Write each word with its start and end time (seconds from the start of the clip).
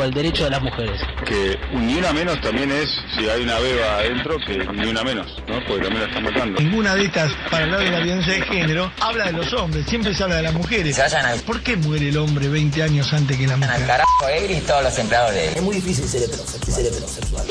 con 0.00 0.08
el 0.08 0.14
derecho 0.14 0.44
de 0.44 0.50
las 0.50 0.62
mujeres? 0.62 0.98
que 1.26 1.58
ni 1.74 1.96
una 1.96 2.10
menos 2.14 2.40
también 2.40 2.72
es, 2.72 2.88
si 3.14 3.28
hay 3.28 3.42
una 3.42 3.58
beba 3.58 3.96
adentro, 3.98 4.36
que 4.46 4.56
ni 4.72 4.88
una 4.88 5.04
menos, 5.04 5.26
¿no? 5.46 5.60
Porque 5.68 5.82
también 5.82 6.00
la 6.00 6.08
están 6.08 6.22
matando. 6.22 6.60
Ninguna 6.60 6.94
de 6.94 7.04
estas, 7.04 7.30
para 7.50 7.64
hablar 7.64 7.80
de 7.80 7.90
la 7.90 8.00
violencia 8.00 8.32
de 8.32 8.42
género, 8.42 8.90
habla 8.98 9.26
de 9.26 9.32
los 9.32 9.52
hombres, 9.52 9.84
siempre 9.86 10.14
se 10.14 10.22
habla 10.22 10.36
de 10.36 10.42
las 10.42 10.54
mujeres. 10.54 10.96
Se 10.96 11.02
vayan 11.02 11.26
al, 11.26 11.40
¿Por 11.40 11.60
qué 11.62 11.76
muere 11.76 12.08
el 12.08 12.16
hombre 12.16 12.48
20 12.48 12.82
años 12.82 13.12
antes 13.12 13.36
que 13.36 13.46
la 13.46 13.54
al 13.54 13.60
mujer? 13.60 13.86
carajo 13.86 14.28
él 14.34 14.50
y 14.50 14.60
todos 14.62 14.82
los 14.82 14.98
empleados 14.98 15.34
de 15.34 15.48
él. 15.48 15.52
Es 15.56 15.62
muy 15.62 15.76
difícil 15.76 16.08
ser 16.08 16.22
heterosexual. 16.22 16.76
Ser 16.76 16.86
heterosexual. 16.86 17.46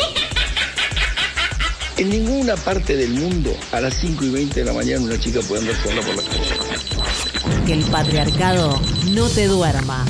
En 1.98 2.10
ninguna 2.10 2.56
parte 2.56 2.96
del 2.96 3.12
mundo 3.12 3.56
a 3.72 3.80
las 3.80 3.94
5 3.94 4.26
y 4.26 4.30
20 4.30 4.60
de 4.62 4.66
la 4.66 4.74
mañana 4.74 5.02
una 5.02 5.20
chica 5.20 5.40
puede 5.48 5.62
andar 5.62 5.76
sola 5.84 6.02
por 6.02 6.16
la 6.16 6.24
calle. 6.24 7.66
Que 7.68 7.74
el 7.74 7.84
patriarcado 7.86 8.82
no 9.12 9.30
te 9.30 9.46
duerma. 9.46 10.04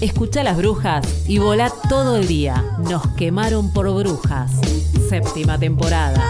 Escucha 0.00 0.42
las 0.42 0.58
brujas 0.58 1.24
y 1.26 1.38
volá 1.38 1.72
todo 1.88 2.16
el 2.16 2.28
día. 2.28 2.62
Nos 2.80 3.06
quemaron 3.14 3.72
por 3.72 3.90
brujas. 3.94 4.52
Séptima 5.08 5.58
temporada. 5.58 6.22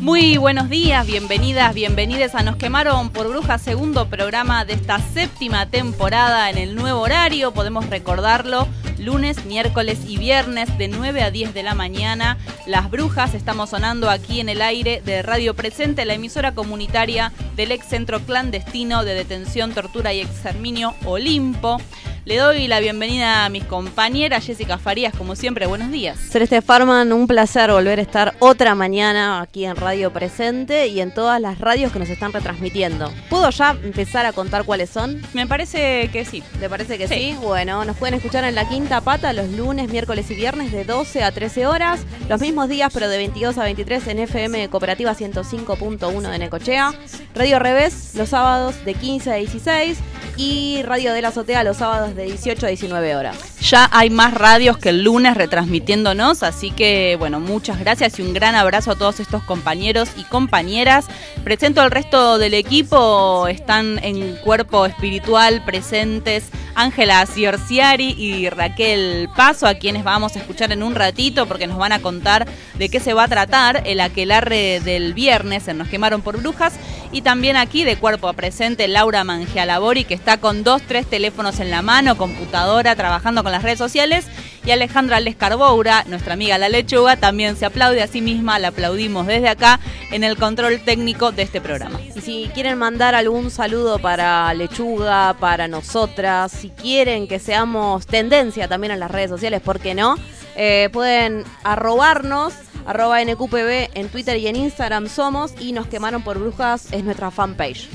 Muy 0.00 0.38
buenos 0.38 0.70
días, 0.70 1.06
bienvenidas, 1.06 1.74
bienvenides 1.74 2.34
a 2.34 2.42
Nos 2.42 2.56
quemaron 2.56 3.10
por 3.10 3.28
brujas, 3.28 3.60
segundo 3.60 4.08
programa 4.08 4.64
de 4.64 4.74
esta 4.74 4.98
séptima 4.98 5.70
temporada 5.70 6.50
en 6.50 6.58
el 6.58 6.74
nuevo 6.74 7.00
horario, 7.00 7.52
podemos 7.52 7.88
recordarlo, 7.88 8.68
lunes, 9.04 9.44
miércoles 9.44 9.98
y 10.06 10.16
viernes 10.16 10.76
de 10.78 10.88
9 10.88 11.22
a 11.22 11.30
10 11.30 11.54
de 11.54 11.62
la 11.62 11.74
mañana. 11.74 12.38
Las 12.66 12.90
brujas 12.90 13.34
estamos 13.34 13.70
sonando 13.70 14.10
aquí 14.10 14.40
en 14.40 14.48
el 14.48 14.62
aire 14.62 15.02
de 15.04 15.22
Radio 15.22 15.54
Presente, 15.54 16.04
la 16.04 16.14
emisora 16.14 16.54
comunitaria 16.54 17.32
del 17.56 17.72
ex 17.72 17.86
centro 17.86 18.20
clandestino 18.20 19.04
de 19.04 19.14
detención, 19.14 19.72
tortura 19.72 20.12
y 20.12 20.20
exterminio 20.20 20.94
Olimpo. 21.04 21.78
Le 22.26 22.38
doy 22.38 22.68
la 22.68 22.80
bienvenida 22.80 23.44
a 23.44 23.50
mis 23.50 23.64
compañeras, 23.64 24.46
Jessica 24.46 24.78
Farías, 24.78 25.12
como 25.14 25.36
siempre, 25.36 25.66
buenos 25.66 25.90
días. 25.90 26.18
Celeste 26.18 26.62
Farman, 26.62 27.12
un 27.12 27.26
placer 27.26 27.70
volver 27.70 27.98
a 27.98 28.02
estar 28.02 28.34
otra 28.38 28.74
mañana 28.74 29.42
aquí 29.42 29.66
en 29.66 29.76
Radio 29.76 30.10
Presente 30.10 30.86
y 30.86 31.02
en 31.02 31.12
todas 31.12 31.38
las 31.38 31.58
radios 31.58 31.92
que 31.92 31.98
nos 31.98 32.08
están 32.08 32.32
retransmitiendo. 32.32 33.12
¿Puedo 33.28 33.50
ya 33.50 33.76
empezar 33.84 34.24
a 34.24 34.32
contar 34.32 34.64
cuáles 34.64 34.88
son? 34.88 35.20
Me 35.34 35.46
parece 35.46 36.08
que 36.14 36.24
sí. 36.24 36.42
¿Te 36.60 36.70
parece 36.70 36.96
que 36.96 37.08
Sí. 37.08 37.14
sí? 37.14 37.36
Bueno, 37.42 37.84
nos 37.84 37.98
pueden 37.98 38.14
escuchar 38.14 38.44
en 38.44 38.54
la 38.54 38.66
quinta 38.70 39.02
pata 39.02 39.34
los 39.34 39.50
lunes, 39.50 39.90
miércoles 39.90 40.30
y 40.30 40.34
viernes 40.34 40.72
de 40.72 40.84
12 40.86 41.22
a 41.24 41.30
13 41.30 41.66
horas. 41.66 42.00
Los 42.30 42.40
mismos 42.40 42.70
días, 42.70 42.90
pero 42.94 43.10
de 43.10 43.18
22 43.18 43.58
a 43.58 43.64
23 43.64 44.06
en 44.08 44.18
FM 44.20 44.70
Cooperativa 44.70 45.14
105.1 45.14 46.30
de 46.30 46.38
Necochea. 46.38 46.94
Radio 47.34 47.58
Revés 47.58 48.12
los 48.14 48.30
sábados 48.30 48.82
de 48.86 48.94
15 48.94 49.30
a 49.30 49.34
16. 49.34 49.98
Y 50.36 50.82
Radio 50.82 51.12
de 51.12 51.22
la 51.22 51.28
Azotea 51.28 51.62
los 51.62 51.76
sábados 51.76 52.13
de 52.14 52.24
18 52.24 52.66
a 52.66 52.68
19 52.68 53.16
horas. 53.16 53.36
Ya 53.60 53.88
hay 53.92 54.10
más 54.10 54.34
radios 54.34 54.78
que 54.78 54.90
el 54.90 55.02
lunes 55.02 55.36
retransmitiéndonos, 55.36 56.42
así 56.42 56.70
que 56.70 57.16
bueno, 57.18 57.40
muchas 57.40 57.78
gracias 57.78 58.18
y 58.18 58.22
un 58.22 58.32
gran 58.32 58.54
abrazo 58.54 58.92
a 58.92 58.96
todos 58.96 59.20
estos 59.20 59.42
compañeros 59.42 60.10
y 60.16 60.24
compañeras. 60.24 61.06
Presento 61.42 61.80
al 61.80 61.90
resto 61.90 62.38
del 62.38 62.54
equipo, 62.54 63.48
están 63.48 63.98
en 64.02 64.36
cuerpo 64.36 64.86
espiritual 64.86 65.64
presentes 65.64 66.50
Ángela 66.74 67.24
Ciorciari 67.26 68.14
y 68.18 68.48
Raquel 68.50 69.28
Paso, 69.36 69.66
a 69.66 69.74
quienes 69.74 70.04
vamos 70.04 70.36
a 70.36 70.40
escuchar 70.40 70.72
en 70.72 70.82
un 70.82 70.94
ratito 70.94 71.46
porque 71.46 71.66
nos 71.66 71.78
van 71.78 71.92
a 71.92 72.00
contar 72.00 72.46
de 72.74 72.88
qué 72.88 73.00
se 73.00 73.14
va 73.14 73.24
a 73.24 73.28
tratar 73.28 73.82
el 73.86 74.00
aquelarre 74.00 74.80
del 74.80 75.14
viernes 75.14 75.68
en 75.68 75.78
Nos 75.78 75.88
quemaron 75.88 76.22
por 76.22 76.38
brujas. 76.38 76.74
Y 77.14 77.22
también 77.22 77.54
aquí 77.54 77.84
de 77.84 77.96
cuerpo 77.96 78.32
presente 78.32 78.88
Laura 78.88 79.22
Mangialabori, 79.22 80.04
que 80.04 80.14
está 80.14 80.38
con 80.38 80.64
dos, 80.64 80.82
tres 80.82 81.06
teléfonos 81.06 81.60
en 81.60 81.70
la 81.70 81.80
mano, 81.80 82.16
computadora, 82.16 82.96
trabajando 82.96 83.44
con 83.44 83.52
las 83.52 83.62
redes 83.62 83.78
sociales. 83.78 84.26
Y 84.66 84.72
Alejandra 84.72 85.20
Lescarboura, 85.20 86.02
nuestra 86.08 86.32
amiga 86.32 86.58
La 86.58 86.68
Lechuga, 86.68 87.16
también 87.16 87.54
se 87.54 87.66
aplaude 87.66 88.02
a 88.02 88.08
sí 88.08 88.20
misma, 88.20 88.58
la 88.58 88.68
aplaudimos 88.68 89.28
desde 89.28 89.48
acá 89.48 89.78
en 90.10 90.24
el 90.24 90.36
control 90.36 90.80
técnico 90.80 91.30
de 91.30 91.42
este 91.42 91.60
programa. 91.60 92.00
Y 92.16 92.20
si 92.20 92.50
quieren 92.52 92.78
mandar 92.78 93.14
algún 93.14 93.52
saludo 93.52 94.00
para 94.00 94.52
Lechuga, 94.52 95.36
para 95.38 95.68
nosotras, 95.68 96.50
si 96.50 96.70
quieren 96.70 97.28
que 97.28 97.38
seamos 97.38 98.08
tendencia 98.08 98.66
también 98.66 98.90
en 98.90 98.98
las 98.98 99.12
redes 99.12 99.30
sociales, 99.30 99.60
¿por 99.60 99.78
qué 99.78 99.94
no? 99.94 100.16
Eh, 100.56 100.88
pueden 100.92 101.44
arrobarnos, 101.62 102.54
arroba 102.86 103.24
NQPB 103.24 103.90
en 103.94 104.08
Twitter 104.08 104.36
y 104.38 104.46
en 104.46 104.56
Instagram 104.56 105.08
somos 105.08 105.54
y 105.60 105.72
nos 105.72 105.86
quemaron 105.86 106.22
por 106.22 106.38
brujas 106.38 106.92
es 106.92 107.04
nuestra 107.04 107.30
fanpage. 107.30 107.88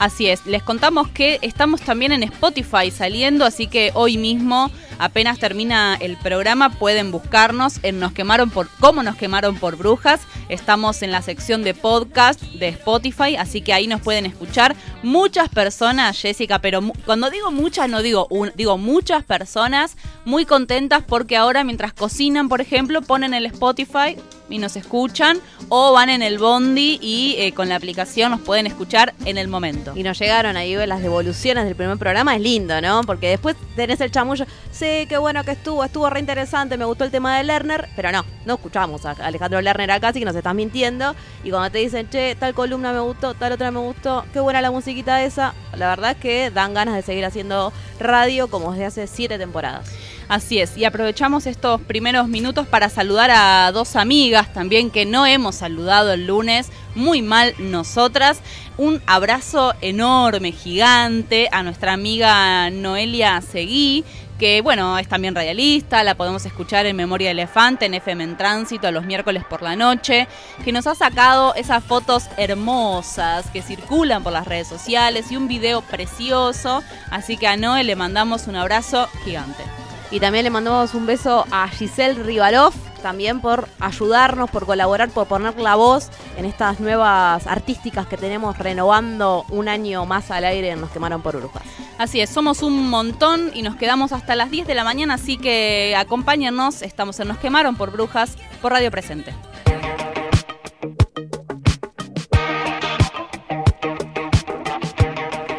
Así 0.00 0.28
es, 0.28 0.46
les 0.46 0.62
contamos 0.62 1.08
que 1.08 1.38
estamos 1.42 1.82
también 1.82 2.10
en 2.12 2.22
Spotify 2.22 2.90
saliendo, 2.90 3.44
así 3.44 3.66
que 3.66 3.90
hoy 3.92 4.16
mismo, 4.16 4.70
apenas 4.98 5.38
termina 5.38 5.94
el 6.00 6.16
programa, 6.16 6.70
pueden 6.70 7.12
buscarnos 7.12 7.80
en 7.82 8.00
Nos 8.00 8.12
quemaron 8.12 8.48
por 8.48 8.70
cómo 8.80 9.02
nos 9.02 9.16
quemaron 9.16 9.56
por 9.58 9.76
brujas. 9.76 10.22
Estamos 10.48 11.02
en 11.02 11.12
la 11.12 11.20
sección 11.20 11.62
de 11.62 11.74
podcast 11.74 12.40
de 12.40 12.68
Spotify, 12.68 13.36
así 13.36 13.60
que 13.60 13.74
ahí 13.74 13.88
nos 13.88 14.00
pueden 14.00 14.24
escuchar 14.24 14.74
muchas 15.02 15.50
personas, 15.50 16.18
Jessica, 16.18 16.60
pero 16.60 16.80
cuando 17.04 17.28
digo 17.28 17.50
muchas 17.50 17.90
no 17.90 18.00
digo 18.00 18.26
un, 18.30 18.52
digo 18.56 18.78
muchas 18.78 19.22
personas 19.22 19.98
muy 20.24 20.46
contentas 20.46 21.02
porque 21.06 21.36
ahora 21.36 21.62
mientras 21.62 21.92
cocinan, 21.92 22.48
por 22.48 22.62
ejemplo, 22.62 23.02
ponen 23.02 23.34
el 23.34 23.44
Spotify 23.44 24.16
y 24.50 24.58
nos 24.58 24.76
escuchan, 24.76 25.38
o 25.68 25.92
van 25.92 26.10
en 26.10 26.22
el 26.22 26.38
bondi 26.38 26.98
y 27.00 27.36
eh, 27.38 27.52
con 27.52 27.68
la 27.68 27.76
aplicación 27.76 28.30
nos 28.30 28.40
pueden 28.40 28.66
escuchar 28.66 29.14
en 29.24 29.38
el 29.38 29.48
momento. 29.48 29.92
Y 29.96 30.02
nos 30.02 30.18
llegaron 30.18 30.56
ahí 30.56 30.74
las 30.86 31.02
devoluciones 31.02 31.64
del 31.64 31.76
primer 31.76 31.96
programa, 31.98 32.34
es 32.34 32.42
lindo, 32.42 32.80
¿no? 32.80 33.02
Porque 33.02 33.28
después 33.28 33.56
tenés 33.76 34.00
el 34.00 34.10
chamullo, 34.10 34.44
sí, 34.70 35.06
qué 35.08 35.18
bueno 35.18 35.44
que 35.44 35.52
estuvo, 35.52 35.84
estuvo 35.84 36.10
re 36.10 36.20
interesante, 36.20 36.76
me 36.76 36.84
gustó 36.84 37.04
el 37.04 37.10
tema 37.10 37.38
de 37.38 37.44
Lerner, 37.44 37.88
pero 37.96 38.12
no, 38.12 38.24
no 38.44 38.54
escuchamos 38.54 39.06
a 39.06 39.12
Alejandro 39.12 39.60
Lerner 39.60 39.90
acá, 39.90 40.08
así 40.08 40.18
que 40.18 40.24
nos 40.24 40.36
estás 40.36 40.54
mintiendo. 40.54 41.14
Y 41.44 41.50
cuando 41.50 41.70
te 41.70 41.78
dicen, 41.78 42.08
che, 42.10 42.34
tal 42.34 42.54
columna 42.54 42.92
me 42.92 43.00
gustó, 43.00 43.34
tal 43.34 43.52
otra 43.52 43.70
me 43.70 43.80
gustó, 43.80 44.24
qué 44.32 44.40
buena 44.40 44.60
la 44.60 44.70
musiquita 44.70 45.22
esa, 45.22 45.54
la 45.76 45.88
verdad 45.88 46.12
es 46.12 46.16
que 46.18 46.50
dan 46.50 46.74
ganas 46.74 46.94
de 46.94 47.02
seguir 47.02 47.24
haciendo 47.24 47.72
radio 47.98 48.48
como 48.48 48.72
desde 48.72 48.86
hace 48.86 49.06
siete 49.06 49.38
temporadas. 49.38 49.90
Así 50.30 50.60
es, 50.60 50.76
y 50.76 50.84
aprovechamos 50.84 51.48
estos 51.48 51.80
primeros 51.80 52.28
minutos 52.28 52.64
para 52.68 52.88
saludar 52.88 53.32
a 53.32 53.72
dos 53.72 53.96
amigas 53.96 54.52
también 54.52 54.92
que 54.92 55.04
no 55.04 55.26
hemos 55.26 55.56
saludado 55.56 56.12
el 56.12 56.28
lunes, 56.28 56.68
muy 56.94 57.20
mal 57.20 57.52
nosotras. 57.58 58.38
Un 58.78 59.02
abrazo 59.08 59.74
enorme, 59.80 60.52
gigante 60.52 61.48
a 61.50 61.64
nuestra 61.64 61.94
amiga 61.94 62.70
Noelia 62.70 63.40
Seguí, 63.40 64.04
que 64.38 64.60
bueno, 64.60 64.96
es 64.98 65.08
también 65.08 65.34
radialista, 65.34 66.04
la 66.04 66.14
podemos 66.14 66.46
escuchar 66.46 66.86
en 66.86 66.94
Memoria 66.94 67.32
Elefante, 67.32 67.86
en 67.86 67.94
FM 67.94 68.22
en 68.22 68.36
Tránsito, 68.36 68.92
los 68.92 69.04
miércoles 69.04 69.42
por 69.50 69.62
la 69.62 69.74
noche, 69.74 70.28
que 70.64 70.70
nos 70.70 70.86
ha 70.86 70.94
sacado 70.94 71.56
esas 71.56 71.82
fotos 71.82 72.26
hermosas 72.36 73.46
que 73.52 73.62
circulan 73.62 74.22
por 74.22 74.32
las 74.32 74.46
redes 74.46 74.68
sociales 74.68 75.32
y 75.32 75.36
un 75.36 75.48
video 75.48 75.82
precioso, 75.82 76.84
así 77.10 77.36
que 77.36 77.48
a 77.48 77.56
Noé 77.56 77.82
le 77.82 77.96
mandamos 77.96 78.46
un 78.46 78.54
abrazo 78.54 79.08
gigante. 79.24 79.79
Y 80.10 80.18
también 80.18 80.44
le 80.44 80.50
mandamos 80.50 80.94
un 80.94 81.06
beso 81.06 81.46
a 81.52 81.68
Giselle 81.68 82.22
Rivalov, 82.22 82.74
también 83.00 83.40
por 83.40 83.68
ayudarnos, 83.78 84.50
por 84.50 84.66
colaborar, 84.66 85.08
por 85.10 85.28
poner 85.28 85.58
la 85.60 85.76
voz 85.76 86.10
en 86.36 86.44
estas 86.44 86.80
nuevas 86.80 87.46
artísticas 87.46 88.06
que 88.06 88.16
tenemos 88.16 88.58
renovando 88.58 89.44
un 89.50 89.68
año 89.68 90.04
más 90.06 90.30
al 90.32 90.44
aire 90.44 90.70
en 90.70 90.80
Nos 90.80 90.90
Quemaron 90.90 91.22
por 91.22 91.36
Brujas. 91.36 91.62
Así 91.98 92.20
es, 92.20 92.28
somos 92.28 92.62
un 92.62 92.90
montón 92.90 93.52
y 93.54 93.62
nos 93.62 93.76
quedamos 93.76 94.12
hasta 94.12 94.34
las 94.34 94.50
10 94.50 94.66
de 94.66 94.74
la 94.74 94.84
mañana, 94.84 95.14
así 95.14 95.38
que 95.38 95.94
acompáñennos, 95.96 96.82
estamos 96.82 97.20
en 97.20 97.28
Nos 97.28 97.38
Quemaron 97.38 97.76
por 97.76 97.92
Brujas 97.92 98.36
por 98.60 98.72
Radio 98.72 98.90
Presente. 98.90 99.32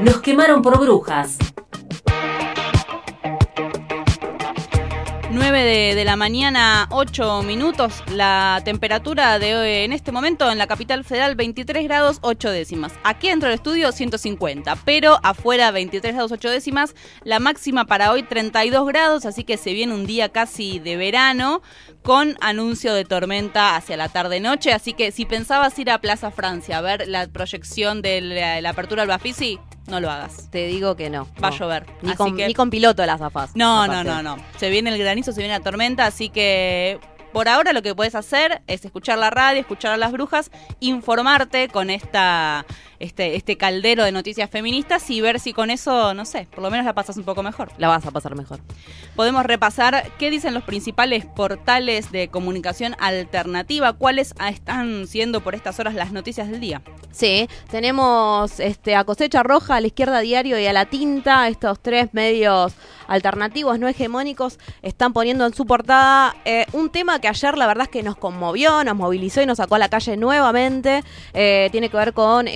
Nos 0.01 0.19
quemaron 0.21 0.63
por 0.63 0.79
brujas. 0.79 1.37
9 5.33 5.95
de, 5.95 6.05
la 6.05 6.17
mañana, 6.17 6.87
8 6.91 7.43
minutos. 7.43 8.03
La 8.11 8.61
temperatura 8.65 9.39
de 9.39 9.55
hoy, 9.55 9.69
en 9.85 9.93
este 9.93 10.11
momento 10.11 10.51
en 10.51 10.57
la 10.57 10.67
capital 10.67 11.05
federal, 11.05 11.35
23 11.35 11.85
grados 11.85 12.19
8 12.21 12.51
décimas. 12.51 12.91
Aquí 13.03 13.29
dentro 13.29 13.47
del 13.47 13.55
estudio, 13.55 13.93
150. 13.93 14.75
Pero 14.83 15.19
afuera, 15.23 15.71
23 15.71 16.13
grados 16.13 16.33
8 16.33 16.49
décimas. 16.49 16.95
La 17.23 17.39
máxima 17.39 17.85
para 17.85 18.11
hoy, 18.11 18.23
32 18.23 18.85
grados. 18.87 19.25
Así 19.25 19.45
que 19.45 19.55
se 19.55 19.71
viene 19.71 19.93
un 19.93 20.05
día 20.05 20.29
casi 20.29 20.79
de 20.79 20.97
verano 20.97 21.61
con 22.03 22.35
anuncio 22.41 22.93
de 22.93 23.05
tormenta 23.05 23.77
hacia 23.77 23.95
la 23.95 24.09
tarde-noche. 24.09 24.73
Así 24.73 24.93
que 24.93 25.11
si 25.11 25.25
pensabas 25.25 25.77
ir 25.79 25.91
a 25.91 26.01
Plaza 26.01 26.31
Francia 26.31 26.77
a 26.77 26.81
ver 26.81 27.07
la 27.07 27.27
proyección 27.27 28.01
de 28.01 28.21
la, 28.21 28.69
apertura 28.69 29.03
del 29.03 29.09
Bafisi, 29.09 29.59
no 29.91 29.99
lo 29.99 30.09
hagas. 30.09 30.49
Te 30.49 30.65
digo 30.65 30.95
que 30.95 31.09
no. 31.09 31.27
Va 31.43 31.49
a 31.49 31.51
llover. 31.51 31.85
Ni, 32.01 32.15
con, 32.15 32.35
ni 32.35 32.53
con 32.55 32.71
piloto 32.71 33.05
las 33.05 33.21
afas. 33.21 33.51
No, 33.55 33.85
no, 33.87 34.03
no, 34.03 34.23
no. 34.23 34.37
Se 34.57 34.69
viene 34.69 34.89
el 34.89 34.97
granizo, 34.97 35.31
se 35.31 35.41
viene 35.41 35.53
la 35.53 35.63
tormenta, 35.63 36.07
así 36.07 36.29
que 36.29 36.99
por 37.31 37.47
ahora 37.47 37.73
lo 37.73 37.81
que 37.81 37.93
puedes 37.95 38.15
hacer 38.15 38.61
es 38.67 38.83
escuchar 38.83 39.17
la 39.17 39.29
radio, 39.29 39.61
escuchar 39.61 39.93
a 39.93 39.97
las 39.97 40.11
brujas, 40.11 40.51
informarte 40.79 41.67
con 41.67 41.89
esta 41.89 42.65
este, 43.01 43.35
este 43.35 43.57
caldero 43.57 44.03
de 44.03 44.11
noticias 44.11 44.49
feministas 44.49 45.09
y 45.09 45.21
ver 45.21 45.39
si 45.39 45.53
con 45.53 45.71
eso, 45.71 46.13
no 46.13 46.25
sé, 46.25 46.47
por 46.51 46.63
lo 46.63 46.69
menos 46.69 46.85
la 46.85 46.93
pasas 46.93 47.17
un 47.17 47.23
poco 47.23 47.43
mejor. 47.43 47.71
La 47.77 47.87
vas 47.87 48.05
a 48.05 48.11
pasar 48.11 48.35
mejor. 48.35 48.59
Podemos 49.15 49.45
repasar 49.45 50.11
qué 50.17 50.29
dicen 50.29 50.53
los 50.53 50.63
principales 50.63 51.25
portales 51.25 52.11
de 52.11 52.29
comunicación 52.29 52.95
alternativa, 52.99 53.93
cuáles 53.93 54.33
están 54.49 55.07
siendo 55.07 55.41
por 55.41 55.55
estas 55.55 55.79
horas 55.79 55.95
las 55.95 56.11
noticias 56.11 56.49
del 56.49 56.59
día. 56.59 56.81
Sí, 57.11 57.47
tenemos 57.69 58.59
este, 58.59 58.95
a 58.95 59.03
Cosecha 59.03 59.43
Roja, 59.43 59.75
a 59.75 59.81
la 59.81 59.87
izquierda 59.87 60.19
diario 60.19 60.59
y 60.59 60.65
a 60.65 60.73
la 60.73 60.85
tinta, 60.85 61.47
estos 61.47 61.79
tres 61.81 62.13
medios 62.13 62.73
alternativos 63.07 63.77
no 63.77 63.89
hegemónicos 63.89 64.57
están 64.81 65.11
poniendo 65.11 65.45
en 65.45 65.53
su 65.53 65.65
portada 65.65 66.33
eh, 66.45 66.65
un 66.71 66.89
tema 66.89 67.19
que 67.19 67.27
ayer 67.27 67.57
la 67.57 67.67
verdad 67.67 67.83
es 67.83 67.89
que 67.89 68.03
nos 68.03 68.15
conmovió, 68.15 68.83
nos 68.85 68.95
movilizó 68.95 69.41
y 69.41 69.45
nos 69.45 69.57
sacó 69.57 69.75
a 69.75 69.79
la 69.79 69.89
calle 69.89 70.15
nuevamente. 70.15 71.03
Eh, 71.33 71.67
tiene 71.71 71.89
que 71.89 71.97
ver 71.97 72.13
con 72.13 72.47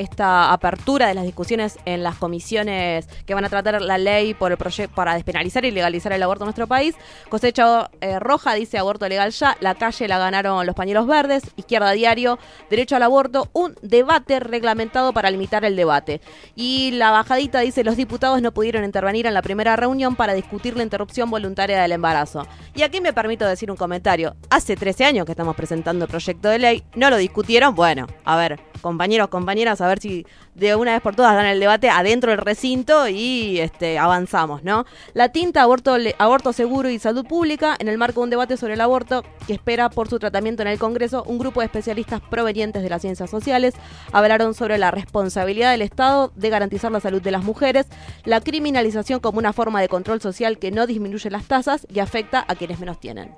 apertura 0.43 1.07
de 1.07 1.13
las 1.13 1.23
discusiones 1.23 1.77
en 1.85 2.03
las 2.03 2.15
comisiones 2.15 3.07
que 3.25 3.33
van 3.33 3.45
a 3.45 3.49
tratar 3.49 3.81
la 3.81 3.97
ley 3.97 4.33
por 4.33 4.51
el 4.51 4.57
para 4.93 5.13
despenalizar 5.13 5.65
y 5.65 5.71
legalizar 5.71 6.11
el 6.11 6.23
aborto 6.23 6.43
en 6.43 6.47
nuestro 6.47 6.67
país. 6.67 6.95
Cosecha 7.29 7.89
eh, 8.01 8.19
Roja 8.19 8.53
dice 8.53 8.77
aborto 8.77 9.07
legal 9.07 9.31
ya, 9.31 9.57
la 9.59 9.75
calle 9.75 10.07
la 10.07 10.17
ganaron 10.17 10.65
los 10.65 10.75
pañuelos 10.75 11.07
verdes, 11.07 11.43
izquierda 11.55 11.91
diario, 11.91 12.39
derecho 12.69 12.95
al 12.95 13.03
aborto, 13.03 13.49
un 13.53 13.75
debate 13.81 14.39
reglamentado 14.39 15.13
para 15.13 15.29
limitar 15.29 15.65
el 15.65 15.75
debate. 15.75 16.21
Y 16.55 16.91
la 16.91 17.11
bajadita 17.11 17.59
dice 17.59 17.83
los 17.83 17.97
diputados 17.97 18.41
no 18.41 18.51
pudieron 18.53 18.83
intervenir 18.83 19.27
en 19.27 19.33
la 19.33 19.41
primera 19.41 19.75
reunión 19.75 20.15
para 20.15 20.33
discutir 20.33 20.75
la 20.75 20.83
interrupción 20.83 21.29
voluntaria 21.29 21.81
del 21.81 21.91
embarazo. 21.91 22.47
Y 22.73 22.83
aquí 22.83 23.01
me 23.01 23.13
permito 23.13 23.45
decir 23.45 23.71
un 23.71 23.77
comentario. 23.77 24.35
Hace 24.49 24.75
13 24.75 25.05
años 25.05 25.25
que 25.25 25.31
estamos 25.31 25.55
presentando 25.55 26.05
el 26.05 26.11
proyecto 26.11 26.49
de 26.49 26.59
ley, 26.59 26.83
no 26.95 27.09
lo 27.09 27.17
discutieron. 27.17 27.75
Bueno, 27.75 28.07
a 28.23 28.35
ver, 28.37 28.59
compañeros, 28.81 29.29
compañeras, 29.29 29.81
a 29.81 29.87
ver 29.87 29.99
si 29.99 30.25
de 30.55 30.73
una 30.75 30.93
vez 30.93 31.01
por 31.01 31.15
todas 31.15 31.35
dan 31.35 31.45
el 31.45 31.59
debate 31.59 31.89
adentro 31.89 32.31
del 32.31 32.39
recinto 32.39 33.07
y 33.07 33.59
este, 33.59 33.99
avanzamos, 33.99 34.63
¿no? 34.63 34.85
La 35.13 35.29
tinta, 35.29 35.61
aborto, 35.61 35.95
aborto 36.17 36.53
seguro 36.53 36.89
y 36.89 36.97
salud 36.97 37.25
pública, 37.25 37.75
en 37.77 37.89
el 37.89 37.97
marco 37.97 38.21
de 38.21 38.23
un 38.23 38.29
debate 38.29 38.57
sobre 38.57 38.73
el 38.73 38.81
aborto 38.81 39.23
que 39.45 39.53
espera 39.53 39.89
por 39.89 40.07
su 40.07 40.17
tratamiento 40.17 40.61
en 40.61 40.69
el 40.69 40.79
Congreso, 40.79 41.23
un 41.27 41.37
grupo 41.37 41.59
de 41.59 41.65
especialistas 41.65 42.21
provenientes 42.21 42.81
de 42.81 42.89
las 42.89 43.01
ciencias 43.01 43.29
sociales 43.29 43.75
hablaron 44.11 44.53
sobre 44.53 44.77
la 44.77 44.91
responsabilidad 44.91 45.71
del 45.71 45.81
Estado 45.81 46.31
de 46.35 46.49
garantizar 46.49 46.91
la 46.91 47.01
salud 47.01 47.21
de 47.21 47.31
las 47.31 47.43
mujeres, 47.43 47.87
la 48.23 48.39
criminalización 48.39 49.19
como 49.19 49.39
una 49.39 49.53
forma 49.53 49.81
de 49.81 49.89
control 49.89 50.21
social 50.21 50.57
que 50.57 50.71
no 50.71 50.87
disminuye 50.87 51.29
las 51.29 51.45
tasas 51.45 51.85
y 51.93 51.99
afecta 51.99 52.45
a 52.47 52.55
quienes 52.55 52.79
menos 52.79 52.99
tienen. 52.99 53.35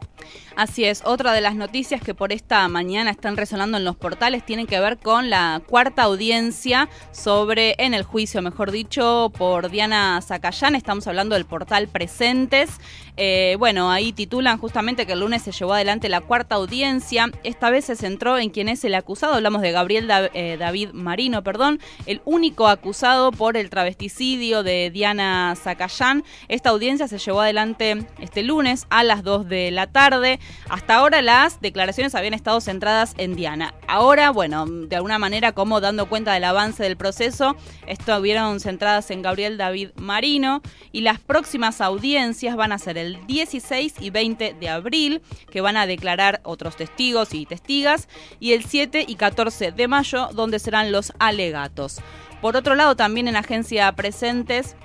Así 0.56 0.86
es, 0.86 1.02
otra 1.04 1.34
de 1.34 1.42
las 1.42 1.56
noticias 1.56 2.02
que 2.02 2.14
por 2.14 2.32
esta 2.32 2.68
mañana 2.68 3.12
están 3.12 3.38
resonando 3.38 3.78
en 3.78 3.86
los 3.86 3.96
portales 3.96 4.46
tienen 4.46 4.68
que 4.68 4.80
ver 4.80 4.98
con 4.98 5.30
la 5.30 5.62
cuarta 5.68 6.04
audiencia 6.04 6.90
sobre, 7.18 7.76
en 7.80 7.94
el 7.94 8.04
juicio, 8.04 8.42
mejor 8.42 8.72
dicho, 8.72 9.32
por 9.38 9.70
Diana 9.70 10.22
Zacayán. 10.22 10.76
Estamos 10.76 11.08
hablando 11.08 11.36
del 11.36 11.46
portal 11.46 11.88
Presentes. 11.88 12.70
Eh, 13.18 13.56
bueno, 13.58 13.92
ahí 13.92 14.14
titulan 14.14 14.60
justamente 14.60 15.08
que 15.08 15.14
el 15.14 15.22
lunes 15.22 15.42
se 15.42 15.52
llevó 15.52 15.74
adelante 15.74 16.08
la 16.08 16.22
cuarta 16.22 16.56
audiencia. 16.56 17.32
Esta 17.44 17.72
vez 17.72 17.86
se 17.86 17.96
centró 17.96 18.38
en 18.38 18.52
quién 18.52 18.70
es 18.70 18.84
el 18.86 18.94
acusado. 18.94 19.34
Hablamos 19.34 19.62
de 19.64 19.72
Gabriel 19.72 20.10
eh, 20.34 20.56
David 20.60 20.92
Marino, 20.94 21.44
perdón, 21.44 21.80
el 22.06 22.22
único 22.26 22.68
acusado 22.68 23.32
por 23.32 23.58
el 23.58 23.72
travesticidio 23.72 24.62
de 24.62 24.92
Diana 24.92 25.56
Zacayán. 25.56 26.24
Esta 26.48 26.70
audiencia 26.70 27.08
se 27.08 27.18
llevó 27.18 27.42
adelante 27.42 28.06
este 28.20 28.44
lunes 28.44 28.86
a 28.90 29.04
las 29.04 29.24
2 29.24 29.50
de 29.50 29.72
la 29.72 29.88
tarde. 29.88 30.40
Hasta 30.70 30.96
ahora 30.96 31.22
las 31.24 31.60
declaraciones 31.60 32.14
habían 32.14 32.36
estado 32.36 32.62
centradas 32.62 33.16
en 33.18 33.36
Diana. 33.36 33.74
Ahora, 33.88 34.30
bueno, 34.30 34.66
de 34.68 34.96
alguna 34.96 35.18
manera 35.18 35.54
como 35.54 35.82
dando 35.82 36.08
cuenta 36.08 36.34
del 36.34 36.44
avance 36.44 36.84
del 36.84 36.98
proceso, 36.98 37.56
estuvieron 37.88 38.60
centradas 38.60 39.10
en 39.10 39.24
Gabriel 39.24 39.58
David 39.58 39.90
Marino 39.96 40.62
y 40.92 41.02
las 41.02 41.20
próximas 41.20 41.82
audiencias 41.82 42.56
van 42.56 42.72
a 42.72 42.78
ser 42.78 42.98
el 42.98 43.07
16 43.28 43.96
y 44.00 44.10
20 44.10 44.56
de 44.60 44.70
abril, 44.70 45.22
que 45.52 45.62
van 45.62 45.78
a 45.78 45.88
declarar 45.88 46.42
otros 46.44 46.76
testigos 46.76 47.34
y 47.34 47.46
testigas, 47.46 48.10
y 48.40 48.54
el 48.54 48.66
7 48.66 49.06
y 49.08 49.16
14 49.16 49.72
de 49.72 49.88
mayo, 49.88 50.30
donde 50.34 50.60
serán 50.60 50.92
los 50.92 51.14
alegatos. 51.20 52.02
Por 52.42 52.56
otro 52.56 52.76
lado, 52.76 52.96
también 52.96 53.28
en 53.28 53.36
Agencia 53.36 53.92
Presentes 53.94 54.76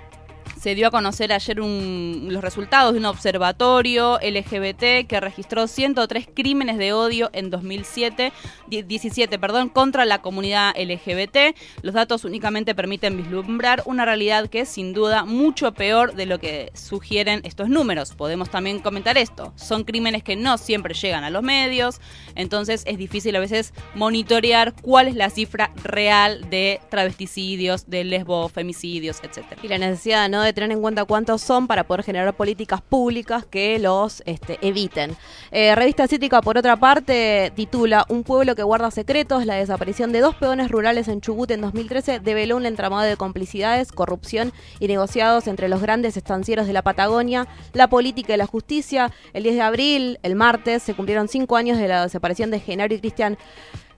se 0.62 0.76
dio 0.76 0.86
a 0.86 0.90
conocer 0.92 1.32
ayer 1.32 1.58
los 1.58 2.40
resultados 2.40 2.92
de 2.92 3.00
un 3.00 3.06
observatorio 3.06 4.20
LGBT 4.22 5.08
que 5.08 5.18
registró 5.20 5.66
103 5.66 6.28
crímenes 6.32 6.78
de 6.78 6.92
odio 6.92 7.30
en 7.32 7.50
2007, 7.50 8.32
17, 8.68 9.38
perdón, 9.40 9.70
contra 9.70 10.04
la 10.04 10.22
comunidad 10.22 10.72
LGBT. 10.78 11.56
Los 11.82 11.94
datos 11.94 12.24
únicamente 12.24 12.76
permiten 12.76 13.16
vislumbrar 13.16 13.82
una 13.86 14.04
realidad 14.04 14.48
que 14.48 14.60
es 14.60 14.68
sin 14.68 14.92
duda 14.92 15.24
mucho 15.24 15.72
peor 15.72 16.14
de 16.14 16.26
lo 16.26 16.38
que 16.38 16.70
sugieren 16.74 17.40
estos 17.42 17.68
números. 17.68 18.14
Podemos 18.14 18.48
también 18.48 18.78
comentar 18.78 19.18
esto. 19.18 19.52
Son 19.56 19.82
crímenes 19.82 20.22
que 20.22 20.36
no 20.36 20.58
siempre 20.58 20.94
llegan 20.94 21.24
a 21.24 21.30
los 21.30 21.42
medios, 21.42 22.00
entonces 22.36 22.84
es 22.86 22.98
difícil 22.98 23.34
a 23.34 23.40
veces 23.40 23.74
monitorear 23.96 24.74
cuál 24.80 25.08
es 25.08 25.16
la 25.16 25.28
cifra 25.28 25.72
real 25.82 26.48
de 26.50 26.80
travesticidios, 26.88 27.90
de 27.90 28.04
lesbofemicidios, 28.04 29.18
etc. 29.24 29.58
Y 29.60 29.66
la 29.66 29.78
necesidad, 29.78 30.28
¿no? 30.28 30.42
de 30.42 30.51
tener 30.52 30.72
en 30.72 30.80
cuenta 30.80 31.04
cuántos 31.04 31.42
son 31.42 31.66
para 31.66 31.84
poder 31.84 32.04
generar 32.04 32.34
políticas 32.34 32.80
públicas 32.80 33.44
que 33.44 33.78
los 33.78 34.22
este, 34.26 34.58
eviten. 34.62 35.16
Eh, 35.50 35.74
Revista 35.74 36.06
Cítica, 36.06 36.40
por 36.40 36.58
otra 36.58 36.76
parte, 36.76 37.52
titula 37.54 38.06
Un 38.08 38.24
pueblo 38.24 38.54
que 38.54 38.62
guarda 38.62 38.90
secretos. 38.90 39.46
La 39.46 39.54
desaparición 39.54 40.12
de 40.12 40.20
dos 40.20 40.34
peones 40.34 40.70
rurales 40.70 41.08
en 41.08 41.20
Chubut 41.20 41.50
en 41.50 41.60
2013 41.60 42.20
develó 42.20 42.56
un 42.56 42.66
entramado 42.66 43.02
de 43.02 43.16
complicidades, 43.16 43.92
corrupción 43.92 44.52
y 44.80 44.88
negociados 44.88 45.46
entre 45.46 45.68
los 45.68 45.80
grandes 45.80 46.16
estancieros 46.16 46.66
de 46.66 46.72
la 46.72 46.82
Patagonia, 46.82 47.46
la 47.72 47.88
política 47.88 48.34
y 48.34 48.36
la 48.36 48.46
justicia. 48.46 49.12
El 49.32 49.42
10 49.44 49.54
de 49.56 49.62
abril, 49.62 50.18
el 50.22 50.34
martes, 50.34 50.82
se 50.82 50.94
cumplieron 50.94 51.28
cinco 51.28 51.56
años 51.56 51.78
de 51.78 51.88
la 51.88 52.02
desaparición 52.02 52.50
de 52.50 52.60
Genaro 52.60 52.94
y 52.94 53.00
Cristian 53.00 53.38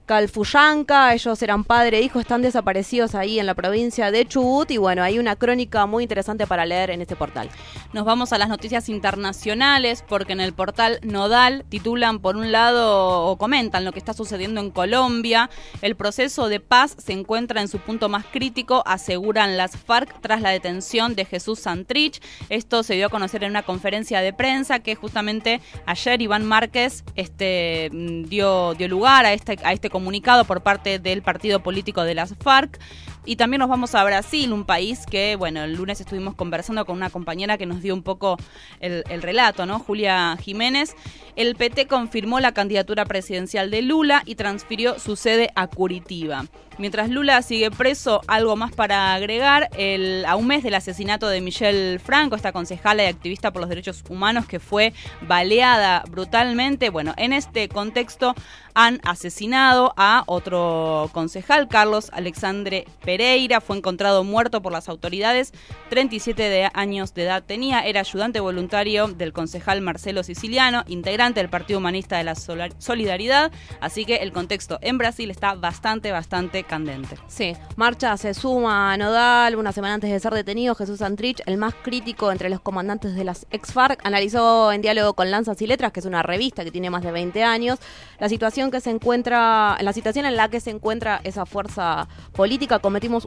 Calfuyanca, 0.07 1.15
ellos 1.15 1.41
eran 1.43 1.65
padre 1.65 1.97
e 1.97 2.03
hijo, 2.03 2.21
están 2.21 2.43
desaparecidos 2.43 3.15
ahí 3.15 3.39
en 3.39 3.47
la 3.47 3.55
provincia 3.55 4.11
de 4.11 4.27
Chubut 4.27 4.71
y 4.71 4.77
bueno, 4.77 5.03
hay 5.03 5.19
una 5.19 5.35
crónica 5.35 5.87
muy 5.87 6.03
interesante 6.03 6.47
para 6.47 6.67
leer 6.67 6.91
en 6.91 7.01
este 7.01 7.17
portal. 7.17 7.49
Nos 7.95 8.05
vamos 8.05 8.35
a 8.35 8.39
las 8.39 8.51
noticias 8.51 8.91
internacionales 8.91 10.05
porque 10.07 10.35
en 10.35 10.41
el 10.41 10.53
portal 10.53 10.99
Nodal 11.03 11.65
titulan 11.71 12.19
por 12.19 12.37
un 12.37 12.53
lado 12.53 13.25
o 13.25 13.39
comentan 13.39 13.87
lo 13.87 13.93
que 13.93 13.99
está 13.99 14.13
sucediendo 14.13 14.61
en 14.61 14.71
Colombia. 14.71 15.49
El 15.81 15.97
proceso 15.97 16.51
de 16.51 16.61
paz 16.61 16.97
se 16.99 17.13
encuentra 17.13 17.63
en 17.63 17.69
su 17.69 17.79
punto 17.79 18.11
más 18.11 18.27
crítico, 18.27 18.83
aseguran 18.85 19.57
las 19.57 19.79
FARC 19.79 20.21
tras 20.21 20.43
la 20.43 20.51
detención 20.51 21.15
de 21.15 21.25
Jesús 21.25 21.61
Santrich. 21.61 22.21
Esto 22.51 22.83
se 22.83 22.95
dio 22.95 23.07
a 23.07 23.11
conocer 23.11 23.43
en 23.43 23.51
una 23.53 23.63
conferencia 23.63 24.21
de 24.21 24.35
prensa 24.35 24.81
que 24.81 24.97
justamente 24.97 25.63
ayer 25.87 26.21
Iván 26.21 26.45
Márquez 26.45 27.05
este, 27.15 27.89
dio, 28.29 28.75
dio 28.75 28.89
lugar 28.89 29.25
a 29.25 29.33
este, 29.33 29.59
a 29.65 29.73
este 29.73 29.94
comunicado 29.95 30.45
por 30.45 30.61
parte 30.61 30.99
del 30.99 31.23
partido 31.23 31.61
político 31.63 32.03
de 32.03 32.17
las 32.17 32.35
FARC. 32.35 32.81
Y 33.27 33.37
también 33.37 33.61
nos 33.61 33.71
vamos 33.71 33.95
a 33.95 34.05
Brasil, 34.05 34.53
un 34.53 34.65
país 34.65 35.07
que, 35.07 35.37
bueno, 35.37 35.65
el 35.65 35.75
lunes 35.75 36.01
estuvimos 36.01 36.35
conversando 36.35 36.85
con 36.85 36.97
una 36.97 37.09
compañera 37.09 37.57
que 37.57 37.65
nos 37.65 37.81
dio 37.81 37.95
un 37.95 38.03
poco 38.03 38.37
el, 38.81 39.03
el, 39.09 39.23
relato, 39.23 39.65
¿no? 39.65 39.79
Julia 39.79 40.37
Jiménez. 40.41 40.95
El 41.35 41.57
PT 41.57 41.87
confirmó 41.87 42.41
la 42.41 42.53
candidatura 42.53 43.07
presidencial 43.07 43.71
de 43.71 43.83
Lula 43.83 44.23
y 44.27 44.35
transfirió 44.35 44.99
su 44.99 45.17
sede 45.17 45.51
a 45.55 45.69
Curitiba. 45.69 46.45
Mientras 46.77 47.09
Lula 47.09 47.41
sigue 47.43 47.71
preso, 47.71 48.21
algo 48.27 48.57
más 48.57 48.73
para 48.73 49.15
agregar, 49.15 49.71
el, 49.77 50.25
a 50.27 50.35
un 50.35 50.49
mes 50.49 50.65
del 50.65 50.75
asesinato 50.75 51.29
de 51.29 51.41
Michelle 51.41 52.01
Franco, 52.01 52.35
esta 52.35 52.53
concejala 52.53 53.05
y 53.05 53.07
activista 53.07 53.53
por 53.53 53.61
los 53.61 53.69
derechos 53.69 54.03
humanos 54.09 54.47
que 54.47 54.59
fue 54.59 54.93
baleada 55.23 56.03
brutalmente, 56.11 56.91
bueno, 56.91 57.15
en 57.17 57.33
este 57.33 57.69
contexto 57.69 58.35
han 58.75 59.01
asesinado 59.05 59.95
a 59.97 60.25
otro 60.27 61.11
concejal, 61.13 61.69
Carlos 61.69 62.11
Alexandre 62.13 62.87
Pereira, 63.15 63.61
fue 63.61 63.77
encontrado 63.77 64.25
muerto 64.25 64.61
por 64.61 64.73
las 64.73 64.89
autoridades, 64.89 65.53
37 65.91 66.43
de 66.43 66.69
años 66.75 67.15
de 67.15 67.23
edad 67.23 67.45
tenía, 67.45 67.87
era 67.87 68.01
ayudante 68.01 68.41
voluntario 68.41 69.07
del 69.07 69.33
concejal 69.33 69.81
Marcelo 69.83 70.25
Siciliano, 70.25 70.83
integrante 70.89 71.39
del 71.39 71.49
Partido 71.49 71.79
Humanista 71.79 72.19
de 72.19 72.25
la 72.25 72.35
Solidaridad, 72.35 73.53
así 73.81 74.05
que 74.05 74.17
el 74.17 74.33
contexto 74.33 74.81
en 74.83 74.99
Brasil 74.99 75.31
está 75.31 75.55
bastante, 75.55 76.11
bastante 76.11 76.65
candente. 76.65 77.17
Sí, 77.29 77.53
Marcha 77.77 78.17
se 78.17 78.35
suma 78.35 78.93
a 78.93 78.97
Nodal 78.97 79.55
una 79.55 79.71
semana 79.71 79.95
antes 79.95 80.11
de 80.11 80.19
ser 80.19 80.35
detenido. 80.35 80.75
Jesús 80.75 80.99
Santrich, 80.99 81.41
el 81.47 81.57
más 81.57 81.75
crítico 81.85 82.33
entre 82.33 82.49
los 82.49 82.61
comandantes 82.61 83.15
de 83.15 83.23
las 83.23 83.47
ex-FARC, 83.53 84.01
analizó 84.05 84.73
en 84.73 84.83
diálogo 84.83 85.15
con 85.15 85.31
Lanzas 85.31 85.63
y 85.63 85.69
Letras, 85.69 85.93
que 85.93 86.01
es 86.01 86.07
una 86.07 86.25
revista 86.25 86.65
que 86.65 86.73
tiene 86.73 86.91
más 86.91 87.05
de 87.05 87.13
20 87.13 87.45
años, 87.45 87.79
la 88.19 88.29
situación 88.29 88.73
que 88.73 88.81
se 88.81 88.91
encuentra, 88.91 89.77
la 89.81 89.93
situación 89.93 90.27
en 90.27 90.35
la 90.35 90.49
que 90.49 90.59
se 90.59 90.71
encuentra 90.71 91.21
esa 91.23 91.47
fuerza 91.47 92.09
política. 92.33 92.81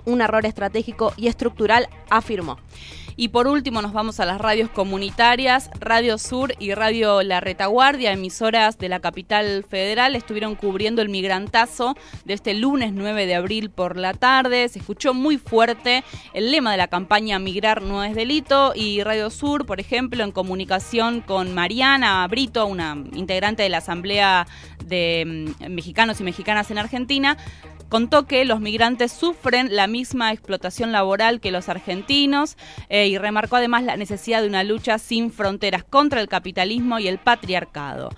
Un 0.05 0.21
error 0.21 0.45
estratégico 0.45 1.13
y 1.17 1.27
estructural, 1.27 1.87
afirmó. 2.09 2.57
Y 3.19 3.29
por 3.29 3.47
último 3.47 3.81
nos 3.81 3.93
vamos 3.93 4.19
a 4.19 4.27
las 4.27 4.39
radios 4.39 4.69
comunitarias, 4.69 5.71
Radio 5.79 6.19
Sur 6.19 6.53
y 6.59 6.75
Radio 6.75 7.23
La 7.23 7.39
Retaguardia, 7.39 8.11
emisoras 8.11 8.77
de 8.77 8.89
la 8.89 8.99
capital 8.99 9.65
federal, 9.67 10.15
estuvieron 10.15 10.53
cubriendo 10.53 11.01
el 11.01 11.09
migrantazo 11.09 11.95
de 12.25 12.35
este 12.35 12.53
lunes 12.53 12.93
9 12.93 13.25
de 13.25 13.33
abril 13.33 13.71
por 13.71 13.97
la 13.97 14.13
tarde. 14.13 14.69
Se 14.69 14.77
escuchó 14.77 15.15
muy 15.15 15.39
fuerte 15.39 16.03
el 16.33 16.51
lema 16.51 16.69
de 16.69 16.77
la 16.77 16.89
campaña 16.89 17.39
Migrar 17.39 17.81
no 17.81 18.03
es 18.03 18.13
delito 18.13 18.73
y 18.75 19.01
Radio 19.01 19.31
Sur, 19.31 19.65
por 19.65 19.79
ejemplo, 19.79 20.23
en 20.23 20.31
comunicación 20.31 21.21
con 21.21 21.55
Mariana 21.55 22.27
Brito, 22.27 22.67
una 22.67 22.95
integrante 23.13 23.63
de 23.63 23.69
la 23.69 23.79
Asamblea 23.79 24.45
de 24.85 25.55
mm, 25.59 25.71
Mexicanos 25.71 26.21
y 26.21 26.23
Mexicanas 26.23 26.69
en 26.69 26.77
Argentina, 26.77 27.35
contó 27.89 28.27
que 28.27 28.45
los 28.45 28.59
migrantes 28.59 29.11
sufren 29.11 29.75
la 29.75 29.87
misma 29.87 30.31
explotación 30.31 30.91
laboral 30.91 31.39
que 31.39 31.51
los 31.51 31.69
argentinos 31.69 32.57
eh, 32.89 33.07
y 33.07 33.17
remarcó 33.17 33.55
además 33.57 33.83
la 33.83 33.97
necesidad 33.97 34.41
de 34.41 34.47
una 34.47 34.63
lucha 34.63 34.97
sin 34.99 35.31
fronteras 35.31 35.83
contra 35.83 36.21
el 36.21 36.27
capitalismo 36.27 36.99
y 36.99 37.07
el 37.07 37.17
patriarcado. 37.17 38.09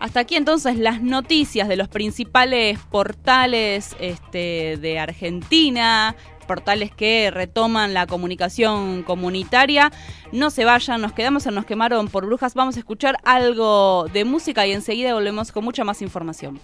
Hasta 0.00 0.20
aquí 0.20 0.36
entonces 0.36 0.78
las 0.78 1.02
noticias 1.02 1.66
de 1.66 1.76
los 1.76 1.88
principales 1.88 2.78
portales 2.90 3.96
este, 3.98 4.76
de 4.76 4.98
Argentina, 4.98 6.14
portales 6.48 6.90
que 6.90 7.30
retoman 7.30 7.94
la 7.94 8.08
comunicación 8.08 9.04
comunitaria. 9.04 9.92
No 10.32 10.50
se 10.50 10.64
vayan, 10.64 11.00
nos 11.00 11.12
quedamos 11.12 11.46
en 11.46 11.54
Nos 11.54 11.64
quemaron 11.64 12.08
por 12.08 12.26
brujas. 12.26 12.54
Vamos 12.54 12.76
a 12.76 12.80
escuchar 12.80 13.18
algo 13.22 14.06
de 14.12 14.24
música 14.24 14.66
y 14.66 14.72
enseguida 14.72 15.14
volvemos 15.14 15.52
con 15.52 15.64
mucha 15.64 15.84
más 15.84 16.02
información. 16.02 16.58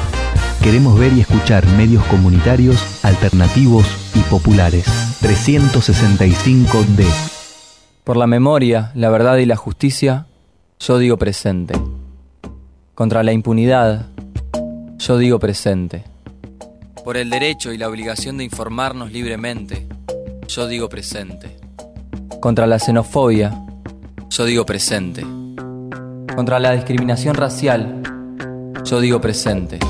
Queremos 0.62 0.96
ver 0.96 1.12
y 1.12 1.22
escuchar 1.22 1.66
medios 1.76 2.04
comunitarios, 2.04 3.04
alternativos 3.04 3.84
y 4.14 4.20
populares. 4.30 4.86
365D. 5.22 7.04
Por 8.04 8.16
la 8.16 8.28
memoria, 8.28 8.92
la 8.94 9.10
verdad 9.10 9.38
y 9.38 9.46
la 9.46 9.56
justicia, 9.56 10.26
yo 10.78 10.98
digo 10.98 11.16
presente. 11.16 11.74
Contra 12.94 13.24
la 13.24 13.32
impunidad, 13.32 14.06
yo 15.02 15.18
digo 15.18 15.40
presente. 15.40 16.04
Por 17.04 17.16
el 17.16 17.28
derecho 17.28 17.72
y 17.72 17.78
la 17.78 17.88
obligación 17.88 18.38
de 18.38 18.44
informarnos 18.44 19.10
libremente, 19.10 19.88
yo 20.46 20.68
digo 20.68 20.88
presente. 20.88 21.56
Contra 22.40 22.68
la 22.68 22.78
xenofobia, 22.78 23.64
yo 24.30 24.44
digo 24.44 24.64
presente. 24.64 25.26
Contra 26.36 26.60
la 26.60 26.72
discriminación 26.72 27.34
racial, 27.34 28.00
yo 28.84 29.00
digo 29.00 29.20
presente. 29.20 29.80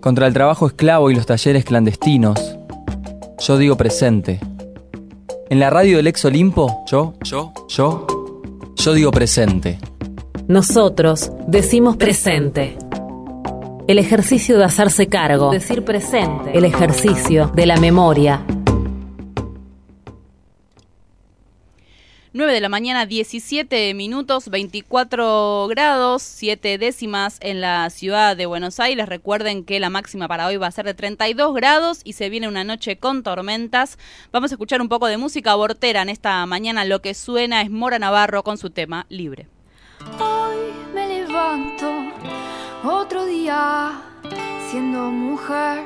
Contra 0.00 0.28
el 0.28 0.34
trabajo 0.34 0.68
esclavo 0.68 1.10
y 1.10 1.16
los 1.16 1.26
talleres 1.26 1.64
clandestinos, 1.64 2.56
yo 3.40 3.58
digo 3.58 3.76
presente. 3.76 4.38
En 5.50 5.58
la 5.58 5.70
radio 5.70 5.96
del 5.96 6.06
ex 6.06 6.24
Olimpo, 6.24 6.84
yo, 6.86 7.14
yo, 7.24 7.52
yo, 7.68 8.06
yo 8.76 8.92
digo 8.94 9.10
presente. 9.10 9.80
Nosotros 10.46 11.32
decimos 11.48 11.96
presente. 11.96 12.78
El 13.88 13.96
ejercicio 13.96 14.58
de 14.58 14.64
hacerse 14.64 15.08
cargo. 15.08 15.50
Decir 15.50 15.82
presente. 15.82 16.50
El 16.52 16.66
ejercicio 16.66 17.50
de 17.54 17.64
la 17.64 17.78
memoria. 17.78 18.44
9 22.34 22.52
de 22.52 22.60
la 22.60 22.68
mañana, 22.68 23.06
17 23.06 23.94
minutos, 23.94 24.50
24 24.50 25.68
grados, 25.70 26.22
7 26.22 26.76
décimas 26.76 27.38
en 27.40 27.62
la 27.62 27.88
ciudad 27.88 28.36
de 28.36 28.44
Buenos 28.44 28.78
Aires. 28.78 29.08
Recuerden 29.08 29.64
que 29.64 29.80
la 29.80 29.88
máxima 29.88 30.28
para 30.28 30.48
hoy 30.48 30.58
va 30.58 30.66
a 30.66 30.70
ser 30.70 30.84
de 30.84 30.92
32 30.92 31.54
grados 31.54 32.02
y 32.04 32.12
se 32.12 32.28
viene 32.28 32.46
una 32.46 32.64
noche 32.64 32.98
con 32.98 33.22
tormentas. 33.22 33.96
Vamos 34.32 34.52
a 34.52 34.56
escuchar 34.56 34.82
un 34.82 34.90
poco 34.90 35.06
de 35.06 35.16
música 35.16 35.52
abortera 35.52 36.02
en 36.02 36.10
esta 36.10 36.44
mañana. 36.44 36.84
Lo 36.84 37.00
que 37.00 37.14
suena 37.14 37.62
es 37.62 37.70
Mora 37.70 37.98
Navarro 37.98 38.44
con 38.44 38.58
su 38.58 38.68
tema 38.68 39.06
Libre. 39.08 39.46
Hoy 40.20 40.58
me 40.94 41.08
levanto 41.08 42.07
otro 42.84 43.24
día 43.26 44.02
siendo 44.70 45.10
mujer. 45.10 45.84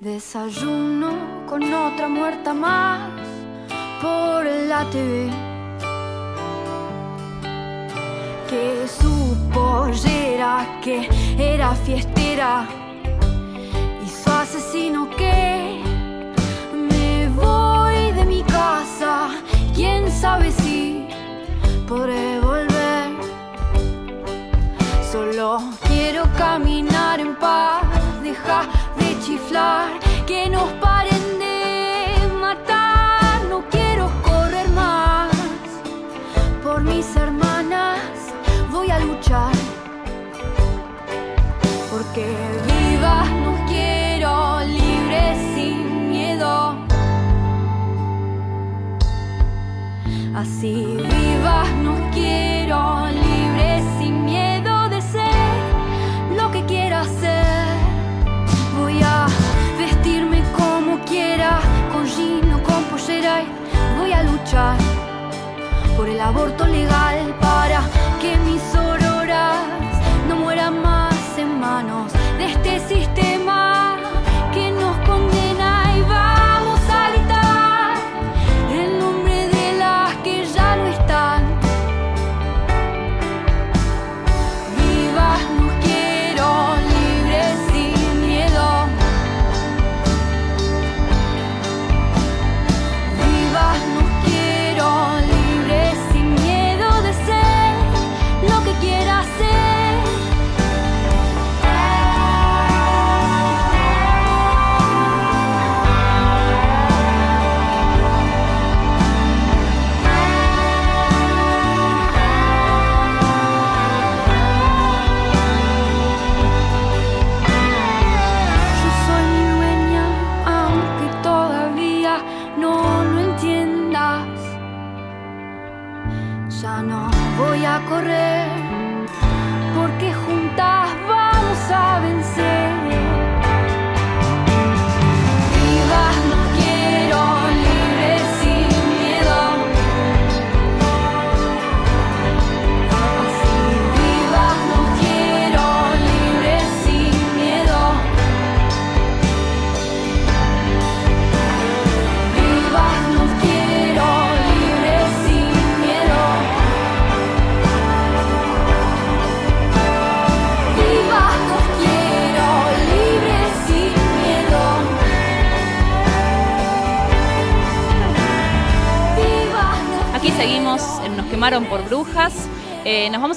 Desayuno 0.00 1.46
con 1.46 1.62
otra 1.72 2.08
muerta 2.08 2.52
más 2.52 3.10
por 4.02 4.44
la 4.44 4.84
TV. 4.90 5.30
Que 8.48 8.86
su 8.88 9.36
pollera, 9.52 10.80
que 10.82 11.08
era 11.38 11.74
fiestera, 11.74 12.66
y 14.04 14.08
su 14.08 14.30
asesino 14.30 15.08
que 15.10 15.80
me 16.74 17.28
voy 17.30 18.12
de 18.12 18.24
mi 18.24 18.42
casa. 18.42 19.30
Quién 19.74 20.10
sabe 20.10 20.50
si 20.52 21.08
podré 21.88 22.43
Quiero 25.88 26.24
caminar 26.38 27.20
en 27.20 27.36
paz, 27.36 27.82
deja 28.22 28.62
de 28.98 29.20
chiflar, 29.20 29.90
que 30.26 30.48
nos 30.48 30.72
paren 30.80 31.38
de 31.38 32.34
matar. 32.40 33.44
No 33.50 33.62
quiero 33.68 34.10
correr 34.22 34.66
más 34.70 35.30
por 36.62 36.82
mis 36.82 37.14
hermanas, 37.14 38.00
voy 38.70 38.90
a 38.90 38.98
luchar. 39.00 39.52
Porque 41.90 42.24
vivas 42.66 43.30
nos 43.44 43.70
quiero, 43.70 44.60
libres 44.60 45.36
sin 45.54 46.08
miedo. 46.08 46.74
Así 50.34 50.96
a 64.14 64.22
luchar 64.22 64.78
por 65.96 66.08
el 66.08 66.20
aborto 66.20 66.66
legal 66.66 67.34
para 67.40 67.80
que 68.20 68.36
mis 68.38 68.62
auroras 68.74 69.56
no 70.28 70.36
mueran 70.36 70.80
más 70.82 71.14
en 71.38 71.58
manos 71.58 72.12
de 72.38 72.44
este 72.52 72.78
sistema 72.80 73.63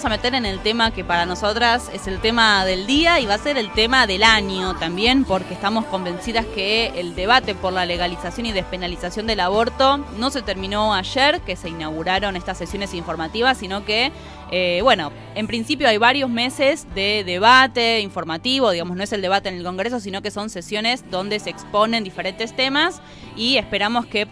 a 0.05 0.09
meter 0.09 0.35
en 0.35 0.45
el 0.45 0.59
tema 0.59 0.91
que 0.91 1.03
para 1.03 1.25
nosotras 1.25 1.89
es 1.93 2.07
el 2.07 2.19
tema 2.19 2.65
del 2.65 2.85
día 2.85 3.19
y 3.19 3.25
va 3.25 3.33
a 3.33 3.37
ser 3.37 3.57
el 3.57 3.71
tema 3.73 4.05
del 4.05 4.23
año 4.23 4.75
también, 4.75 5.23
porque 5.23 5.53
estamos 5.53 5.85
convencidas 5.85 6.45
que 6.45 6.87
el 6.99 7.15
debate 7.15 7.55
por 7.55 7.73
la 7.73 7.85
legalización 7.85 8.45
y 8.45 8.51
despenalización 8.51 9.25
del 9.25 9.39
aborto 9.39 9.97
no 10.17 10.29
se 10.29 10.41
terminó 10.41 10.93
ayer, 10.93 11.41
que 11.41 11.55
se 11.55 11.69
inauguraron 11.69 12.35
estas 12.35 12.57
sesiones 12.57 12.93
informativas, 12.93 13.57
sino 13.57 13.85
que, 13.85 14.11
eh, 14.51 14.81
bueno, 14.83 15.11
en 15.35 15.47
principio 15.47 15.87
hay 15.87 15.97
varios 15.97 16.29
meses 16.29 16.85
de 16.93 17.23
debate 17.25 18.01
informativo, 18.01 18.71
digamos, 18.71 18.97
no 18.97 19.03
es 19.03 19.13
el 19.13 19.21
debate 19.21 19.49
en 19.49 19.55
el 19.55 19.63
Congreso, 19.63 19.99
sino 19.99 20.21
que 20.21 20.31
son 20.31 20.49
sesiones 20.49 21.09
donde 21.09 21.39
se 21.39 21.49
exponen 21.49 22.03
diferentes 22.03 22.55
temas 22.55 23.01
y 23.35 23.57
esperamos 23.57 24.05
que 24.05 24.27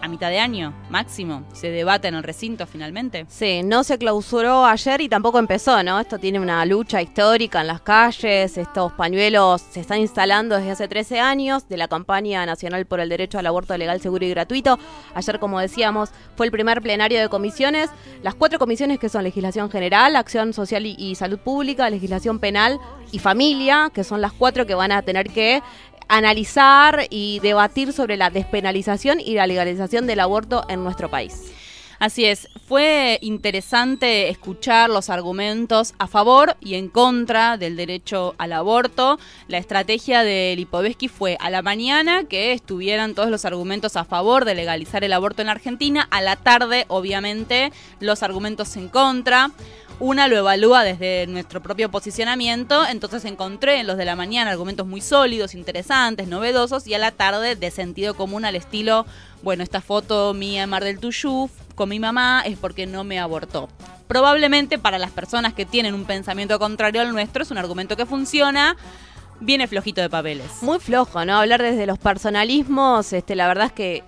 a 0.00 0.08
mitad 0.08 0.30
de 0.30 0.38
año, 0.38 0.74
máximo, 0.90 1.44
se 1.52 1.70
debata 1.70 2.08
en 2.08 2.14
el 2.14 2.22
recinto 2.22 2.66
finalmente. 2.66 3.26
Sí, 3.28 3.62
no 3.62 3.84
se 3.84 3.98
clausuró 3.98 4.64
ayer 4.64 5.00
y 5.00 5.08
tampoco 5.08 5.38
empezó, 5.38 5.82
¿no? 5.82 6.00
Esto 6.00 6.18
tiene 6.18 6.40
una 6.40 6.64
lucha 6.64 7.02
histórica 7.02 7.60
en 7.60 7.66
las 7.66 7.80
calles, 7.80 8.56
estos 8.56 8.92
pañuelos 8.92 9.62
se 9.62 9.80
están 9.80 10.00
instalando 10.00 10.56
desde 10.56 10.70
hace 10.70 10.88
13 10.88 11.20
años 11.20 11.68
de 11.68 11.76
la 11.76 11.88
campaña 11.88 12.44
nacional 12.46 12.86
por 12.86 13.00
el 13.00 13.08
derecho 13.08 13.38
al 13.38 13.46
aborto 13.46 13.76
legal, 13.76 14.00
seguro 14.00 14.24
y 14.24 14.30
gratuito. 14.30 14.78
Ayer, 15.14 15.38
como 15.38 15.60
decíamos, 15.60 16.10
fue 16.36 16.46
el 16.46 16.52
primer 16.52 16.80
plenario 16.80 17.20
de 17.20 17.28
comisiones, 17.28 17.90
las 18.22 18.34
cuatro 18.34 18.58
comisiones 18.58 18.98
que 18.98 19.08
son 19.08 19.24
legislación 19.24 19.70
general, 19.70 20.16
acción 20.16 20.52
social 20.52 20.86
y, 20.86 20.94
y 20.98 21.14
salud 21.14 21.38
pública, 21.38 21.90
legislación 21.90 22.38
penal 22.38 22.78
y 23.12 23.18
familia, 23.18 23.90
que 23.92 24.04
son 24.04 24.20
las 24.20 24.32
cuatro 24.32 24.66
que 24.66 24.74
van 24.74 24.92
a 24.92 25.02
tener 25.02 25.30
que 25.30 25.62
analizar 26.08 27.06
y 27.10 27.40
debatir 27.40 27.92
sobre 27.92 28.16
la 28.16 28.30
despenalización 28.30 29.20
y 29.20 29.34
la 29.34 29.46
legalización 29.46 30.06
del 30.06 30.20
aborto 30.20 30.64
en 30.68 30.82
nuestro 30.82 31.10
país. 31.10 31.52
Así 31.98 32.26
es, 32.26 32.48
fue 32.68 33.18
interesante 33.22 34.28
escuchar 34.28 34.88
los 34.88 35.10
argumentos 35.10 35.94
a 35.98 36.06
favor 36.06 36.56
y 36.60 36.76
en 36.76 36.88
contra 36.88 37.56
del 37.56 37.76
derecho 37.76 38.36
al 38.38 38.52
aborto. 38.52 39.18
La 39.48 39.58
estrategia 39.58 40.22
de 40.22 40.54
Lipovetsky 40.56 41.08
fue 41.08 41.36
a 41.40 41.50
la 41.50 41.60
mañana 41.60 42.22
que 42.22 42.52
estuvieran 42.52 43.16
todos 43.16 43.30
los 43.30 43.44
argumentos 43.44 43.96
a 43.96 44.04
favor 44.04 44.44
de 44.44 44.54
legalizar 44.54 45.02
el 45.02 45.12
aborto 45.12 45.42
en 45.42 45.48
Argentina, 45.48 46.06
a 46.12 46.22
la 46.22 46.36
tarde 46.36 46.84
obviamente 46.86 47.72
los 47.98 48.22
argumentos 48.22 48.76
en 48.76 48.88
contra. 48.88 49.50
Una 49.98 50.28
lo 50.28 50.36
evalúa 50.36 50.84
desde 50.84 51.26
nuestro 51.26 51.60
propio 51.60 51.90
posicionamiento, 51.90 52.86
entonces 52.86 53.24
encontré 53.24 53.80
en 53.80 53.88
los 53.88 53.96
de 53.96 54.04
la 54.04 54.14
mañana 54.14 54.52
argumentos 54.52 54.86
muy 54.86 55.00
sólidos, 55.00 55.56
interesantes, 55.56 56.28
novedosos, 56.28 56.86
y 56.86 56.94
a 56.94 56.98
la 56.98 57.10
tarde 57.10 57.56
de 57.56 57.72
sentido 57.72 58.14
común 58.14 58.44
al 58.44 58.54
estilo, 58.54 59.04
bueno, 59.42 59.64
esta 59.64 59.80
foto 59.80 60.32
mía 60.34 60.62
en 60.62 60.70
Mar 60.70 60.84
del 60.84 61.00
Tuyú 61.00 61.50
con 61.78 61.88
mi 61.88 62.00
mamá 62.00 62.42
es 62.44 62.58
porque 62.58 62.86
no 62.86 63.04
me 63.04 63.20
abortó. 63.20 63.68
probablemente 64.08 64.78
para 64.78 64.98
las 64.98 65.12
personas 65.12 65.54
que 65.54 65.64
tienen 65.64 65.94
un 65.94 66.06
pensamiento 66.06 66.58
contrario 66.58 67.00
al 67.02 67.12
nuestro 67.12 67.42
es 67.42 67.50
un 67.52 67.58
argumento 67.58 67.96
que 67.96 68.04
funciona. 68.04 68.76
Viene 69.40 69.68
flojito 69.68 70.00
de 70.00 70.10
papeles. 70.10 70.46
Muy 70.62 70.80
flojo, 70.80 71.24
¿no? 71.24 71.36
Hablar 71.38 71.62
desde 71.62 71.86
los 71.86 71.98
personalismos, 71.98 73.12
este, 73.12 73.36
la 73.36 73.46
verdad 73.46 73.66
es 73.66 73.72
que 73.72 74.02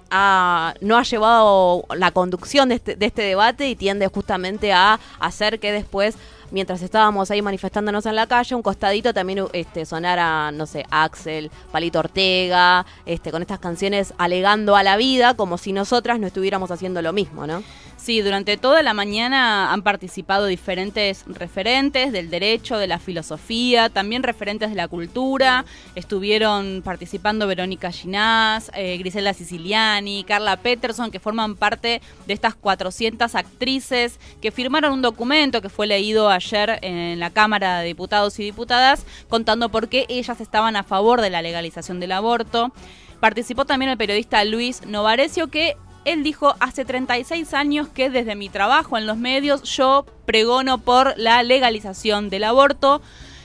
no 0.80 0.98
ha 0.98 1.02
llevado 1.04 1.84
la 1.94 2.10
conducción 2.10 2.72
este, 2.72 2.96
de 2.96 3.06
este 3.06 3.22
debate 3.22 3.68
y 3.68 3.76
tiende 3.76 4.08
justamente 4.08 4.72
a 4.72 4.98
hacer 5.20 5.60
que 5.60 5.70
después, 5.70 6.16
mientras 6.50 6.82
estábamos 6.82 7.30
ahí 7.30 7.42
manifestándonos 7.42 8.06
en 8.06 8.16
la 8.16 8.26
calle, 8.26 8.54
un 8.54 8.62
costadito 8.62 9.12
también 9.14 9.46
este, 9.52 9.84
sonara, 9.84 10.50
no 10.52 10.66
sé, 10.66 10.84
Axel, 10.90 11.50
Palito 11.72 11.98
Ortega, 11.98 12.86
este, 13.06 13.30
con 13.30 13.42
estas 13.42 13.58
canciones 13.58 14.14
alegando 14.18 14.76
a 14.76 14.82
la 14.82 14.96
vida 14.96 15.34
como 15.34 15.58
si 15.58 15.72
nosotras 15.72 16.18
no 16.18 16.26
estuviéramos 16.26 16.70
haciendo 16.70 17.02
lo 17.02 17.12
mismo, 17.12 17.46
¿no? 17.46 17.62
Sí, 18.00 18.22
durante 18.22 18.56
toda 18.56 18.82
la 18.82 18.94
mañana 18.94 19.74
han 19.74 19.82
participado 19.82 20.46
diferentes 20.46 21.22
referentes 21.26 22.12
del 22.12 22.30
derecho, 22.30 22.78
de 22.78 22.86
la 22.86 22.98
filosofía, 22.98 23.90
también 23.90 24.22
referentes 24.22 24.70
de 24.70 24.74
la 24.74 24.88
cultura. 24.88 25.66
Estuvieron 25.94 26.80
participando 26.82 27.46
Verónica 27.46 27.92
Ginás, 27.92 28.70
eh, 28.74 28.96
Grisela 28.96 29.34
Siciliani, 29.34 30.24
Carla 30.24 30.56
Peterson, 30.56 31.10
que 31.10 31.20
forman 31.20 31.56
parte 31.56 32.00
de 32.26 32.32
estas 32.32 32.54
400 32.54 33.34
actrices 33.34 34.18
que 34.40 34.50
firmaron 34.50 34.94
un 34.94 35.02
documento 35.02 35.60
que 35.60 35.68
fue 35.68 35.86
leído 35.86 36.30
ayer 36.30 36.78
en 36.80 37.20
la 37.20 37.28
Cámara 37.28 37.80
de 37.80 37.88
Diputados 37.88 38.38
y 38.38 38.44
Diputadas, 38.44 39.04
contando 39.28 39.68
por 39.68 39.90
qué 39.90 40.06
ellas 40.08 40.40
estaban 40.40 40.74
a 40.74 40.84
favor 40.84 41.20
de 41.20 41.28
la 41.28 41.42
legalización 41.42 42.00
del 42.00 42.12
aborto. 42.12 42.72
Participó 43.20 43.66
también 43.66 43.90
el 43.90 43.98
periodista 43.98 44.42
Luis 44.46 44.86
Novarecio, 44.86 45.48
que 45.48 45.76
él 46.04 46.22
dijo 46.22 46.54
hace 46.60 46.84
36 46.84 47.54
años 47.54 47.88
que 47.88 48.10
desde 48.10 48.34
mi 48.34 48.48
trabajo 48.48 48.96
en 48.96 49.06
los 49.06 49.16
medios 49.16 49.62
yo 49.62 50.06
pregono 50.26 50.78
por 50.78 51.14
la 51.16 51.42
legalización 51.42 52.30
del 52.30 52.44
aborto. 52.44 53.02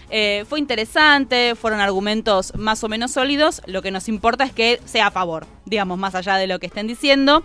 Eh, 0.09 0.45
fue 0.47 0.59
interesante, 0.59 1.55
fueron 1.55 1.79
argumentos 1.79 2.53
más 2.55 2.83
o 2.83 2.89
menos 2.89 3.11
sólidos. 3.11 3.61
Lo 3.65 3.81
que 3.81 3.91
nos 3.91 4.07
importa 4.07 4.43
es 4.43 4.53
que 4.53 4.79
sea 4.85 5.07
a 5.07 5.11
favor, 5.11 5.47
digamos, 5.65 5.97
más 5.97 6.15
allá 6.15 6.35
de 6.35 6.47
lo 6.47 6.59
que 6.59 6.67
estén 6.67 6.87
diciendo. 6.87 7.43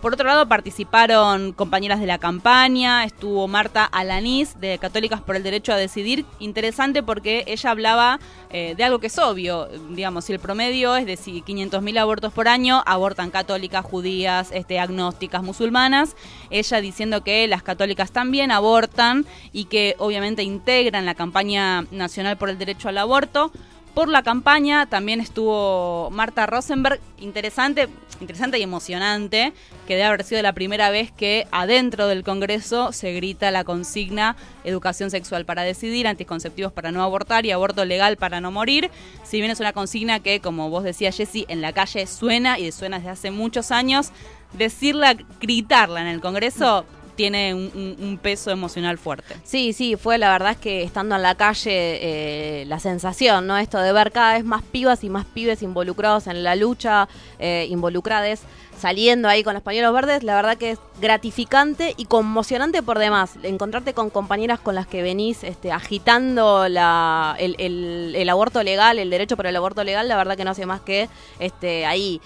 Por 0.00 0.14
otro 0.14 0.26
lado, 0.26 0.48
participaron 0.48 1.52
compañeras 1.52 2.00
de 2.00 2.06
la 2.06 2.16
campaña, 2.16 3.04
estuvo 3.04 3.46
Marta 3.48 3.84
Alanís 3.84 4.58
de 4.58 4.78
Católicas 4.78 5.20
por 5.20 5.36
el 5.36 5.42
Derecho 5.42 5.74
a 5.74 5.76
Decidir. 5.76 6.24
Interesante 6.38 7.02
porque 7.02 7.44
ella 7.46 7.70
hablaba 7.70 8.18
eh, 8.48 8.74
de 8.78 8.84
algo 8.84 8.98
que 8.98 9.08
es 9.08 9.18
obvio, 9.18 9.68
digamos, 9.90 10.24
si 10.24 10.32
el 10.32 10.38
promedio 10.38 10.96
es 10.96 11.04
de 11.04 11.18
si 11.18 11.42
500.000 11.42 11.98
abortos 11.98 12.32
por 12.32 12.48
año, 12.48 12.82
abortan 12.86 13.30
católicas, 13.30 13.84
judías, 13.84 14.48
este, 14.52 14.80
agnósticas, 14.80 15.42
musulmanas. 15.42 16.16
Ella 16.48 16.80
diciendo 16.80 17.22
que 17.22 17.46
las 17.46 17.62
católicas 17.62 18.10
también 18.10 18.52
abortan 18.52 19.26
y 19.52 19.66
que 19.66 19.96
obviamente 19.98 20.42
integran 20.42 21.04
la 21.04 21.14
campaña 21.14 21.82
nacional 21.90 22.38
por 22.38 22.48
el 22.48 22.56
derecho 22.56 22.88
al 22.88 22.96
aborto. 22.96 23.52
Por 23.94 24.08
la 24.08 24.22
campaña 24.22 24.86
también 24.86 25.20
estuvo 25.20 26.10
Marta 26.10 26.46
Rosenberg, 26.46 27.00
interesante, 27.18 27.88
interesante 28.20 28.58
y 28.58 28.62
emocionante, 28.62 29.52
que 29.86 29.94
debe 29.94 30.06
haber 30.06 30.22
sido 30.22 30.40
la 30.42 30.52
primera 30.52 30.90
vez 30.90 31.10
que 31.10 31.48
adentro 31.50 32.06
del 32.06 32.22
Congreso 32.22 32.92
se 32.92 33.12
grita 33.12 33.50
la 33.50 33.64
consigna 33.64 34.36
educación 34.62 35.10
sexual 35.10 35.44
para 35.44 35.62
decidir, 35.62 36.06
anticonceptivos 36.06 36.72
para 36.72 36.92
no 36.92 37.02
abortar 37.02 37.46
y 37.46 37.50
aborto 37.50 37.84
legal 37.84 38.16
para 38.16 38.40
no 38.40 38.52
morir. 38.52 38.90
Si 39.24 39.40
bien 39.40 39.50
es 39.50 39.58
una 39.58 39.72
consigna 39.72 40.20
que, 40.20 40.40
como 40.40 40.70
vos 40.70 40.84
decías, 40.84 41.16
Jessy, 41.16 41.44
en 41.48 41.60
la 41.60 41.72
calle 41.72 42.06
suena 42.06 42.60
y 42.60 42.70
suena 42.70 42.98
desde 42.98 43.10
hace 43.10 43.30
muchos 43.32 43.72
años, 43.72 44.12
decirla, 44.52 45.16
gritarla 45.40 46.00
en 46.00 46.06
el 46.06 46.20
Congreso 46.20 46.86
tiene 47.16 47.54
un, 47.54 48.18
peso 48.22 48.50
emocional 48.50 48.98
fuerte. 48.98 49.36
Sí, 49.44 49.72
sí, 49.72 49.96
fue 49.96 50.18
la 50.18 50.30
verdad 50.30 50.52
es 50.52 50.58
que 50.58 50.82
estando 50.82 51.16
en 51.16 51.22
la 51.22 51.34
calle 51.34 51.70
eh, 51.72 52.64
la 52.66 52.78
sensación, 52.80 53.46
¿no? 53.46 53.56
Esto 53.56 53.78
de 53.78 53.92
ver 53.92 54.12
cada 54.12 54.34
vez 54.34 54.44
más 54.44 54.62
pibas 54.62 55.04
y 55.04 55.10
más 55.10 55.24
pibes 55.26 55.62
involucrados 55.62 56.26
en 56.26 56.42
la 56.42 56.54
lucha, 56.56 57.08
eh, 57.38 57.66
involucrades, 57.70 58.42
saliendo 58.78 59.28
ahí 59.28 59.42
con 59.42 59.54
los 59.54 59.62
pañuelos 59.62 59.92
verdes, 59.92 60.22
la 60.22 60.34
verdad 60.34 60.56
que 60.56 60.72
es 60.72 60.78
gratificante 61.00 61.94
y 61.96 62.06
conmocionante 62.06 62.82
por 62.82 62.98
demás. 62.98 63.32
Encontrarte 63.42 63.92
con 63.92 64.10
compañeras 64.10 64.58
con 64.60 64.74
las 64.74 64.86
que 64.86 65.02
venís 65.02 65.44
este, 65.44 65.70
agitando 65.70 66.68
la, 66.68 67.36
el, 67.38 67.56
el- 67.58 68.28
aborto 68.30 68.62
legal, 68.62 68.98
el 68.98 69.10
derecho 69.10 69.36
por 69.36 69.46
el 69.46 69.56
aborto 69.56 69.84
legal, 69.84 70.08
la 70.08 70.16
verdad 70.16 70.36
que 70.36 70.44
no 70.44 70.52
hace 70.52 70.64
más 70.66 70.80
que 70.80 71.08
este, 71.40 71.84
ahí 71.84 72.20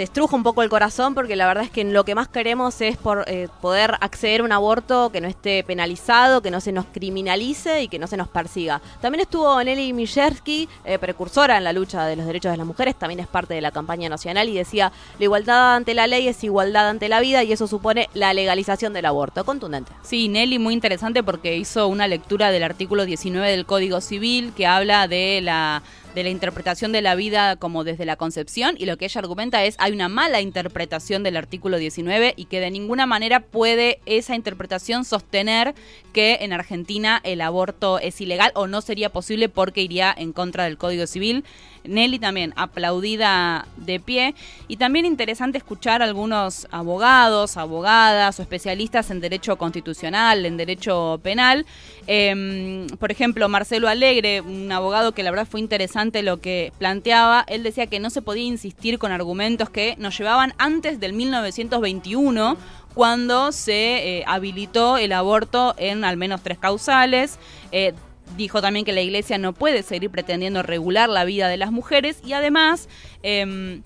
te 0.00 0.04
estruja 0.04 0.34
un 0.34 0.42
poco 0.42 0.62
el 0.62 0.70
corazón 0.70 1.14
porque 1.14 1.36
la 1.36 1.46
verdad 1.46 1.62
es 1.62 1.70
que 1.70 1.84
lo 1.84 2.06
que 2.06 2.14
más 2.14 2.26
queremos 2.26 2.80
es 2.80 2.96
por, 2.96 3.24
eh, 3.26 3.48
poder 3.60 3.98
acceder 4.00 4.40
a 4.40 4.44
un 4.44 4.52
aborto 4.52 5.12
que 5.12 5.20
no 5.20 5.28
esté 5.28 5.62
penalizado, 5.62 6.40
que 6.40 6.50
no 6.50 6.62
se 6.62 6.72
nos 6.72 6.86
criminalice 6.86 7.82
y 7.82 7.88
que 7.88 7.98
no 7.98 8.06
se 8.06 8.16
nos 8.16 8.26
persiga. 8.26 8.80
También 9.02 9.20
estuvo 9.20 9.62
Nelly 9.62 9.92
Mijersky, 9.92 10.70
eh, 10.86 10.98
precursora 10.98 11.58
en 11.58 11.64
la 11.64 11.74
lucha 11.74 12.06
de 12.06 12.16
los 12.16 12.24
derechos 12.24 12.50
de 12.50 12.56
las 12.56 12.66
mujeres, 12.66 12.94
también 12.98 13.20
es 13.20 13.26
parte 13.26 13.52
de 13.52 13.60
la 13.60 13.72
campaña 13.72 14.08
nacional 14.08 14.48
y 14.48 14.54
decía, 14.54 14.90
la 15.18 15.24
igualdad 15.24 15.74
ante 15.74 15.92
la 15.92 16.06
ley 16.06 16.28
es 16.28 16.42
igualdad 16.44 16.88
ante 16.88 17.10
la 17.10 17.20
vida 17.20 17.44
y 17.44 17.52
eso 17.52 17.66
supone 17.66 18.08
la 18.14 18.32
legalización 18.32 18.94
del 18.94 19.04
aborto. 19.04 19.44
Contundente. 19.44 19.92
Sí, 20.00 20.30
Nelly 20.30 20.58
muy 20.58 20.72
interesante 20.72 21.22
porque 21.22 21.58
hizo 21.58 21.88
una 21.88 22.08
lectura 22.08 22.50
del 22.52 22.62
artículo 22.62 23.04
19 23.04 23.50
del 23.50 23.66
Código 23.66 24.00
Civil 24.00 24.54
que 24.56 24.66
habla 24.66 25.08
de 25.08 25.40
la 25.42 25.82
de 26.14 26.22
la 26.22 26.30
interpretación 26.30 26.92
de 26.92 27.02
la 27.02 27.14
vida 27.14 27.56
como 27.56 27.84
desde 27.84 28.04
la 28.04 28.16
concepción 28.16 28.74
y 28.78 28.86
lo 28.86 28.96
que 28.96 29.04
ella 29.04 29.20
argumenta 29.20 29.64
es 29.64 29.76
hay 29.78 29.92
una 29.92 30.08
mala 30.08 30.40
interpretación 30.40 31.22
del 31.22 31.36
artículo 31.36 31.78
19 31.78 32.34
y 32.36 32.46
que 32.46 32.60
de 32.60 32.70
ninguna 32.70 33.06
manera 33.06 33.40
puede 33.40 34.00
esa 34.06 34.34
interpretación 34.34 35.04
sostener 35.04 35.74
que 36.12 36.38
en 36.40 36.52
Argentina 36.52 37.20
el 37.22 37.40
aborto 37.40 37.98
es 37.98 38.20
ilegal 38.20 38.52
o 38.54 38.66
no 38.66 38.80
sería 38.80 39.10
posible 39.10 39.48
porque 39.48 39.82
iría 39.82 40.14
en 40.16 40.32
contra 40.32 40.64
del 40.64 40.78
Código 40.78 41.06
Civil. 41.06 41.44
Nelly 41.84 42.18
también 42.18 42.52
aplaudida 42.56 43.66
de 43.76 44.00
pie 44.00 44.34
y 44.68 44.76
también 44.76 45.06
interesante 45.06 45.58
escuchar 45.58 46.02
a 46.02 46.04
algunos 46.04 46.66
abogados, 46.70 47.56
abogadas 47.56 48.38
o 48.38 48.42
especialistas 48.42 49.10
en 49.10 49.20
derecho 49.20 49.56
constitucional, 49.56 50.46
en 50.46 50.56
derecho 50.56 51.20
penal. 51.22 51.66
Em, 52.06 52.86
por 52.98 53.10
ejemplo, 53.10 53.48
Marcelo 53.48 53.88
Alegre, 53.88 54.40
un 54.40 54.70
abogado 54.72 55.12
que 55.12 55.22
la 55.22 55.30
verdad 55.30 55.48
fue 55.48 55.60
interesante 55.60 56.22
lo 56.22 56.40
que 56.40 56.72
planteaba, 56.78 57.44
él 57.48 57.62
decía 57.62 57.86
que 57.86 58.00
no 58.00 58.10
se 58.10 58.22
podía 58.22 58.44
insistir 58.44 58.98
con 58.98 59.12
argumentos 59.12 59.70
que 59.70 59.94
nos 59.98 60.16
llevaban 60.18 60.54
antes 60.58 61.00
del 61.00 61.12
1921 61.12 62.56
cuando 62.94 63.52
se 63.52 64.18
eh, 64.18 64.24
habilitó 64.26 64.98
el 64.98 65.12
aborto 65.12 65.74
en 65.78 66.04
al 66.04 66.16
menos 66.16 66.42
tres 66.42 66.58
causales. 66.58 67.38
Eh, 67.72 67.94
dijo 68.36 68.60
también 68.60 68.84
que 68.84 68.92
la 68.92 69.00
iglesia 69.00 69.38
no 69.38 69.52
puede 69.52 69.82
seguir 69.82 70.10
pretendiendo 70.10 70.62
regular 70.62 71.08
la 71.08 71.24
vida 71.24 71.48
de 71.48 71.56
las 71.56 71.72
mujeres 71.72 72.20
y 72.24 72.32
además 72.32 72.88
em, 73.22 73.82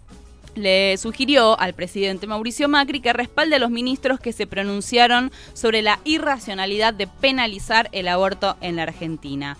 le 0.54 0.96
sugirió 0.96 1.58
al 1.58 1.74
presidente 1.74 2.26
Mauricio 2.26 2.68
Macri 2.68 3.00
que 3.00 3.12
respalde 3.12 3.56
a 3.56 3.58
los 3.58 3.70
ministros 3.70 4.20
que 4.20 4.32
se 4.32 4.46
pronunciaron 4.46 5.32
sobre 5.52 5.82
la 5.82 6.00
irracionalidad 6.04 6.94
de 6.94 7.06
penalizar 7.06 7.88
el 7.92 8.08
aborto 8.08 8.56
en 8.60 8.76
la 8.76 8.84
Argentina. 8.84 9.56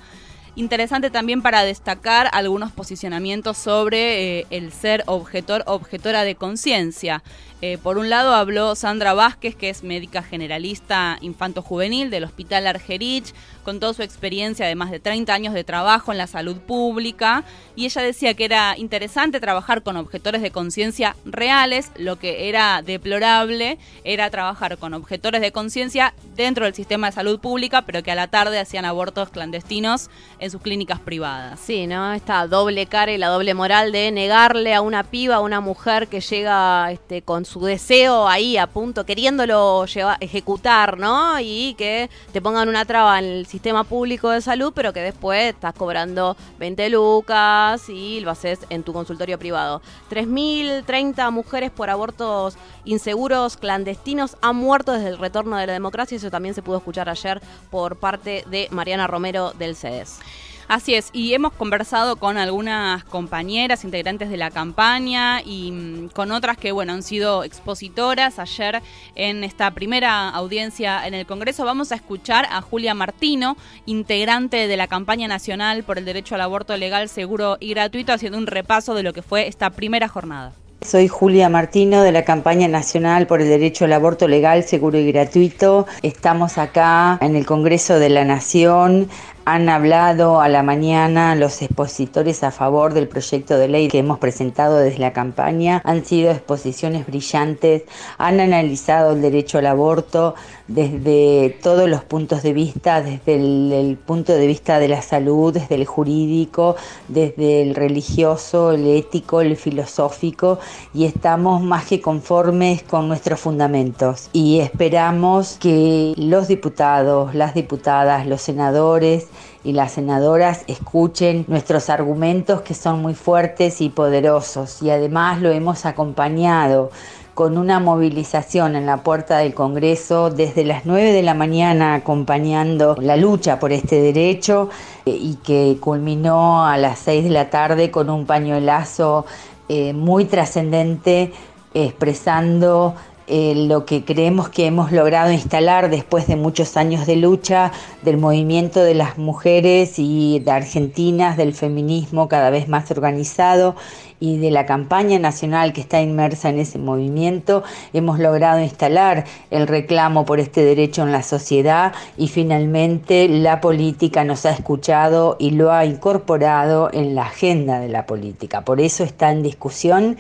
Interesante 0.57 1.11
también 1.11 1.43
para 1.43 1.65
destacar 1.65 2.29
algunos 2.33 2.71
posicionamientos 2.71 3.59
sobre 3.59 4.39
eh, 4.39 4.47
el 4.51 4.71
ser 4.73 5.03
objetor 5.07 5.65
objetora 5.67 6.23
de 6.23 6.37
conciencia. 6.37 7.25
Eh, 7.61 7.79
por 7.79 7.99
un 7.99 8.11
lado 8.11 8.35
habló 8.35 8.75
Sandra 8.75 9.15
Vázquez, 9.15 9.57
que 9.57 9.71
es 9.71 9.83
médica 9.83 10.23
generalista 10.23 11.19
infanto-juvenil 11.21 12.11
del 12.11 12.25
Hospital 12.25 12.67
Argerich, 12.67 13.33
con 13.63 13.81
toda 13.81 13.95
su 13.95 14.03
experiencia 14.03 14.67
de 14.67 14.75
más 14.75 14.91
de 14.91 15.01
30 15.01 15.33
años 15.33 15.55
de 15.55 15.65
trabajo 15.65 16.13
en 16.13 16.19
la 16.19 16.27
salud 16.27 16.59
pública, 16.59 17.45
y 17.75 17.87
ella 17.87 18.03
decía 18.03 18.35
que 18.35 18.45
era 18.45 18.77
interesante 18.77 19.41
trabajar 19.41 19.83
con 19.83 19.97
objetores 19.97 20.43
de 20.43 20.51
conciencia 20.51 21.17
reales, 21.25 21.91
lo 21.97 22.19
que 22.19 22.49
era 22.49 22.83
deplorable 22.83 23.79
era 24.05 24.29
trabajar 24.29 24.77
con 24.77 24.93
objetores 24.93 25.41
de 25.41 25.53
conciencia 25.53 26.13
dentro 26.37 26.67
del 26.67 26.75
sistema 26.75 27.07
de 27.07 27.15
salud 27.15 27.41
pública, 27.41 27.83
pero 27.83 28.03
que 28.03 28.11
a 28.11 28.15
la 28.15 28.29
tarde 28.29 28.59
hacían 28.59 28.85
abortos 28.85 29.31
clandestinos 29.31 30.11
en 30.39 30.51
sus 30.51 30.61
clínicas 30.61 31.01
privadas. 31.01 31.61
Sí, 31.61 31.87
¿no? 31.87 32.13
Esta 32.13 32.47
doble 32.47 32.87
cara 32.87 33.13
y 33.13 33.19
la 33.19 33.29
doble 33.29 33.55
moral 33.55 33.93
de 33.93 34.11
negarle 34.13 34.75
a 34.75 34.83
una 34.83 35.05
piba, 35.05 35.37
a 35.37 35.41
una 35.41 35.61
mujer 35.61 36.09
que 36.09 36.21
llega 36.21 36.93
este, 36.93 37.23
con 37.23 37.44
su 37.45 37.61
deseo 37.61 38.27
ahí 38.29 38.57
a 38.57 38.67
punto, 38.67 39.05
queriéndolo 39.05 39.87
llevar, 39.87 40.17
ejecutar, 40.21 40.99
¿no? 40.99 41.39
Y 41.41 41.75
que 41.79 42.11
te 42.33 42.41
pongan 42.41 42.69
una 42.69 42.85
traba 42.85 43.19
en 43.19 43.25
el 43.25 43.47
sistema 43.47 43.85
público 43.85 44.31
de 44.31 44.41
salud, 44.41 44.73
pero 44.75 44.93
que 44.93 45.01
después 45.01 45.55
estás 45.55 45.75
cobrando 45.75 46.37
20 46.59 46.91
lucas 46.91 47.89
y 47.89 48.21
lo 48.21 48.31
haces 48.31 48.61
en 48.71 48.83
tu 48.83 48.93
consultorio 48.93 49.39
privado. 49.39 49.83
3.030 50.11 51.31
mujeres 51.31 51.71
por 51.71 51.91
abortos 51.91 52.57
inseguros 52.85 53.57
clandestinos 53.57 54.37
han 54.41 54.57
muerto 54.57 54.93
desde 54.93 55.09
el 55.09 55.19
retorno 55.19 55.57
de 55.57 55.67
la 55.67 55.73
democracia. 55.73 56.17
Eso 56.17 56.31
también 56.31 56.55
se 56.55 56.63
pudo 56.63 56.79
escuchar 56.79 57.09
ayer 57.09 57.41
por 57.71 57.97
parte 57.97 58.45
de 58.51 58.69
Mariana 58.71 59.07
Romero 59.07 59.53
del 59.53 59.77
CEDES. 59.77 60.21
Así 60.69 60.95
es, 60.95 61.11
y 61.13 61.35
hemos 61.35 61.53
conversado 61.53 62.17
con 62.17 62.39
algunas 62.39 63.05
compañeras 63.05 63.85
integrantes 63.85 64.31
de 64.31 64.37
la 64.37 64.51
campaña 64.51 65.43
y 65.43 65.71
mm, 65.73 66.09
con 66.09 66.33
otras 66.33 66.57
que, 66.57 66.73
bueno, 66.73 66.93
han 66.93 67.03
sido 67.03 67.45
expositoras 67.45 68.39
ayer 68.39 68.81
en 69.15 69.45
esta 69.45 69.71
primera 69.73 70.31
audiencia 70.31 71.07
en 71.07 71.15
el 71.15 71.27
Congreso. 71.27 71.65
Vamos 71.65 71.93
a 71.93 71.97
escuchar 71.97 72.47
a 72.51 72.63
Julia 72.63 72.95
Martino, 72.95 73.57
integrante 73.87 74.67
de 74.67 74.77
la 74.77 74.87
campaña 74.87 75.29
nacional 75.29 75.85
por 75.85 75.99
el 75.99 76.05
derecho 76.05 76.35
al 76.35 76.41
aborto 76.41 76.77
legal, 76.77 77.09
seguro 77.09 77.57
y 77.61 77.71
gratuito, 77.71 78.13
haciendo 78.13 78.39
un 78.39 78.47
repaso 78.47 78.95
de 78.95 79.03
lo 79.03 79.13
que 79.13 79.23
fue 79.23 79.49
esta 79.49 79.71
primera 79.71 80.09
jornada. 80.09 80.53
Soy 80.85 81.09
Julia 81.09 81.49
Martino 81.49 82.03
de 82.03 82.13
la 82.13 82.25
campaña 82.25 82.69
nacional 82.69 83.27
por 83.27 83.41
el 83.41 83.49
derecho 83.49 83.87
al 83.87 83.95
aborto 83.95 84.29
legal, 84.29 84.65
seguro 84.65 84.99
y 84.99 85.11
gratuito. 85.11 85.87
Estamos 86.03 86.59
acá 86.59 87.19
en 87.23 87.37
el 87.37 87.47
Congreso 87.47 87.99
de 87.99 88.11
la 88.11 88.27
Nación 88.27 89.09
han 89.45 89.69
hablado 89.69 90.41
a 90.41 90.49
la 90.49 90.63
mañana 90.63 91.35
los 91.35 91.61
expositores 91.61 92.43
a 92.43 92.51
favor 92.51 92.95
del 92.95 93.09
proyecto 93.09 93.59
de 93.59 93.69
ley 93.69 93.89
que 93.89 93.99
hemos 93.99 94.19
presentado 94.19 94.79
desde 94.79 94.99
la 94.99 95.13
campaña. 95.13 95.83
Han 95.85 96.05
sido 96.05 96.31
exposiciones 96.31 97.07
brillantes, 97.07 97.83
han 98.19 98.41
analizado 98.41 99.13
el 99.13 99.23
derecho 99.23 99.59
al 99.59 99.67
aborto 99.67 100.35
desde 100.67 101.59
todos 101.63 101.89
los 101.91 102.05
puntos 102.05 102.43
de 102.43 102.55
vista, 102.55 103.03
desde 103.03 103.35
el, 103.35 103.99
punto 103.99 104.33
de 104.33 104.47
vista 104.47 104.79
de 104.79 104.89
la 104.89 105.03
salud, 105.03 105.53
desde 105.53 105.75
el 105.75 105.85
jurídico, 105.85 106.77
desde 107.09 107.63
el 107.63 107.75
religioso, 107.75 108.73
el 108.73 108.87
ético, 108.87 109.43
el 109.43 109.57
filosófico 109.57 110.59
y 110.95 111.05
estamos 111.05 111.63
más 111.63 111.85
que 111.85 112.01
conformes 112.01 112.83
con 112.83 113.09
nuestros 113.09 113.41
fundamentos 113.41 114.31
y 114.33 114.61
esperamos 114.61 115.59
que 115.61 116.15
los 116.17 116.49
diputados, 116.49 117.35
las 117.35 117.55
diputadas, 117.55 118.27
los 118.27 118.41
senadores, 118.41 119.29
y 119.65 119.73
las 119.73 119.93
senadoras 119.93 120.63
escuchen 120.67 121.47
nuestros 121.49 121.91
argumentos 121.91 122.61
que 122.61 122.75
son 122.75 123.01
muy 123.03 123.15
fuertes 123.15 123.81
y 123.81 123.89
poderosos. 123.89 124.83
Y 124.83 124.91
además 124.91 125.41
lo 125.41 125.51
hemos 125.51 125.87
acompañado 125.87 126.91
con 127.35 127.59
una 127.59 127.81
movilización 127.81 128.77
en 128.77 128.87
la 128.87 128.99
puerta 128.99 129.39
del 129.39 129.55
Congreso 129.55 130.31
desde 130.31 130.65
las 130.65 130.87
9 130.87 131.13
de 131.13 131.23
la 131.23 131.35
mañana 131.35 131.95
acompañando 131.95 132.95
la 133.01 133.17
lucha 133.17 133.59
por 133.59 133.73
este 133.73 134.01
derecho 134.01 134.71
eh, 135.05 135.11
y 135.11 135.35
que 135.37 135.79
culminó 135.81 136.65
a 136.65 136.77
las 136.77 137.01
6 137.01 137.25
de 137.25 137.31
la 137.31 137.51
tarde 137.51 137.91
con 137.91 138.09
un 138.09 138.25
pañuelazo 138.25 139.27
eh, 139.69 139.93
muy 139.95 140.27
trascendente 140.27 141.33
expresando 141.75 142.95
eh, 143.27 143.55
lo 143.55 143.87
que 143.87 144.05
creemos 144.05 144.49
que 144.49 144.67
hemos 144.67 144.93
logrado 144.93 145.33
instalar 145.33 145.89
después 145.89 146.27
de 146.27 146.37
muchos 146.37 146.77
años 146.77 147.07
de 147.07 147.17
lucha 147.17 147.73
del 148.03 148.19
movimiento 148.19 148.83
de 148.83 148.95
las 148.95 149.17
mujeres 149.17 149.95
y 149.99 150.41
de 150.41 150.51
argentinas, 150.51 151.37
del 151.37 151.55
feminismo 151.55 152.29
cada 152.29 152.51
vez 152.51 152.69
más 152.69 152.91
organizado 152.91 153.77
y 154.21 154.39
de 154.39 154.51
la 154.51 154.67
campaña 154.67 155.19
nacional 155.19 155.73
que 155.73 155.81
está 155.81 156.01
inmersa 156.01 156.49
en 156.49 156.59
ese 156.59 156.79
movimiento, 156.79 157.63
hemos 157.93 158.19
logrado 158.19 158.61
instalar 158.61 159.25
el 159.51 159.67
reclamo 159.67 160.25
por 160.25 160.41
este 160.41 160.65
derecho 160.65 161.03
en 161.03 161.13
la 161.13 161.23
sociedad 161.23 161.93
y 162.17 162.29
finalmente 162.29 163.29
la 163.29 163.61
política 163.61 164.25
nos 164.25 164.47
ha 164.47 164.51
escuchado 164.51 165.37
y 165.39 165.51
lo 165.51 165.73
ha 165.73 165.85
incorporado 165.85 166.91
en 166.93 167.15
la 167.15 167.23
agenda 167.23 167.81
de 167.81 167.89
la 167.89 168.07
política. 168.07 168.63
Por 168.63 168.81
eso 168.81 169.05
está 169.05 169.31
en 169.31 169.43
discusión 169.43 170.17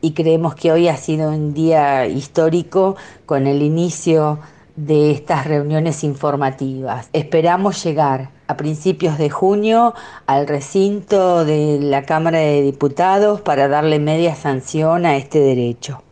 y 0.00 0.12
creemos 0.12 0.54
que 0.54 0.72
hoy 0.72 0.88
ha 0.88 0.96
sido 0.96 1.30
un 1.30 1.54
día 1.54 2.06
histórico 2.06 2.96
con 3.26 3.46
el 3.46 3.62
inicio 3.62 4.38
de 4.76 5.12
estas 5.12 5.46
reuniones 5.46 6.02
informativas. 6.02 7.08
Esperamos 7.12 7.82
llegar 7.84 8.33
a 8.46 8.56
principios 8.56 9.18
de 9.18 9.30
junio 9.30 9.94
al 10.26 10.46
recinto 10.46 11.44
de 11.44 11.78
la 11.80 12.02
Cámara 12.04 12.38
de 12.38 12.62
Diputados 12.62 13.40
para 13.40 13.66
darle 13.66 13.98
media 13.98 14.36
sanción 14.36 15.06
a 15.06 15.16
este 15.16 15.40
derecho. 15.40 16.03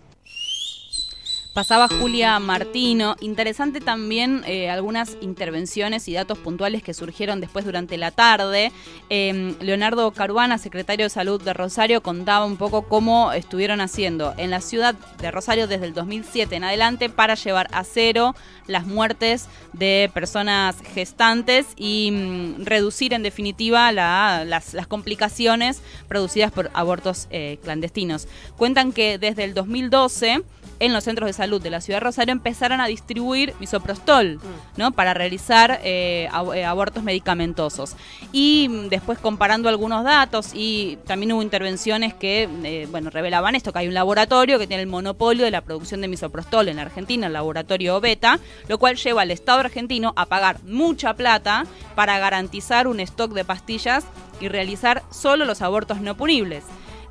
Pasaba 1.54 1.86
Julia 1.86 2.38
Martino. 2.38 3.14
Interesante 3.20 3.80
también 3.80 4.42
eh, 4.46 4.70
algunas 4.70 5.18
intervenciones 5.20 6.08
y 6.08 6.14
datos 6.14 6.38
puntuales 6.38 6.82
que 6.82 6.94
surgieron 6.94 7.42
después 7.42 7.66
durante 7.66 7.98
la 7.98 8.10
tarde. 8.10 8.72
Em, 9.10 9.54
Leonardo 9.60 10.12
Caruana, 10.12 10.56
secretario 10.56 11.04
de 11.04 11.10
Salud 11.10 11.42
de 11.42 11.52
Rosario, 11.52 12.02
contaba 12.02 12.46
un 12.46 12.56
poco 12.56 12.88
cómo 12.88 13.32
estuvieron 13.34 13.82
haciendo 13.82 14.32
en 14.38 14.50
la 14.50 14.62
ciudad 14.62 14.94
de 14.94 15.30
Rosario 15.30 15.66
desde 15.66 15.84
el 15.84 15.92
2007 15.92 16.56
en 16.56 16.64
adelante 16.64 17.10
para 17.10 17.34
llevar 17.34 17.68
a 17.72 17.84
cero 17.84 18.34
las 18.66 18.86
muertes 18.86 19.46
de 19.74 20.10
personas 20.14 20.76
gestantes 20.94 21.66
y 21.76 22.12
mm, 22.12 22.64
reducir 22.64 23.12
en 23.12 23.22
definitiva 23.22 23.92
las, 23.92 24.74
complicaciones 24.88 25.82
producidas 26.08 26.50
por 26.50 26.70
abortos 26.72 27.28
eh, 27.30 27.58
clandestinos. 27.62 28.26
Cuentan 28.56 28.92
que 28.92 29.18
desde 29.18 29.44
el 29.44 29.52
2012 29.52 30.42
en 30.82 30.92
los 30.92 31.04
centros 31.04 31.28
de 31.28 31.32
salud 31.32 31.41
de 31.42 31.70
la 31.70 31.80
ciudad 31.80 31.96
de 31.96 32.04
Rosario 32.04 32.32
empezaron 32.32 32.80
a 32.80 32.86
distribuir 32.86 33.54
misoprostol, 33.58 34.36
mm. 34.36 34.78
¿no? 34.78 34.92
Para 34.92 35.12
realizar 35.12 35.80
eh, 35.82 36.28
eh, 36.54 36.64
abortos 36.64 37.02
medicamentosos. 37.02 37.96
Y 38.32 38.68
mm, 38.70 38.88
después 38.88 39.18
comparando 39.18 39.68
algunos 39.68 40.04
datos 40.04 40.50
y 40.54 40.98
también 41.04 41.32
hubo 41.32 41.42
intervenciones 41.42 42.14
que, 42.14 42.48
eh, 42.62 42.86
bueno, 42.90 43.10
revelaban 43.10 43.56
esto, 43.56 43.72
que 43.72 43.80
hay 43.80 43.88
un 43.88 43.94
laboratorio 43.94 44.58
que 44.58 44.68
tiene 44.68 44.82
el 44.82 44.88
monopolio 44.88 45.44
de 45.44 45.50
la 45.50 45.62
producción 45.62 46.00
de 46.00 46.08
misoprostol 46.08 46.68
en 46.68 46.78
Argentina, 46.78 47.26
el 47.26 47.32
laboratorio 47.32 48.00
Beta, 48.00 48.38
lo 48.68 48.78
cual 48.78 48.96
lleva 48.96 49.22
al 49.22 49.32
Estado 49.32 49.60
argentino 49.60 50.12
a 50.14 50.26
pagar 50.26 50.62
mucha 50.62 51.14
plata 51.14 51.66
para 51.96 52.18
garantizar 52.20 52.86
un 52.86 53.00
stock 53.00 53.32
de 53.32 53.44
pastillas 53.44 54.04
y 54.40 54.48
realizar 54.48 55.02
solo 55.10 55.44
los 55.44 55.60
abortos 55.60 56.00
no 56.00 56.16
punibles. 56.16 56.64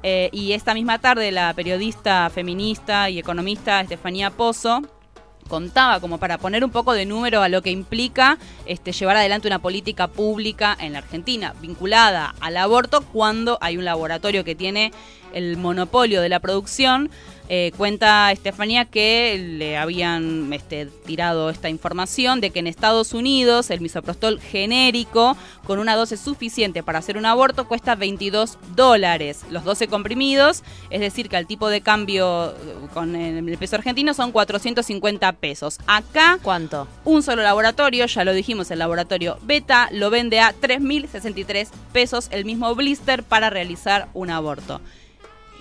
Eh, 0.04 0.30
y 0.32 0.54
esta 0.54 0.74
misma 0.74 1.00
tarde 1.00 1.32
la 1.32 1.54
periodista 1.54 2.30
feminista 2.30 3.10
y 3.10 3.20
economista 3.20 3.82
Estefanía 3.82 4.32
Pozo 4.32 4.82
contaba 5.48 6.00
como 6.00 6.18
para 6.18 6.38
poner 6.38 6.64
un 6.64 6.72
poco 6.72 6.94
de 6.94 7.06
número 7.06 7.42
a 7.42 7.50
lo 7.50 7.62
que 7.62 7.72
implica 7.72 8.38
este, 8.66 8.94
llevar 8.94 9.18
adelante 9.18 9.48
una 9.48 9.60
política 9.60 10.08
pública 10.08 10.76
en 10.80 10.94
la 10.94 11.00
Argentina 11.00 11.54
vinculada 11.62 12.34
al 12.40 12.58
aborto 12.58 13.02
cuando 13.02 13.58
hay 13.60 13.78
un 13.78 13.86
laboratorio 13.86 14.44
que 14.44 14.56
tiene 14.56 14.94
el 15.34 15.58
monopolio 15.58 16.22
de 16.22 16.30
la 16.30 16.40
producción 16.40 17.10
eh, 17.54 17.74
cuenta 17.76 18.32
Estefanía 18.32 18.86
que 18.86 19.38
le 19.38 19.76
habían 19.76 20.54
este, 20.54 20.86
tirado 20.86 21.50
esta 21.50 21.68
información 21.68 22.40
de 22.40 22.52
que 22.52 22.60
en 22.60 22.68
Estados 22.68 23.14
Unidos 23.14 23.72
el 23.72 23.82
misoprostol 23.82 24.40
genérico 24.40 25.36
con 25.66 25.78
una 25.78 25.98
dosis 25.98 26.22
suficiente 26.22 26.82
para 26.82 27.00
hacer 27.00 27.18
un 27.18 27.26
aborto 27.26 27.68
cuesta 27.68 27.96
22 27.96 28.58
dólares. 28.74 29.42
Los 29.50 29.66
12 29.66 29.90
comprimidos, 29.90 30.64
es 30.90 31.02
decir, 31.02 31.28
que 31.28 31.36
al 31.36 31.46
tipo 31.46 31.68
de 31.68 31.82
cambio 31.82 32.52
eh, 32.52 32.54
con 32.94 33.18
el 33.18 33.58
peso 33.58 33.76
argentino 33.76 34.14
son 34.14 34.32
450 34.32 35.34
pesos. 35.34 35.78
Acá, 35.88 36.40
¿cuánto? 36.42 36.88
Un 37.04 37.22
solo 37.22 37.44
laboratorio, 37.44 38.06
ya 38.06 38.24
lo 38.24 38.32
dijimos, 38.32 38.72
el 38.72 38.80
laboratorio 38.80 39.38
Beta 39.42 39.90
lo 39.92 40.10
vende 40.10 40.40
a 40.40 40.56
3.063 40.56 41.68
pesos 41.92 42.30
el 42.32 42.46
mismo 42.46 42.74
blister 42.76 43.24
para 43.24 43.50
realizar 43.50 44.08
un 44.14 44.30
aborto 44.30 44.80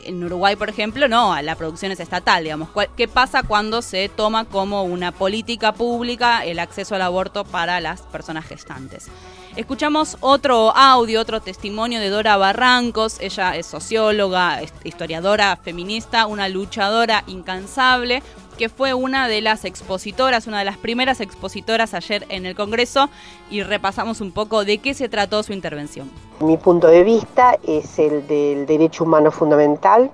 en 0.05 0.23
Uruguay, 0.23 0.57
por 0.57 0.69
ejemplo, 0.69 1.09
no, 1.09 1.41
la 1.43 1.55
producción 1.55 1.93
es 1.93 2.01
estatal, 2.01 2.45
digamos. 2.45 2.69
¿Qué 2.97 3.09
pasa 3.09 3.43
cuando 3.43 3.83
se 3.83 4.09
toma 4.09 4.45
como 4.45 4.83
una 4.85 5.13
política 5.13 5.73
pública 5.73 6.45
el 6.45 6.59
acceso 6.59 6.95
al 6.95 7.03
aborto 7.03 7.45
para 7.45 7.81
las 7.81 8.03
personas 8.03 8.45
gestantes? 8.47 9.09
Escuchamos 9.57 10.17
otro 10.21 10.77
audio, 10.77 11.21
otro 11.21 11.41
testimonio 11.41 11.99
de 11.99 12.09
Dora 12.09 12.37
Barrancos. 12.37 13.21
Ella 13.21 13.57
es 13.57 13.67
socióloga, 13.67 14.61
historiadora 14.85 15.57
feminista, 15.57 16.27
una 16.27 16.49
luchadora 16.49 17.25
incansable 17.27 18.23
que 18.61 18.69
fue 18.69 18.93
una 18.93 19.27
de 19.27 19.41
las 19.41 19.65
expositoras, 19.65 20.47
una 20.47 20.59
de 20.59 20.67
las 20.67 20.77
primeras 20.77 21.23
expositoras 21.23 21.95
ayer 21.95 22.27
en 22.29 22.45
el 22.45 22.55
Congreso 22.55 23.09
y 23.51 23.63
repasamos 23.63 24.21
un 24.21 24.33
poco 24.33 24.67
de 24.67 24.77
qué 24.77 24.93
se 24.93 25.09
trató 25.09 25.43
su 25.43 25.55
intervención. 25.55 26.11
Mi 26.41 26.59
punto 26.59 26.89
de 26.89 27.03
vista 27.03 27.57
es 27.67 27.99
el 27.99 28.27
del 28.27 28.67
derecho 28.67 29.05
humano 29.05 29.31
fundamental 29.31 30.11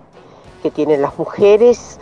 que 0.62 0.70
tienen 0.70 1.02
las 1.02 1.18
mujeres 1.18 1.98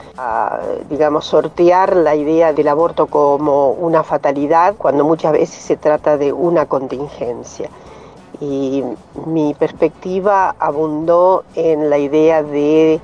digamos, 0.91 1.25
sortear 1.25 1.97
la 1.97 2.15
idea 2.15 2.53
del 2.53 2.69
aborto 2.69 3.07
como 3.07 3.71
una 3.71 4.05
fatalidad 4.05 4.75
cuando 4.77 5.03
muchas 5.03 5.33
veces 5.33 5.65
se 5.65 5.79
trata 5.79 6.19
de 6.19 6.31
una 6.31 6.67
contingencia. 6.67 7.71
Y 8.39 8.85
mi 9.25 9.55
perspectiva 9.55 10.55
abundó 10.59 11.45
en 11.55 11.89
la 11.89 11.97
idea 11.97 12.43
de 12.43 13.01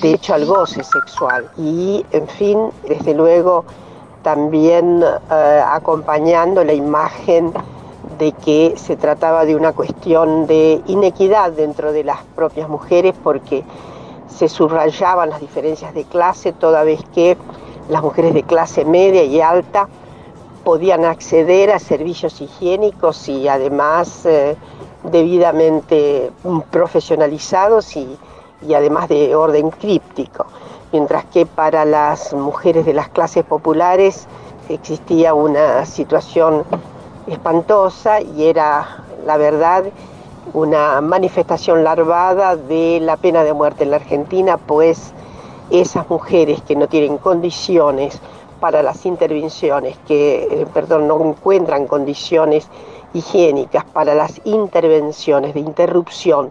de 0.00 0.12
hecho 0.12 0.34
al 0.34 0.46
goce 0.46 0.82
sexual. 0.84 1.48
Y, 1.56 2.04
en 2.12 2.28
fin, 2.28 2.70
desde 2.86 3.14
luego 3.14 3.64
también 4.22 5.02
eh, 5.02 5.62
acompañando 5.66 6.64
la 6.64 6.72
imagen 6.72 7.52
de 8.18 8.32
que 8.32 8.74
se 8.76 8.96
trataba 8.96 9.44
de 9.44 9.54
una 9.54 9.72
cuestión 9.72 10.46
de 10.46 10.82
inequidad 10.86 11.52
dentro 11.52 11.92
de 11.92 12.04
las 12.04 12.18
propias 12.34 12.68
mujeres 12.68 13.14
porque 13.22 13.64
se 14.28 14.48
subrayaban 14.48 15.30
las 15.30 15.40
diferencias 15.40 15.94
de 15.94 16.04
clase 16.04 16.52
toda 16.52 16.84
vez 16.84 17.00
que 17.14 17.36
las 17.88 18.02
mujeres 18.02 18.34
de 18.34 18.42
clase 18.42 18.84
media 18.84 19.22
y 19.24 19.40
alta 19.40 19.88
podían 20.64 21.04
acceder 21.04 21.70
a 21.70 21.78
servicios 21.78 22.40
higiénicos 22.40 23.28
y 23.28 23.48
además 23.48 24.26
eh, 24.26 24.56
debidamente 25.04 26.30
profesionalizados 26.70 27.96
y, 27.96 28.18
y 28.66 28.74
además 28.74 29.08
de 29.08 29.34
orden 29.34 29.70
críptico, 29.70 30.46
mientras 30.92 31.24
que 31.26 31.46
para 31.46 31.84
las 31.84 32.32
mujeres 32.32 32.86
de 32.86 32.94
las 32.94 33.08
clases 33.08 33.44
populares 33.44 34.26
existía 34.68 35.34
una 35.34 35.86
situación 35.86 36.64
espantosa 37.26 38.20
y 38.20 38.46
era, 38.46 39.04
la 39.24 39.36
verdad, 39.36 39.84
una 40.54 41.00
manifestación 41.00 41.84
larvada 41.84 42.56
de 42.56 43.00
la 43.00 43.16
pena 43.16 43.44
de 43.44 43.52
muerte 43.52 43.84
en 43.84 43.90
la 43.90 43.96
Argentina, 43.96 44.56
pues 44.56 45.12
esas 45.70 46.08
mujeres 46.08 46.62
que 46.62 46.74
no 46.74 46.88
tienen 46.88 47.18
condiciones 47.18 48.20
para 48.60 48.82
las 48.82 49.06
intervenciones, 49.06 49.96
que, 50.06 50.48
eh, 50.50 50.66
perdón, 50.72 51.06
no 51.06 51.20
encuentran 51.22 51.86
condiciones 51.86 52.68
higiénicas 53.12 53.84
para 53.84 54.14
las 54.14 54.40
intervenciones 54.44 55.54
de 55.54 55.60
interrupción 55.60 56.50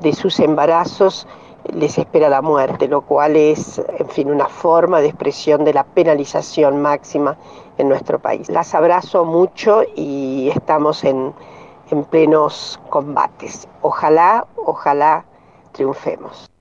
de 0.00 0.12
sus 0.14 0.40
embarazos, 0.40 1.26
les 1.72 1.98
espera 1.98 2.28
la 2.28 2.42
muerte, 2.42 2.88
lo 2.88 3.02
cual 3.02 3.36
es, 3.36 3.80
en 3.98 4.08
fin, 4.08 4.30
una 4.30 4.48
forma 4.48 5.00
de 5.00 5.08
expresión 5.08 5.64
de 5.64 5.72
la 5.72 5.84
penalización 5.84 6.82
máxima 6.82 7.36
en 7.78 7.88
nuestro 7.88 8.18
país. 8.18 8.48
Las 8.48 8.74
abrazo 8.74 9.24
mucho 9.24 9.82
y 9.94 10.50
estamos 10.54 11.04
en, 11.04 11.32
en 11.90 12.04
plenos 12.04 12.80
combates. 12.88 13.68
Ojalá, 13.80 14.46
ojalá 14.56 15.24
triunfemos. 15.72 16.51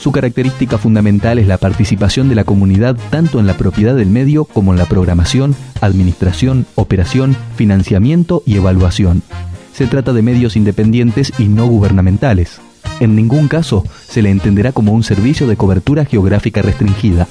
su 0.00 0.12
característica 0.12 0.78
fundamental 0.78 1.38
es 1.38 1.46
la 1.46 1.58
participación 1.58 2.30
de 2.30 2.34
la 2.34 2.44
comunidad 2.44 2.96
tanto 3.10 3.38
en 3.38 3.46
la 3.46 3.58
propiedad 3.58 3.94
del 3.94 4.08
medio 4.08 4.46
como 4.46 4.72
en 4.72 4.78
la 4.78 4.86
programación, 4.86 5.54
administración, 5.82 6.64
operación, 6.74 7.36
financiamiento 7.54 8.42
y 8.46 8.56
evaluación. 8.56 9.22
Se 9.74 9.86
trata 9.86 10.14
de 10.14 10.22
medios 10.22 10.56
independientes 10.56 11.34
y 11.38 11.48
no 11.48 11.66
gubernamentales. 11.66 12.62
En 12.98 13.14
ningún 13.14 13.46
caso 13.46 13.84
se 14.08 14.22
le 14.22 14.30
entenderá 14.30 14.72
como 14.72 14.92
un 14.92 15.02
servicio 15.02 15.46
de 15.46 15.58
cobertura 15.58 16.06
geográfica 16.06 16.62
restringida. 16.62 17.28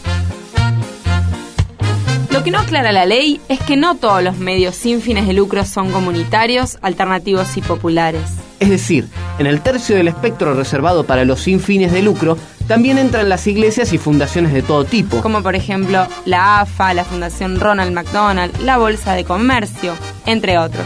Lo 2.31 2.43
que 2.43 2.51
no 2.51 2.59
aclara 2.59 2.91
la 2.91 3.07
ley 3.07 3.41
es 3.49 3.59
que 3.61 3.77
no 3.77 3.95
todos 3.95 4.23
los 4.23 4.37
medios 4.37 4.75
sin 4.75 5.01
fines 5.01 5.25
de 5.25 5.33
lucro 5.33 5.65
son 5.65 5.91
comunitarios, 5.91 6.77
alternativos 6.83 7.57
y 7.57 7.61
populares. 7.61 8.21
Es 8.59 8.69
decir, 8.69 9.07
en 9.39 9.47
el 9.47 9.61
tercio 9.61 9.95
del 9.95 10.07
espectro 10.07 10.53
reservado 10.53 11.05
para 11.05 11.25
los 11.25 11.39
sin 11.39 11.59
fines 11.59 11.91
de 11.91 12.03
lucro 12.03 12.37
también 12.69 12.99
entran 12.99 13.27
las 13.29 13.47
iglesias 13.47 13.93
y 13.93 13.97
fundaciones 13.97 14.53
de 14.53 14.61
todo 14.61 14.85
tipo. 14.85 15.21
Como 15.21 15.41
por 15.41 15.55
ejemplo 15.55 16.07
la 16.25 16.61
AFA, 16.61 16.93
la 16.93 17.03
Fundación 17.03 17.59
Ronald 17.59 17.91
McDonald, 17.91 18.55
la 18.61 18.77
Bolsa 18.77 19.15
de 19.15 19.25
Comercio, 19.25 19.95
entre 20.27 20.59
otros. 20.59 20.85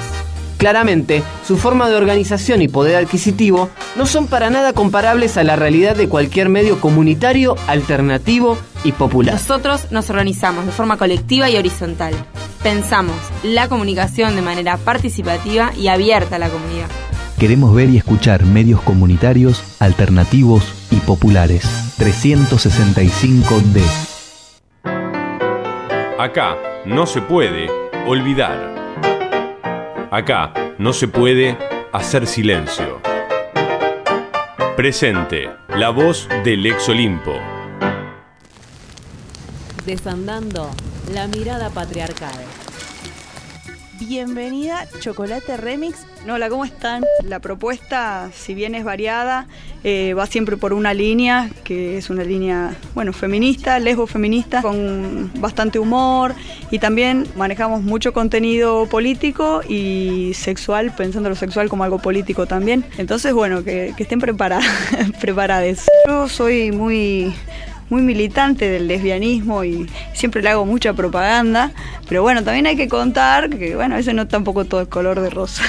Claramente, 0.58 1.22
su 1.46 1.58
forma 1.58 1.89
de 1.89 1.98
organización 1.98 2.62
y 2.62 2.69
poder 2.69 2.96
adquisitivo 2.96 3.69
no 3.98 4.06
son 4.06 4.28
para 4.28 4.50
nada 4.50 4.72
comparables 4.72 5.36
a 5.36 5.43
la 5.43 5.58
realidad 5.58 5.98
de 5.98 6.08
cualquier 6.08 6.48
medio 6.48 6.80
comunitario, 6.80 7.58
alternativo 7.67 8.58
y 8.86 8.93
popular. 8.93 9.34
Nosotros 9.34 9.91
nos 9.91 10.10
organizamos 10.10 10.65
de 10.65 10.72
forma 10.72 10.96
colectiva 10.96 11.50
y 11.50 11.58
horizontal. 11.58 12.13
Pensamos 12.63 13.17
la 13.43 13.67
comunicación 13.67 14.38
de 14.38 14.41
manera 14.41 14.78
participativa 14.78 15.74
y 15.76 15.89
abierta 15.89 16.38
a 16.38 16.39
la 16.39 16.48
comunidad. 16.48 16.88
Queremos 17.39 17.74
ver 17.76 17.89
y 17.89 17.98
escuchar 17.98 18.46
medios 18.46 18.82
comunitarios, 18.82 19.63
alternativos 19.80 20.63
y 20.91 20.98
populares. 20.98 21.65
365D. 22.00 23.82
Acá 26.17 26.58
no 26.86 27.06
se 27.06 27.22
puede 27.22 27.69
olvidar. 28.06 28.74
Acá 30.12 30.54
no 30.78 30.93
se 30.93 31.08
puede 31.08 31.58
hacer 31.91 32.28
silencio. 32.28 33.02
Presente, 34.78 35.50
la 35.69 35.89
voz 35.89 36.28
del 36.43 36.65
ex 36.65 36.88
Olimpo. 36.89 37.34
Desandando 39.86 40.69
la 41.12 41.28
mirada 41.28 41.69
patriarcal. 41.69 42.62
Bienvenida 44.08 44.87
Chocolate 44.99 45.56
Remix. 45.56 46.06
Hola, 46.29 46.49
¿cómo 46.49 46.65
están? 46.65 47.04
La 47.23 47.39
propuesta, 47.39 48.29
si 48.33 48.54
bien 48.54 48.75
es 48.75 48.83
variada, 48.83 49.47
eh, 49.83 50.13
va 50.13 50.25
siempre 50.25 50.58
por 50.58 50.73
una 50.73 50.93
línea, 50.93 51.49
que 51.63 51.97
es 51.97 52.10
una 52.10 52.23
línea, 52.23 52.75
bueno, 52.95 53.13
feminista, 53.13 53.79
lesbo 53.79 54.06
feminista, 54.08 54.62
con 54.62 55.31
bastante 55.39 55.79
humor 55.79 56.33
y 56.71 56.79
también 56.79 57.27
manejamos 57.35 57.81
mucho 57.81 58.13
contenido 58.13 58.87
político 58.87 59.62
y 59.67 60.31
sexual, 60.33 60.93
pensando 60.95 61.29
lo 61.29 61.35
sexual 61.35 61.69
como 61.69 61.83
algo 61.83 61.99
político 61.99 62.45
también. 62.45 62.83
Entonces, 62.97 63.33
bueno, 63.33 63.63
que, 63.63 63.93
que 63.95 64.04
estén 64.04 64.19
preparadas, 64.19 64.65
preparadas. 65.21 65.85
Yo 66.08 66.27
soy 66.27 66.71
muy 66.71 67.33
muy 67.90 68.02
militante 68.02 68.69
del 68.69 68.88
lesbianismo 68.88 69.63
y 69.63 69.90
siempre 70.13 70.42
le 70.42 70.50
hago 70.50 70.65
mucha 70.65 70.94
propaganda, 70.94 71.71
pero 72.08 72.21
bueno, 72.21 72.44
también 72.44 72.67
hay 72.67 72.75
que 72.75 72.88
contar 72.88 73.50
que 73.50 73.75
bueno, 73.75 73.96
veces 73.96 74.13
no 74.13 74.27
tampoco 74.27 74.65
todo 74.65 74.81
es 74.81 74.88
color 74.88 75.19
de 75.19 75.29
rosa. 75.29 75.63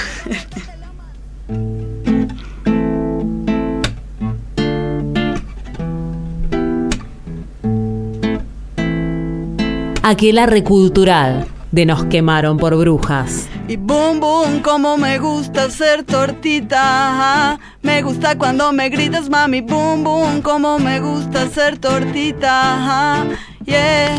Aquelarre 10.03 10.63
cultural 10.63 11.47
de 11.75 11.85
Nos 11.85 12.05
quemaron 12.05 12.57
por 12.57 12.73
brujas. 12.77 13.49
Y 13.67 13.75
boom 13.75 14.21
boom, 14.21 14.61
como 14.61 14.95
me 14.97 15.19
gusta 15.19 15.69
ser 15.69 16.03
tortita. 16.03 17.59
Me 17.81 18.01
gusta 18.01 18.37
cuando 18.37 18.71
me 18.71 18.87
gritas, 18.87 19.29
mami. 19.29 19.59
Boom 19.59 20.03
boom, 20.05 20.41
como 20.41 20.79
me 20.79 21.01
gusta 21.01 21.49
ser 21.49 21.77
tortita. 21.77 23.25
Yeah. 23.65 24.17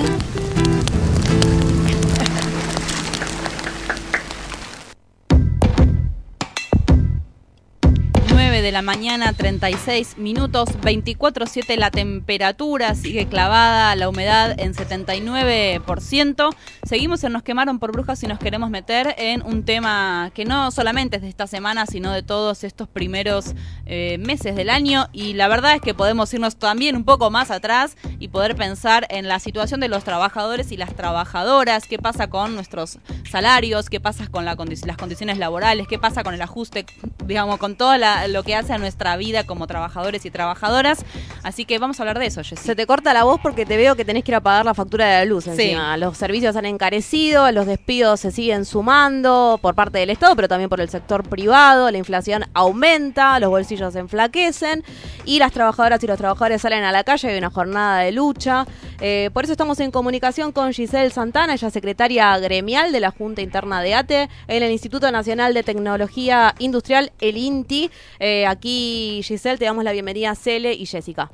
De 8.66 8.72
la 8.72 8.82
mañana, 8.82 9.32
36 9.32 10.18
minutos, 10.18 10.70
24.7 10.80 11.76
la 11.76 11.92
temperatura, 11.92 12.96
sigue 12.96 13.28
clavada 13.28 13.94
la 13.94 14.08
humedad 14.08 14.58
en 14.58 14.74
79%. 14.74 16.56
Seguimos 16.82 17.22
en 17.22 17.32
Nos 17.32 17.44
quemaron 17.44 17.78
por 17.78 17.92
brujas 17.92 18.20
y 18.24 18.26
nos 18.26 18.40
queremos 18.40 18.68
meter 18.70 19.14
en 19.18 19.42
un 19.42 19.64
tema 19.64 20.32
que 20.34 20.44
no 20.44 20.72
solamente 20.72 21.14
es 21.14 21.22
de 21.22 21.28
esta 21.28 21.46
semana, 21.46 21.86
sino 21.86 22.10
de 22.10 22.24
todos 22.24 22.64
estos 22.64 22.88
primeros 22.88 23.54
eh, 23.86 24.18
meses 24.18 24.56
del 24.56 24.70
año. 24.70 25.06
Y 25.12 25.34
la 25.34 25.46
verdad 25.46 25.76
es 25.76 25.80
que 25.80 25.94
podemos 25.94 26.34
irnos 26.34 26.56
también 26.56 26.96
un 26.96 27.04
poco 27.04 27.30
más 27.30 27.52
atrás 27.52 27.96
y 28.18 28.26
poder 28.28 28.56
pensar 28.56 29.06
en 29.10 29.28
la 29.28 29.38
situación 29.38 29.78
de 29.78 29.86
los 29.86 30.02
trabajadores 30.02 30.72
y 30.72 30.76
las 30.76 30.92
trabajadoras, 30.96 31.86
qué 31.86 31.98
pasa 31.98 32.28
con 32.30 32.56
nuestros 32.56 32.98
salarios, 33.30 33.88
qué 33.88 34.00
pasa 34.00 34.26
con 34.26 34.44
la 34.44 34.56
las 34.56 34.96
condiciones 34.96 35.38
laborales, 35.38 35.86
qué 35.86 36.00
pasa 36.00 36.24
con 36.24 36.34
el 36.34 36.42
ajuste, 36.42 36.84
digamos, 37.26 37.58
con 37.58 37.76
todo 37.76 37.94
lo 38.26 38.42
que 38.42 38.55
hace 38.56 38.72
a 38.72 38.78
nuestra 38.78 39.16
vida 39.16 39.44
como 39.44 39.66
trabajadores 39.66 40.24
y 40.26 40.30
trabajadoras. 40.30 41.04
Así 41.42 41.64
que 41.64 41.78
vamos 41.78 42.00
a 42.00 42.02
hablar 42.02 42.18
de 42.18 42.26
eso, 42.26 42.42
Jessy. 42.42 42.62
Se 42.62 42.74
te 42.74 42.86
corta 42.86 43.12
la 43.12 43.24
voz 43.24 43.40
porque 43.40 43.66
te 43.66 43.76
veo 43.76 43.96
que 43.96 44.04
tenés 44.04 44.24
que 44.24 44.32
ir 44.32 44.36
a 44.36 44.40
pagar 44.40 44.64
la 44.64 44.74
factura 44.74 45.06
de 45.06 45.12
la 45.18 45.24
luz 45.24 45.46
encima. 45.46 45.96
Los 45.96 46.16
servicios 46.16 46.56
han 46.56 46.66
encarecido, 46.66 47.50
los 47.52 47.66
despidos 47.66 48.20
se 48.20 48.30
siguen 48.30 48.64
sumando 48.64 49.58
por 49.60 49.74
parte 49.74 49.98
del 49.98 50.10
Estado, 50.10 50.34
pero 50.36 50.48
también 50.48 50.68
por 50.68 50.80
el 50.80 50.88
sector 50.88 51.28
privado, 51.28 51.90
la 51.90 51.98
inflación 51.98 52.44
aumenta, 52.54 53.38
los 53.40 53.50
bolsillos 53.50 53.92
se 53.92 54.00
enflaquecen 54.00 54.84
y 55.24 55.38
las 55.38 55.52
trabajadoras 55.52 56.02
y 56.02 56.06
los 56.06 56.18
trabajadores 56.18 56.62
salen 56.62 56.84
a 56.84 56.92
la 56.92 57.04
calle, 57.04 57.30
hay 57.30 57.38
una 57.38 57.50
jornada 57.50 58.00
de 58.00 58.12
lucha. 58.12 58.66
Eh, 59.00 59.30
por 59.32 59.44
eso 59.44 59.52
estamos 59.52 59.78
en 59.80 59.90
comunicación 59.90 60.52
con 60.52 60.72
Giselle 60.72 61.10
Santana, 61.10 61.54
ella 61.54 61.68
es 61.68 61.74
secretaria 61.74 62.38
gremial 62.38 62.92
de 62.92 63.00
la 63.00 63.10
Junta 63.10 63.42
Interna 63.42 63.82
de 63.82 63.94
ATE 63.94 64.28
en 64.48 64.62
el 64.62 64.70
Instituto 64.70 65.10
Nacional 65.10 65.54
de 65.54 65.62
Tecnología 65.62 66.54
Industrial, 66.58 67.12
el 67.20 67.36
INTI. 67.36 67.90
Eh, 68.18 68.45
aquí, 68.46 69.20
Giselle, 69.22 69.58
te 69.58 69.64
damos 69.64 69.84
la 69.84 69.92
bienvenida 69.92 70.30
a 70.30 70.34
Cele 70.34 70.72
y 70.72 70.86
Jessica. 70.86 71.30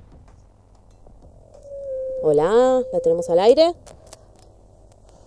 Hola, 2.23 2.83
la 2.93 3.01
tenemos 3.01 3.29
al 3.31 3.41
aire. 3.41 3.75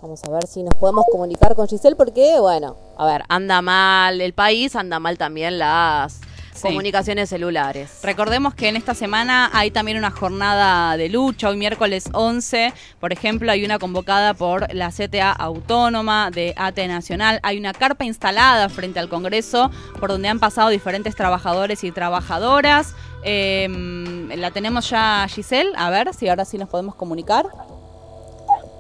Vamos 0.02 0.24
a 0.24 0.32
ver 0.32 0.46
si 0.46 0.64
nos 0.64 0.74
podemos 0.76 1.06
comunicar 1.12 1.56
con 1.56 1.68
Giselle 1.68 1.96
porque, 1.96 2.40
bueno, 2.40 2.78
a 2.98 3.06
ver, 3.06 3.24
anda 3.28 3.62
mal 3.62 4.22
el 4.22 4.34
país, 4.34 4.76
anda 4.76 5.00
mal 5.00 5.18
también 5.18 5.58
las 5.58 6.22
comunicaciones 6.62 7.30
celulares. 7.30 8.00
Recordemos 8.04 8.54
que 8.54 8.70
en 8.70 8.76
esta 8.76 8.94
semana 8.94 9.50
hay 9.54 9.72
también 9.72 9.98
una 9.98 10.12
jornada 10.12 10.98
de 10.98 11.10
lucha. 11.10 11.50
Hoy 11.50 11.58
miércoles 11.58 12.10
11, 12.14 12.74
por 13.00 13.14
ejemplo, 13.14 13.52
hay 13.52 13.66
una 13.66 13.80
convocada 13.80 14.34
por 14.34 14.74
la 14.74 14.92
CTA 14.92 15.32
Autónoma 15.32 16.32
de 16.32 16.54
ATE 16.58 16.88
Nacional. 16.88 17.40
Hay 17.44 17.58
una 17.58 17.74
carpa 17.74 18.06
instalada 18.06 18.70
frente 18.70 19.00
al 19.00 19.10
Congreso 19.10 19.72
por 20.00 20.10
donde 20.10 20.28
han 20.28 20.40
pasado 20.40 20.70
diferentes 20.70 21.16
trabajadores 21.16 21.84
y 21.84 21.92
trabajadoras. 21.92 22.96
Em, 23.24 24.30
la 24.30 24.52
tenemos 24.52 24.90
ya 24.90 25.26
Giselle, 25.28 25.72
a 25.76 25.90
ver 25.90 26.14
si 26.14 26.28
ahora 26.30 26.46
sí 26.46 26.58
nos 26.58 26.70
podemos 26.70 26.96
comunicar. 26.96 27.46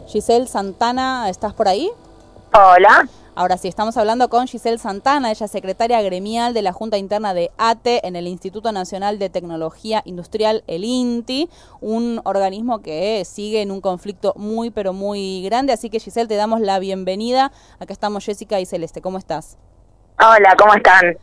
Giselle 0.07 0.47
Santana, 0.47 1.29
¿estás 1.29 1.53
por 1.53 1.67
ahí? 1.67 1.89
Hola. 2.53 3.07
Ahora 3.37 3.57
sí, 3.57 3.67
estamos 3.67 3.97
hablando 3.97 4.29
con 4.29 4.47
Giselle 4.47 4.77
Santana, 4.77 5.29
ella 5.29 5.45
es 5.45 5.51
secretaria 5.51 6.01
gremial 6.01 6.53
de 6.53 6.61
la 6.61 6.71
Junta 6.71 6.97
Interna 6.97 7.33
de 7.33 7.51
ATE 7.57 8.07
en 8.07 8.15
el 8.15 8.27
Instituto 8.27 8.71
Nacional 8.71 9.19
de 9.19 9.29
Tecnología 9.29 10.01
Industrial, 10.05 10.63
el 10.67 10.85
INTI, 10.85 11.49
un 11.81 12.21
organismo 12.23 12.81
que 12.81 13.25
sigue 13.25 13.61
en 13.61 13.71
un 13.71 13.81
conflicto 13.81 14.31
muy, 14.37 14.69
pero 14.69 14.93
muy 14.93 15.43
grande. 15.43 15.73
Así 15.73 15.89
que 15.89 15.99
Giselle, 15.99 16.29
te 16.29 16.35
damos 16.35 16.61
la 16.61 16.79
bienvenida. 16.79 17.51
Acá 17.77 17.91
estamos 17.91 18.23
Jessica 18.23 18.61
y 18.61 18.65
Celeste. 18.65 19.01
¿Cómo 19.01 19.17
estás? 19.17 19.57
Hola, 20.17 20.55
¿cómo 20.57 20.73
están? 20.73 21.17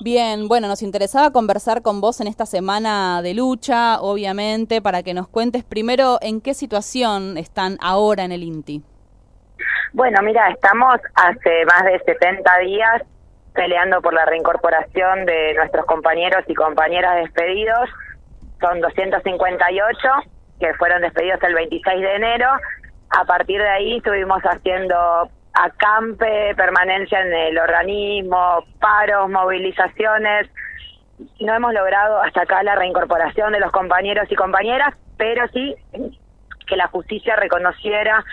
Bien, 0.00 0.46
bueno, 0.46 0.68
nos 0.68 0.82
interesaba 0.82 1.32
conversar 1.32 1.82
con 1.82 2.00
vos 2.00 2.20
en 2.20 2.28
esta 2.28 2.46
semana 2.46 3.20
de 3.20 3.34
lucha, 3.34 4.00
obviamente, 4.00 4.80
para 4.80 5.02
que 5.02 5.12
nos 5.12 5.26
cuentes 5.26 5.64
primero 5.64 6.18
en 6.20 6.40
qué 6.40 6.54
situación 6.54 7.36
están 7.36 7.78
ahora 7.80 8.22
en 8.22 8.30
el 8.30 8.44
INTI. 8.44 8.84
Bueno, 9.92 10.20
mira, 10.22 10.48
estamos 10.50 11.00
hace 11.14 11.64
más 11.64 11.84
de 11.84 11.98
70 12.00 12.58
días 12.58 13.02
peleando 13.54 14.02
por 14.02 14.12
la 14.12 14.24
reincorporación 14.26 15.24
de 15.24 15.54
nuestros 15.54 15.86
compañeros 15.86 16.44
y 16.46 16.54
compañeras 16.54 17.16
despedidos. 17.16 17.88
Son 18.60 18.80
258 18.80 20.08
que 20.60 20.74
fueron 20.74 21.02
despedidos 21.02 21.42
el 21.42 21.54
26 21.54 22.00
de 22.00 22.14
enero. 22.16 22.48
A 23.10 23.24
partir 23.24 23.60
de 23.60 23.68
ahí 23.68 23.96
estuvimos 23.96 24.42
haciendo 24.42 25.30
acampe, 25.54 26.54
permanencia 26.54 27.20
en 27.20 27.32
el 27.32 27.58
organismo, 27.58 28.64
paros, 28.80 29.30
movilizaciones. 29.30 30.50
No 31.40 31.54
hemos 31.54 31.72
logrado 31.72 32.20
hasta 32.20 32.42
acá 32.42 32.62
la 32.62 32.76
reincorporación 32.76 33.52
de 33.52 33.60
los 33.60 33.72
compañeros 33.72 34.30
y 34.30 34.36
compañeras, 34.36 34.94
pero 35.16 35.48
sí 35.48 35.74
que 36.68 36.76
la 36.76 36.88
justicia 36.88 37.34
reconociera 37.36 38.24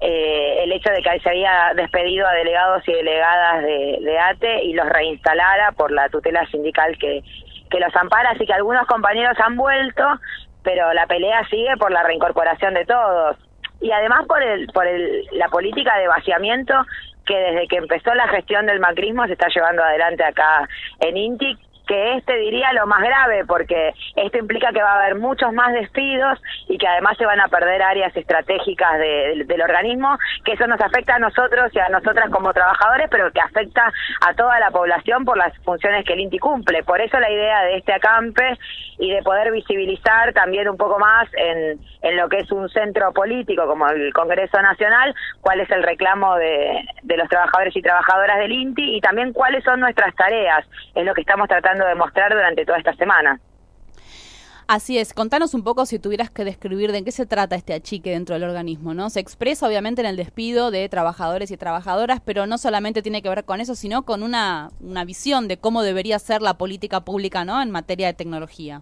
eh, 0.00 0.64
el 0.64 0.72
hecho 0.72 0.90
de 0.90 1.02
que 1.02 1.20
se 1.20 1.28
había 1.30 1.72
despedido 1.74 2.26
a 2.26 2.32
delegados 2.32 2.86
y 2.88 2.92
delegadas 2.92 3.62
de, 3.62 4.18
ATE 4.18 4.64
y 4.64 4.74
los 4.74 4.88
reinstalara 4.88 5.72
por 5.72 5.90
la 5.90 6.08
tutela 6.08 6.46
sindical 6.46 6.98
que, 6.98 7.22
que 7.70 7.80
los 7.80 7.94
ampara. 7.96 8.30
Así 8.30 8.44
que 8.44 8.52
algunos 8.52 8.86
compañeros 8.86 9.36
han 9.40 9.56
vuelto, 9.56 10.04
pero 10.62 10.92
la 10.92 11.06
pelea 11.06 11.46
sigue 11.48 11.76
por 11.78 11.90
la 11.90 12.02
reincorporación 12.02 12.74
de 12.74 12.84
todos. 12.84 13.36
Y 13.80 13.90
además 13.92 14.26
por, 14.26 14.42
el, 14.42 14.66
por 14.68 14.86
el, 14.86 15.26
la 15.32 15.48
política 15.48 15.96
de 15.98 16.08
vaciamiento 16.08 16.74
que 17.26 17.36
desde 17.36 17.68
que 17.68 17.76
empezó 17.76 18.14
la 18.14 18.28
gestión 18.28 18.66
del 18.66 18.80
macrismo 18.80 19.26
se 19.26 19.32
está 19.32 19.48
llevando 19.48 19.82
adelante 19.82 20.24
acá 20.24 20.68
en 21.00 21.16
INTIC 21.16 21.58
que 21.86 22.16
este 22.16 22.36
diría 22.36 22.72
lo 22.72 22.86
más 22.86 23.00
grave, 23.00 23.44
porque 23.46 23.92
esto 24.16 24.38
implica 24.38 24.72
que 24.72 24.82
va 24.82 24.92
a 24.92 25.02
haber 25.02 25.16
muchos 25.16 25.52
más 25.52 25.72
despidos 25.72 26.40
y 26.68 26.78
que 26.78 26.86
además 26.86 27.16
se 27.18 27.26
van 27.26 27.40
a 27.40 27.48
perder 27.48 27.82
áreas 27.82 28.16
estratégicas 28.16 28.98
del 28.98 29.62
organismo, 29.62 30.18
que 30.44 30.52
eso 30.52 30.66
nos 30.66 30.80
afecta 30.80 31.16
a 31.16 31.18
nosotros 31.18 31.70
y 31.74 31.78
a 31.78 31.88
nosotras 31.88 32.30
como 32.30 32.52
trabajadores, 32.52 33.08
pero 33.10 33.30
que 33.32 33.40
afecta 33.40 33.92
a 34.26 34.34
toda 34.34 34.58
la 34.60 34.70
población 34.70 35.24
por 35.24 35.36
las 35.36 35.56
funciones 35.58 36.04
que 36.04 36.14
el 36.14 36.20
INTI 36.20 36.38
cumple. 36.38 36.82
Por 36.82 37.00
eso 37.00 37.18
la 37.18 37.30
idea 37.30 37.62
de 37.64 37.76
este 37.76 37.92
acampe 37.92 38.58
y 38.98 39.10
de 39.10 39.22
poder 39.22 39.52
visibilizar 39.52 40.32
también 40.32 40.68
un 40.68 40.76
poco 40.76 40.98
más 40.98 41.28
en, 41.34 41.78
en 42.02 42.16
lo 42.16 42.28
que 42.28 42.38
es 42.38 42.52
un 42.52 42.68
centro 42.68 43.12
político 43.12 43.66
como 43.66 43.88
el 43.88 44.12
Congreso 44.12 44.60
Nacional, 44.62 45.14
cuál 45.40 45.60
es 45.60 45.70
el 45.70 45.82
reclamo 45.82 46.36
de, 46.36 46.84
de 47.02 47.16
los 47.16 47.28
trabajadores 47.28 47.74
y 47.76 47.82
trabajadoras 47.82 48.38
del 48.38 48.52
INTI 48.52 48.96
y 48.96 49.00
también 49.00 49.32
cuáles 49.32 49.64
son 49.64 49.80
nuestras 49.80 50.14
tareas, 50.14 50.64
es 50.94 51.04
lo 51.04 51.14
que 51.14 51.22
estamos 51.22 51.48
tratando 51.48 51.73
de 51.78 51.86
demostrar 51.86 52.32
durante 52.32 52.64
toda 52.64 52.78
esta 52.78 52.94
semana. 52.94 53.40
Así 54.66 54.96
es, 54.98 55.12
contanos 55.12 55.52
un 55.52 55.62
poco 55.62 55.84
si 55.84 55.98
tuvieras 55.98 56.30
que 56.30 56.42
describir 56.42 56.90
de 56.90 57.04
qué 57.04 57.12
se 57.12 57.26
trata 57.26 57.54
este 57.54 57.74
achique 57.74 58.10
dentro 58.10 58.34
del 58.34 58.44
organismo, 58.44 58.94
¿no? 58.94 59.10
Se 59.10 59.20
expresa 59.20 59.66
obviamente 59.66 60.00
en 60.00 60.06
el 60.06 60.16
despido 60.16 60.70
de 60.70 60.88
trabajadores 60.88 61.50
y 61.50 61.58
trabajadoras, 61.58 62.20
pero 62.24 62.46
no 62.46 62.56
solamente 62.56 63.02
tiene 63.02 63.20
que 63.20 63.28
ver 63.28 63.44
con 63.44 63.60
eso, 63.60 63.74
sino 63.74 64.04
con 64.04 64.22
una, 64.22 64.70
una 64.80 65.04
visión 65.04 65.48
de 65.48 65.58
cómo 65.58 65.82
debería 65.82 66.18
ser 66.18 66.40
la 66.40 66.56
política 66.56 67.04
pública, 67.04 67.44
¿no? 67.44 67.60
En 67.60 67.70
materia 67.70 68.06
de 68.06 68.14
tecnología. 68.14 68.80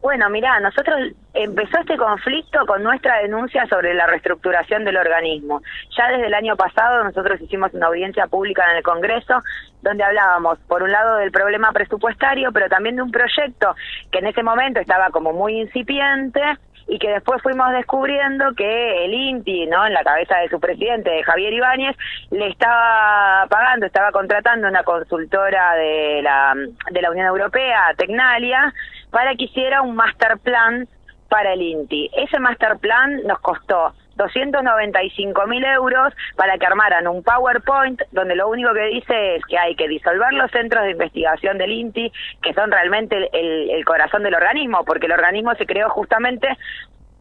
Bueno, 0.00 0.30
mira, 0.30 0.58
nosotros 0.60 1.12
empezó 1.34 1.78
este 1.78 1.98
conflicto 1.98 2.64
con 2.66 2.82
nuestra 2.82 3.18
denuncia 3.18 3.66
sobre 3.66 3.92
la 3.92 4.06
reestructuración 4.06 4.84
del 4.84 4.96
organismo. 4.96 5.60
Ya 5.96 6.08
desde 6.08 6.26
el 6.26 6.34
año 6.34 6.56
pasado 6.56 7.04
nosotros 7.04 7.38
hicimos 7.40 7.74
una 7.74 7.88
audiencia 7.88 8.26
pública 8.26 8.64
en 8.70 8.78
el 8.78 8.82
Congreso 8.82 9.42
donde 9.82 10.02
hablábamos, 10.02 10.58
por 10.68 10.82
un 10.82 10.90
lado, 10.90 11.16
del 11.16 11.30
problema 11.30 11.72
presupuestario, 11.72 12.50
pero 12.52 12.68
también 12.68 12.96
de 12.96 13.02
un 13.02 13.10
proyecto 13.10 13.74
que 14.10 14.18
en 14.18 14.26
ese 14.26 14.42
momento 14.42 14.80
estaba 14.80 15.10
como 15.10 15.32
muy 15.32 15.60
incipiente 15.60 16.40
y 16.88 16.98
que 16.98 17.10
después 17.10 17.40
fuimos 17.42 17.70
descubriendo 17.72 18.52
que 18.56 19.04
el 19.04 19.14
INTI, 19.14 19.66
¿no? 19.66 19.86
en 19.86 19.92
la 19.92 20.02
cabeza 20.02 20.38
de 20.38 20.48
su 20.48 20.58
presidente, 20.58 21.22
Javier 21.22 21.52
Ibáñez, 21.52 21.96
le 22.30 22.48
estaba 22.48 23.46
pagando, 23.48 23.86
estaba 23.86 24.10
contratando 24.10 24.66
una 24.66 24.82
consultora 24.82 25.74
de 25.74 26.20
la, 26.22 26.54
de 26.90 27.02
la 27.02 27.10
Unión 27.10 27.26
Europea, 27.26 27.94
Tecnalia, 27.96 28.74
para 29.10 29.34
que 29.34 29.44
hiciera 29.44 29.82
un 29.82 29.94
master 29.94 30.38
plan 30.38 30.88
para 31.28 31.52
el 31.52 31.62
INTI. 31.62 32.10
Ese 32.16 32.38
master 32.38 32.78
plan 32.78 33.22
nos 33.24 33.38
costó 33.40 33.94
295 34.16 35.46
mil 35.46 35.64
euros 35.64 36.12
para 36.36 36.58
que 36.58 36.66
armaran 36.66 37.06
un 37.06 37.22
PowerPoint 37.22 38.02
donde 38.10 38.34
lo 38.34 38.48
único 38.48 38.74
que 38.74 38.86
dice 38.86 39.36
es 39.36 39.44
que 39.46 39.56
hay 39.56 39.74
que 39.76 39.88
disolver 39.88 40.32
los 40.34 40.50
centros 40.50 40.84
de 40.84 40.90
investigación 40.90 41.56
del 41.56 41.72
INTI, 41.72 42.12
que 42.42 42.52
son 42.52 42.70
realmente 42.70 43.16
el, 43.32 43.70
el 43.70 43.84
corazón 43.84 44.22
del 44.22 44.34
organismo, 44.34 44.84
porque 44.84 45.06
el 45.06 45.12
organismo 45.12 45.54
se 45.54 45.66
creó 45.66 45.88
justamente 45.88 46.48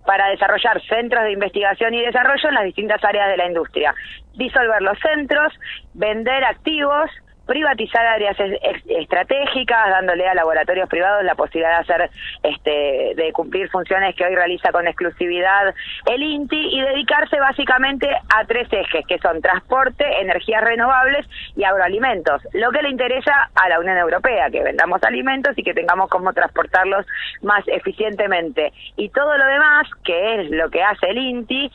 para 0.06 0.28
desarrollar 0.30 0.82
centros 0.88 1.24
de 1.24 1.34
investigación 1.34 1.94
y 1.94 2.02
desarrollo 2.02 2.50
en 2.50 2.56
las 2.56 2.64
distintas 2.64 3.04
áreas 3.04 3.30
de 3.30 3.38
la 3.38 3.46
industria. 3.46 3.94
Disolver 4.36 4.82
los 4.82 4.98
centros, 5.00 5.54
vender 5.94 6.44
activos, 6.44 7.12
privatizar 7.50 8.06
áreas 8.06 8.38
estratégicas, 8.86 9.89
dándole 9.89 10.28
a 10.28 10.36
laboratorios 10.36 10.88
privados 10.88 11.24
la 11.24 11.34
posibilidad 11.34 11.78
de 11.78 11.93
hacer, 11.93 12.12
este, 12.43 13.14
de 13.16 13.32
cumplir 13.34 13.68
funciones 13.72 14.16
que 14.16 14.24
hoy 14.24 14.36
realiza 14.36 14.72
con 14.72 14.88
exclusividad 14.88 15.74
el 16.06 16.22
INTI 16.22 16.78
y 16.78 16.82
dedicarse 16.82 17.39
básicamente 17.39 18.08
a 18.08 18.45
tres 18.45 18.68
ejes, 18.72 19.04
que 19.08 19.18
son 19.18 19.41
transporte, 19.41 20.06
energías 20.22 20.64
renovables 20.64 21.26
y 21.56 21.64
agroalimentos. 21.64 22.43
Lo 22.54 22.70
que 22.70 22.84
le 22.84 22.89
interesa 22.89 23.50
a 23.56 23.68
la 23.68 23.80
Unión 23.80 23.97
Europea, 23.97 24.52
que 24.52 24.62
vendamos 24.62 25.04
alimentos 25.04 25.58
y 25.58 25.64
que 25.64 25.74
tengamos 25.74 26.08
cómo 26.08 26.32
transportarlos 26.34 27.08
más 27.41 27.68
eficientemente. 27.68 28.72
Y 28.95 29.10
todo 29.10 29.36
lo 29.36 29.45
demás, 29.47 29.88
que 30.04 30.36
es 30.36 30.52
lo 30.52 30.70
que 30.70 30.84
hace 30.84 31.08
el 31.08 31.18
INTI, 31.18 31.72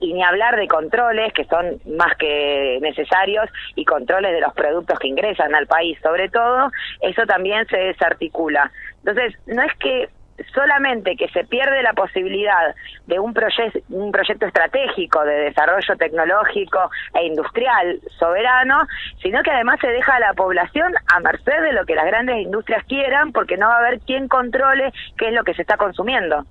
y 0.00 0.12
ni 0.12 0.22
hablar 0.22 0.56
de 0.56 0.68
controles 0.68 1.32
que 1.32 1.44
son 1.44 1.80
más 1.96 2.16
que 2.16 2.78
necesarios 2.80 3.48
y 3.74 3.84
controles 3.84 4.32
de 4.32 4.40
los 4.40 4.52
productos 4.54 4.98
que 4.98 5.08
ingresan 5.08 5.54
al 5.54 5.66
país 5.66 5.98
sobre 6.02 6.28
todo, 6.28 6.70
eso 7.00 7.22
también 7.26 7.66
se 7.66 7.78
desarticula. 7.78 8.70
Entonces, 8.98 9.34
no 9.46 9.62
es 9.62 9.72
que 9.78 10.08
solamente 10.52 11.16
que 11.16 11.28
se 11.28 11.44
pierde 11.44 11.82
la 11.82 11.92
posibilidad 11.92 12.74
de 13.06 13.18
un, 13.18 13.32
proyecto 13.32 13.78
un 13.90 14.10
proyecto 14.10 14.46
estratégico 14.46 15.24
de 15.24 15.34
desarrollo 15.34 15.96
tecnológico 15.96 16.90
e 17.14 17.26
industrial 17.26 18.00
soberano, 18.18 18.86
sino 19.22 19.42
que 19.42 19.50
además 19.50 19.78
se 19.80 19.88
deja 19.88 20.16
a 20.16 20.20
la 20.20 20.34
población 20.34 20.92
a 21.06 21.20
merced 21.20 21.62
de 21.62 21.72
lo 21.72 21.84
que 21.86 21.94
las 21.94 22.06
grandes 22.06 22.36
industrias 22.38 22.84
quieran, 22.84 23.32
porque 23.32 23.56
no 23.56 23.68
va 23.68 23.76
a 23.76 23.78
haber 23.78 24.00
quien 24.00 24.28
controle 24.28 24.92
qué 25.16 25.28
es 25.28 25.32
lo 25.32 25.44
que 25.44 25.54
se 25.54 25.62
está 25.62 25.76
consumiendo. 25.76 26.44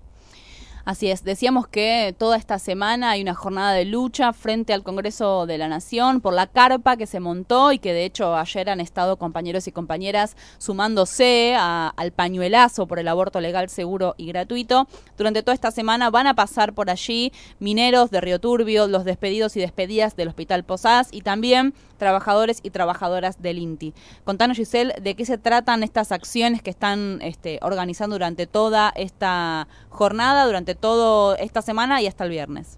Así 0.86 1.10
es, 1.10 1.24
decíamos 1.24 1.66
que 1.70 2.14
toda 2.18 2.36
esta 2.36 2.60
semana 2.60 3.12
hay 3.12 3.22
una 3.22 3.34
jornada 3.34 3.72
de 3.72 3.86
lucha 3.86 4.34
frente 4.34 4.74
al 4.74 4.84
Congreso 4.84 5.46
de 5.46 5.58
la 5.58 5.70
Nación 5.70 6.20
por 6.20 6.34
la 6.34 6.48
carpa 6.48 6.98
que 6.98 7.08
se 7.08 7.22
montó 7.22 7.72
y 7.72 7.80
que 7.80 7.94
de 7.94 8.04
hecho 8.04 8.36
ayer 8.36 8.70
han 8.70 8.82
estado 8.82 9.16
compañeros 9.16 9.66
y 9.70 9.72
compañeras 9.72 10.36
sumándose 10.58 11.56
al 11.58 12.12
pañuelazo 12.12 12.86
por 12.86 13.00
el 13.00 13.08
aborto 13.08 13.40
legal, 13.40 13.70
seguro 13.70 14.14
y 14.18 14.28
gratuito. 14.28 14.90
Durante 15.18 15.42
toda 15.42 15.56
esta 15.56 15.72
semana 15.72 16.10
van 16.10 16.28
a 16.28 16.34
pasar 16.34 16.74
por 16.74 16.90
allí 16.90 17.32
mineros 17.60 18.12
de 18.12 18.20
Río 18.20 18.40
Turbio, 18.40 18.88
los 18.88 19.06
despedidos 19.06 19.56
y 19.56 19.62
despedidas 19.62 20.18
del 20.18 20.28
Hospital 20.28 20.66
Posadas 20.66 21.08
y 21.14 21.22
también 21.22 21.74
trabajadores 22.04 22.60
y 22.64 22.70
trabajadoras 22.70 23.42
del 23.42 23.60
INTI. 23.60 23.94
Contanos, 24.26 24.58
Giselle, 24.58 24.94
de 25.02 25.16
qué 25.16 25.26
se 25.26 25.38
tratan 25.38 25.84
estas 25.84 26.12
acciones 26.12 26.62
que 26.62 26.70
están 26.70 27.20
este, 27.22 27.60
organizando 27.62 28.16
durante 28.16 28.46
toda 28.46 28.92
esta 28.96 29.70
jornada, 29.90 30.46
durante 30.46 30.76
toda 30.76 31.38
esta 31.38 31.62
semana 31.62 32.02
y 32.02 32.08
hasta 32.08 32.26
el 32.26 32.32
viernes. 32.32 32.78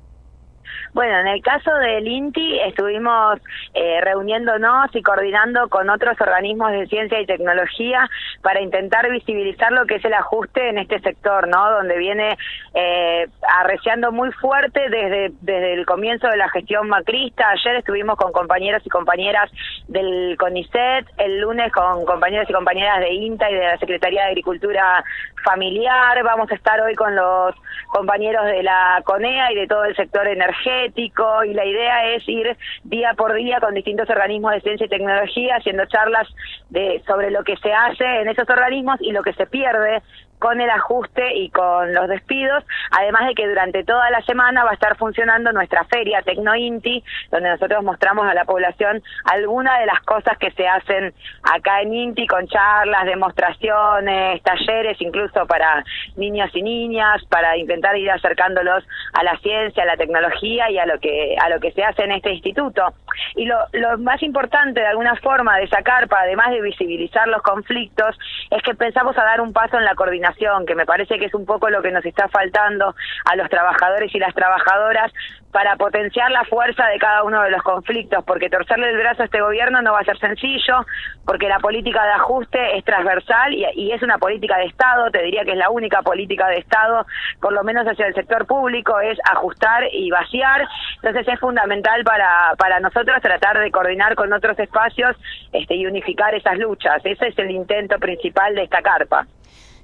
Bueno, 0.96 1.20
en 1.20 1.28
el 1.28 1.42
caso 1.42 1.74
del 1.74 2.08
INTI 2.08 2.62
estuvimos 2.62 3.42
eh, 3.74 4.00
reuniéndonos 4.00 4.96
y 4.96 5.04
coordinando 5.04 5.68
con 5.68 5.90
otros 5.90 6.16
organismos 6.22 6.72
de 6.72 6.88
ciencia 6.88 7.20
y 7.20 7.26
tecnología 7.26 8.10
para 8.42 8.62
intentar 8.62 9.12
visibilizar 9.12 9.74
lo 9.74 9.86
que 9.88 9.96
es 9.96 10.06
el 10.06 10.14
ajuste 10.14 10.70
en 10.70 10.78
este 10.78 11.02
sector, 11.02 11.50
¿no? 11.50 11.70
Donde 11.70 11.98
viene 11.98 12.38
eh, 12.74 13.28
arreciando 13.60 14.14
muy 14.14 14.32
fuerte 14.32 14.90
desde, 14.90 15.34
desde 15.42 15.74
el 15.74 15.86
comienzo 15.86 16.30
de 16.30 16.38
la 16.38 16.48
gestión 16.48 16.88
macrista. 16.88 17.50
Ayer 17.50 17.76
estuvimos 17.76 18.16
con 18.16 18.32
compañeros 18.32 18.82
y 18.86 18.90
compañeras 18.90 19.52
del 19.90 20.38
CONICET, 20.40 21.08
el 21.18 21.42
lunes 21.42 21.74
con 21.74 22.06
compañeros 22.06 22.50
y 22.50 22.54
compañeras 22.54 23.02
de 23.02 23.12
INTA 23.12 23.52
y 23.52 23.56
de 23.56 23.66
la 23.66 23.78
Secretaría 23.80 24.22
de 24.22 24.28
Agricultura 24.30 25.04
Familiar. 25.46 26.24
Vamos 26.24 26.52
a 26.52 26.56
estar 26.56 26.82
hoy 26.82 26.96
con 26.96 27.16
los 27.16 27.56
compañeros 27.90 28.46
de 28.46 28.64
la 28.64 29.02
CONEA 29.06 29.52
y 29.52 29.56
de 29.56 29.68
todo 29.68 29.86
el 29.86 29.96
sector 29.96 30.28
energético 30.28 31.44
y 31.44 31.54
la 31.54 31.64
idea 31.64 32.14
es 32.16 32.28
ir 32.28 32.58
día 32.84 33.14
por 33.14 33.34
día 33.34 33.60
con 33.60 33.76
distintos 33.76 34.10
organismos 34.10 34.54
de 34.54 34.62
ciencia 34.62 34.88
y 34.88 34.90
tecnología 34.90 35.58
haciendo 35.58 35.86
charlas 35.86 36.28
de 36.70 37.02
sobre 37.06 37.30
lo 37.30 37.44
que 37.44 37.56
se 37.58 37.72
hace 37.72 38.04
en 38.22 38.28
esos 38.28 38.50
organismos 38.50 38.98
y 39.02 39.12
lo 39.12 39.22
que 39.22 39.34
se 39.34 39.46
pierde 39.46 40.02
con 40.46 40.62
el 40.62 40.70
ajuste 40.70 41.34
y 41.38 41.50
con 41.50 41.92
los 41.92 42.08
despidos, 42.08 42.64
además 42.92 43.26
de 43.26 43.34
que 43.34 43.48
durante 43.48 43.84
toda 43.84 44.12
la 44.12 44.22
semana 44.22 44.64
va 44.64 44.70
a 44.70 44.74
estar 44.76 44.96
funcionando 44.96 45.52
nuestra 45.52 45.86
feria 45.86 46.22
Tecnointi, 46.22 47.04
donde 47.32 47.50
nosotros 47.50 47.84
mostramos 47.84 48.28
a 48.28 48.36
la 48.36 48.46
población 48.46 49.02
algunas 49.24 49.80
de 49.80 49.88
las 49.88 50.02
cosas 50.02 50.38
que 50.38 50.52
se 50.52 50.68
hacen 50.68 51.16
acá 51.42 51.82
en 51.82 51.96
Inti 51.96 52.28
con 52.28 52.46
charlas, 52.46 53.08
demostraciones, 53.08 54.44
talleres, 54.44 55.02
incluso 55.02 55.48
para 55.48 55.84
niños 56.16 56.52
y 56.54 56.62
niñas, 56.62 57.26
para 57.26 57.58
intentar 57.58 57.98
ir 57.98 58.12
acercándolos 58.12 58.84
a 59.14 59.24
la 59.24 59.36
ciencia, 59.40 59.82
a 59.82 59.88
la 59.88 59.98
tecnología 59.98 60.70
y 60.70 60.78
a 60.78 60.86
lo 60.86 61.00
que 61.00 61.36
a 61.44 61.50
lo 61.50 61.60
que 61.60 61.72
se 61.72 61.84
hace 61.84 62.04
en 62.04 62.12
este 62.12 62.30
instituto. 62.32 62.94
Y 63.36 63.46
lo, 63.46 63.58
lo 63.74 63.98
más 63.98 64.22
importante 64.22 64.80
de 64.80 64.88
alguna 64.88 65.16
forma 65.16 65.58
de 65.58 65.68
sacar, 65.70 66.08
para 66.08 66.24
además 66.26 66.52
de 66.52 66.62
visibilizar 66.62 67.28
los 67.30 67.42
conflictos, 67.42 68.16
es 68.52 68.62
que 68.62 68.76
pensamos 68.76 69.18
a 69.18 69.24
dar 69.24 69.42
un 69.42 69.52
paso 69.52 69.78
en 69.78 69.86
la 69.86 69.96
coordinación 69.96 70.35
que 70.66 70.76
me 70.76 70.86
parece 70.86 71.18
que 71.18 71.26
es 71.26 71.34
un 71.34 71.46
poco 71.46 71.70
lo 71.70 71.82
que 71.82 71.92
nos 71.92 72.06
está 72.06 72.28
faltando 72.28 72.96
a 73.26 73.36
los 73.36 73.50
trabajadores 73.50 74.14
y 74.14 74.20
las 74.20 74.34
trabajadoras 74.34 75.12
para 75.56 75.78
potenciar 75.78 76.32
la 76.32 76.44
fuerza 76.44 76.86
de 76.88 77.00
cada 77.00 77.24
uno 77.24 77.42
de 77.42 77.50
los 77.50 77.64
conflictos, 77.64 78.26
porque 78.26 78.50
torcerle 78.50 78.90
el 78.90 78.98
brazo 78.98 79.22
a 79.22 79.26
este 79.26 79.40
gobierno 79.40 79.82
no 79.82 79.94
va 79.94 80.02
a 80.02 80.04
ser 80.04 80.18
sencillo, 80.20 80.86
porque 81.26 81.48
la 81.48 81.60
política 81.60 82.04
de 82.04 82.12
ajuste 82.12 82.78
es 82.78 82.84
transversal 82.84 83.54
y, 83.54 83.66
y, 83.76 83.92
es 83.94 84.04
una 84.04 84.18
política 84.18 84.58
de 84.58 84.66
Estado, 84.66 85.10
te 85.12 85.24
diría 85.24 85.46
que 85.46 85.52
es 85.52 85.58
la 85.58 85.70
única 85.70 86.02
política 86.02 86.50
de 86.50 86.58
Estado, 86.58 87.06
por 87.40 87.54
lo 87.54 87.64
menos 87.64 87.88
hacia 87.88 88.08
el 88.08 88.14
sector 88.14 88.46
público, 88.46 89.00
es 89.00 89.18
ajustar 89.32 89.86
y 89.94 90.12
vaciar, 90.12 90.68
entonces 90.96 91.26
es 91.26 91.40
fundamental 91.40 92.04
para, 92.04 92.54
para 92.58 92.82
nosotros 92.82 93.22
tratar 93.22 93.58
de 93.58 93.72
coordinar 93.72 94.16
con 94.16 94.34
otros 94.34 94.60
espacios 94.60 95.16
este, 95.54 95.76
y 95.76 95.86
unificar 95.86 96.36
esas 96.36 96.58
luchas, 96.58 97.00
ese 97.06 97.28
es 97.28 97.40
el 97.40 97.52
intento 97.52 97.98
principal 97.98 98.56
de 98.56 98.64
esta 98.64 98.82
carpa. 98.82 99.26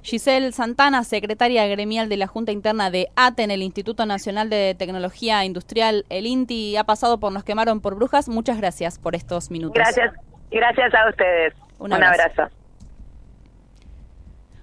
Giselle 0.02 0.52
Santana, 0.52 1.04
secretaria 1.04 1.66
gremial 1.68 2.08
de 2.08 2.16
la 2.16 2.26
Junta 2.26 2.50
Interna 2.50 2.90
de 2.90 3.08
ATEN, 3.14 3.52
el 3.52 3.62
Instituto 3.62 4.04
Nacional 4.04 4.50
de 4.50 4.74
Tecnología 4.76 5.44
Industrial, 5.44 6.04
el 6.08 6.26
INTI, 6.26 6.76
ha 6.76 6.84
pasado 6.84 7.20
por 7.20 7.32
Nos 7.32 7.44
Quemaron 7.44 7.80
por 7.80 7.94
Brujas. 7.94 8.28
Muchas 8.28 8.58
gracias 8.58 8.98
por 8.98 9.14
estos 9.14 9.50
minutos. 9.50 9.74
Gracias, 9.76 10.12
gracias 10.50 10.92
a 10.92 11.08
ustedes. 11.08 11.54
Un 11.78 11.92
abrazo. 11.92 12.48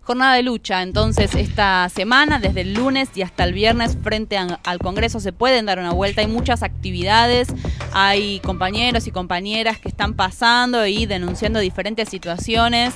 Jornada 0.02 0.34
de 0.36 0.44
lucha, 0.44 0.82
entonces, 0.82 1.36
esta 1.36 1.88
semana, 1.90 2.40
desde 2.40 2.62
el 2.62 2.74
lunes 2.74 3.16
y 3.16 3.22
hasta 3.22 3.44
el 3.44 3.54
viernes, 3.54 3.96
frente 4.02 4.38
al 4.38 4.80
Congreso, 4.80 5.20
se 5.20 5.32
pueden 5.34 5.68
dar 5.68 5.78
una 5.78 5.94
vuelta. 5.94 6.22
Hay 6.22 6.28
muchas 6.28 6.64
actividades, 6.64 7.48
hay 7.94 8.40
compañeros 8.40 9.06
y 9.06 9.12
compañeras 9.12 9.78
que 9.78 9.88
están 9.88 10.16
pasando 10.16 10.88
y 10.88 11.06
denunciando 11.06 11.60
diferentes 11.60 12.10
situaciones 12.10 12.96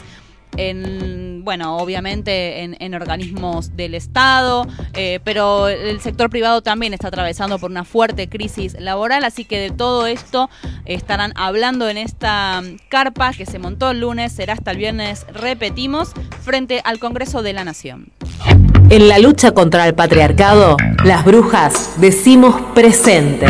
en, 0.58 1.43
bueno, 1.43 1.78
obviamente 1.78 2.64
en, 2.64 2.93
organismos 2.93 3.76
del 3.76 3.95
Estado, 3.95 4.68
eh, 4.93 5.20
pero 5.24 5.68
el 5.68 5.99
sector 6.01 6.30
privado 6.30 6.62
también 6.62 6.93
está 6.93 7.08
atravesando 7.08 7.58
por 7.60 7.72
una 7.72 7.84
fuerte 7.84 8.30
crisis 8.30 8.76
laboral, 8.80 9.24
así 9.24 9.45
que 9.45 9.60
de 9.60 9.72
todo 9.72 10.06
esto 10.06 10.49
estarán 10.86 11.34
hablando 11.36 11.89
en 11.89 11.97
esta 11.97 12.62
carpa 12.89 13.34
que 13.34 13.45
se 13.45 13.58
montó 13.58 13.91
el 13.91 14.01
lunes, 14.01 14.32
será 14.32 14.54
hasta 14.54 14.72
el 14.72 14.78
viernes, 14.78 15.26
repetimos, 15.34 16.12
frente 16.41 16.82
al 16.84 16.99
Congreso 16.99 17.41
de 17.41 17.54
la 17.54 17.64
Nación. 17.64 18.12
En 18.89 19.08
la 19.08 19.18
lucha 19.18 19.51
contra 19.51 19.88
el 19.88 19.95
patriarcado, 19.95 20.78
las 21.04 21.26
brujas 21.26 21.93
decimos 21.97 22.62
presente. 22.74 23.47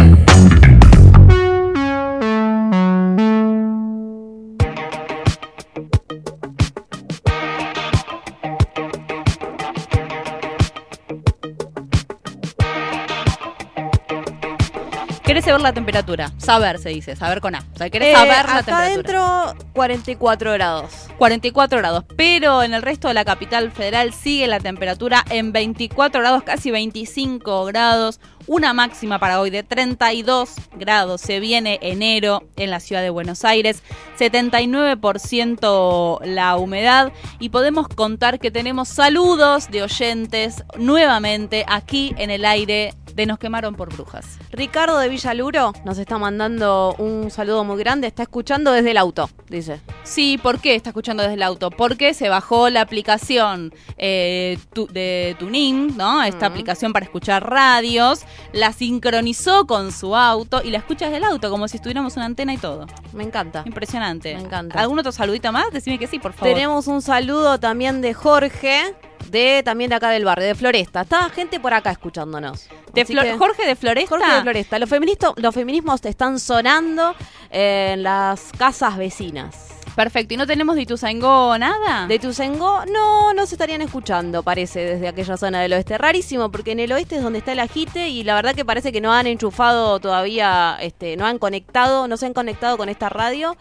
Querés 15.43 15.55
saber 15.55 15.61
la 15.61 15.73
temperatura. 15.73 16.31
Saber 16.37 16.79
se 16.79 16.87
dice, 16.87 17.17
saber 17.17 17.41
con 17.41 17.53
A. 17.53 17.65
O 17.73 17.77
sea, 17.77 17.89
querés 17.89 18.15
saber 18.15 18.45
la 18.45 18.63
temperatura. 18.63 18.85
adentro, 18.85 19.53
44 19.73 20.53
grados. 20.53 20.93
44 21.17 21.79
grados. 21.79 22.05
Pero 22.15 22.63
en 22.63 22.73
el 22.73 22.81
resto 22.81 23.09
de 23.09 23.13
la 23.13 23.25
capital 23.25 23.69
federal 23.69 24.13
sigue 24.13 24.47
la 24.47 24.61
temperatura 24.61 25.25
en 25.29 25.51
24 25.51 26.21
grados, 26.21 26.43
casi 26.43 26.71
25 26.71 27.65
grados. 27.65 28.21
Una 28.47 28.73
máxima 28.73 29.19
para 29.19 29.41
hoy 29.41 29.49
de 29.49 29.63
32 29.63 30.53
grados. 30.77 31.19
Se 31.19 31.41
viene 31.41 31.77
enero 31.81 32.43
en 32.55 32.71
la 32.71 32.79
ciudad 32.79 33.01
de 33.01 33.09
Buenos 33.09 33.43
Aires. 33.43 33.83
79% 34.17 36.23
la 36.23 36.55
humedad. 36.55 37.11
Y 37.39 37.49
podemos 37.49 37.89
contar 37.89 38.39
que 38.39 38.49
tenemos 38.49 38.87
saludos 38.87 39.69
de 39.69 39.83
oyentes 39.83 40.63
nuevamente 40.77 41.65
aquí 41.67 42.15
en 42.17 42.29
el 42.29 42.45
aire 42.45 42.93
de 43.15 43.25
Nos 43.25 43.39
quemaron 43.39 43.75
por 43.75 43.93
brujas. 43.93 44.37
Ricardo 44.51 44.97
de 44.97 45.09
Villaluro 45.09 45.73
nos 45.85 45.97
está 45.97 46.17
mandando 46.17 46.95
un 46.97 47.29
saludo 47.31 47.63
muy 47.63 47.77
grande. 47.77 48.07
Está 48.07 48.23
escuchando 48.23 48.71
desde 48.71 48.91
el 48.91 48.97
auto, 48.97 49.29
dice. 49.49 49.79
Sí, 50.03 50.37
¿por 50.41 50.59
qué 50.59 50.75
está 50.75 50.89
escuchando 50.89 51.23
desde 51.23 51.35
el 51.35 51.43
auto? 51.43 51.69
Porque 51.69 52.13
se 52.13 52.29
bajó 52.29 52.69
la 52.69 52.81
aplicación 52.81 53.73
eh, 53.97 54.57
tu- 54.73 54.87
de 54.87 55.35
Tunin, 55.39 55.95
¿no? 55.97 56.23
Esta 56.23 56.45
aplicación 56.47 56.93
para 56.93 57.05
escuchar 57.05 57.49
radios, 57.49 58.21
la 58.51 58.73
sincronizó 58.73 59.65
con 59.67 59.91
su 59.91 60.15
auto 60.15 60.61
y 60.63 60.71
la 60.71 60.79
escucha 60.79 61.05
desde 61.05 61.17
el 61.17 61.23
auto, 61.23 61.49
como 61.49 61.67
si 61.67 61.77
estuviéramos 61.77 62.15
una 62.15 62.25
antena 62.25 62.53
y 62.53 62.57
todo. 62.57 62.87
Me 63.13 63.23
encanta. 63.23 63.63
Impresionante. 63.65 64.35
Me 64.35 64.41
encanta. 64.41 64.79
¿Algún 64.79 64.99
otro 64.99 65.11
saludito 65.11 65.51
más? 65.51 65.65
Decime 65.71 65.99
que 65.99 66.07
sí, 66.07 66.19
por 66.19 66.33
favor. 66.33 66.53
Tenemos 66.53 66.87
un 66.87 67.01
saludo 67.01 67.59
también 67.59 68.01
de 68.01 68.13
Jorge, 68.13 68.95
de 69.29 69.61
también 69.63 69.89
de 69.89 69.95
acá 69.95 70.09
del 70.09 70.25
barrio, 70.25 70.45
de 70.47 70.55
Floresta. 70.55 71.01
Está 71.01 71.29
gente 71.29 71.59
por 71.59 71.73
acá 71.73 71.91
escuchándonos. 71.91 72.67
De 72.93 73.05
Flor- 73.05 73.23
que- 73.25 73.37
Jorge 73.37 73.65
de 73.65 73.75
Floresta. 73.75 74.15
Jorge 74.17 74.31
de 74.35 74.41
Floresta. 74.41 74.79
Los, 74.79 74.89
feministo- 74.89 75.33
los 75.37 75.53
feminismos 75.53 76.03
están 76.05 76.39
sonando 76.39 77.15
en 77.49 78.03
las 78.03 78.51
casas 78.57 78.97
vecinas. 78.97 79.69
Perfecto. 79.95 80.33
¿Y 80.33 80.37
no 80.37 80.47
tenemos 80.47 80.75
de 80.75 80.81
Ituzaingó 80.83 81.55
nada? 81.59 82.07
De 82.07 82.15
Ituzaingó, 82.15 82.83
no, 82.87 83.31
no 83.33 83.45
se 83.45 83.53
estarían 83.53 83.81
escuchando, 83.83 84.41
parece, 84.41 84.79
desde 84.79 85.07
aquella 85.07 85.37
zona 85.37 85.61
del 85.61 85.73
oeste. 85.73 85.99
Rarísimo, 85.99 86.49
porque 86.49 86.71
en 86.71 86.79
el 86.79 86.91
oeste 86.93 87.17
es 87.17 87.21
donde 87.21 87.37
está 87.39 87.51
el 87.51 87.59
ajite 87.59 88.09
y 88.09 88.23
la 88.23 88.33
verdad 88.33 88.55
que 88.55 88.65
parece 88.65 88.91
que 88.91 89.01
no 89.01 89.13
han 89.13 89.27
enchufado 89.27 89.99
todavía, 89.99 90.77
este, 90.81 91.15
no 91.15 91.27
han 91.27 91.37
conectado, 91.37 92.07
no 92.07 92.17
se 92.17 92.25
han 92.25 92.33
conectado 92.33 92.75
con 92.77 92.89
esta 92.89 93.09
radio. 93.09 93.55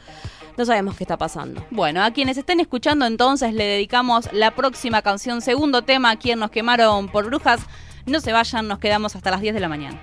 No 0.56 0.64
sabemos 0.64 0.96
qué 0.96 1.04
está 1.04 1.16
pasando. 1.16 1.64
Bueno, 1.70 2.02
a 2.02 2.10
quienes 2.10 2.36
estén 2.36 2.60
escuchando 2.60 3.06
entonces 3.06 3.54
le 3.54 3.64
dedicamos 3.64 4.28
la 4.32 4.52
próxima 4.52 5.02
canción, 5.02 5.40
segundo 5.40 5.82
tema, 5.82 6.10
a 6.10 6.16
quien 6.16 6.38
nos 6.38 6.50
quemaron 6.50 7.08
por 7.08 7.26
brujas. 7.26 7.60
No 8.06 8.20
se 8.20 8.32
vayan, 8.32 8.68
nos 8.68 8.78
quedamos 8.78 9.16
hasta 9.16 9.30
las 9.30 9.40
10 9.40 9.54
de 9.54 9.60
la 9.60 9.68
mañana. 9.68 10.00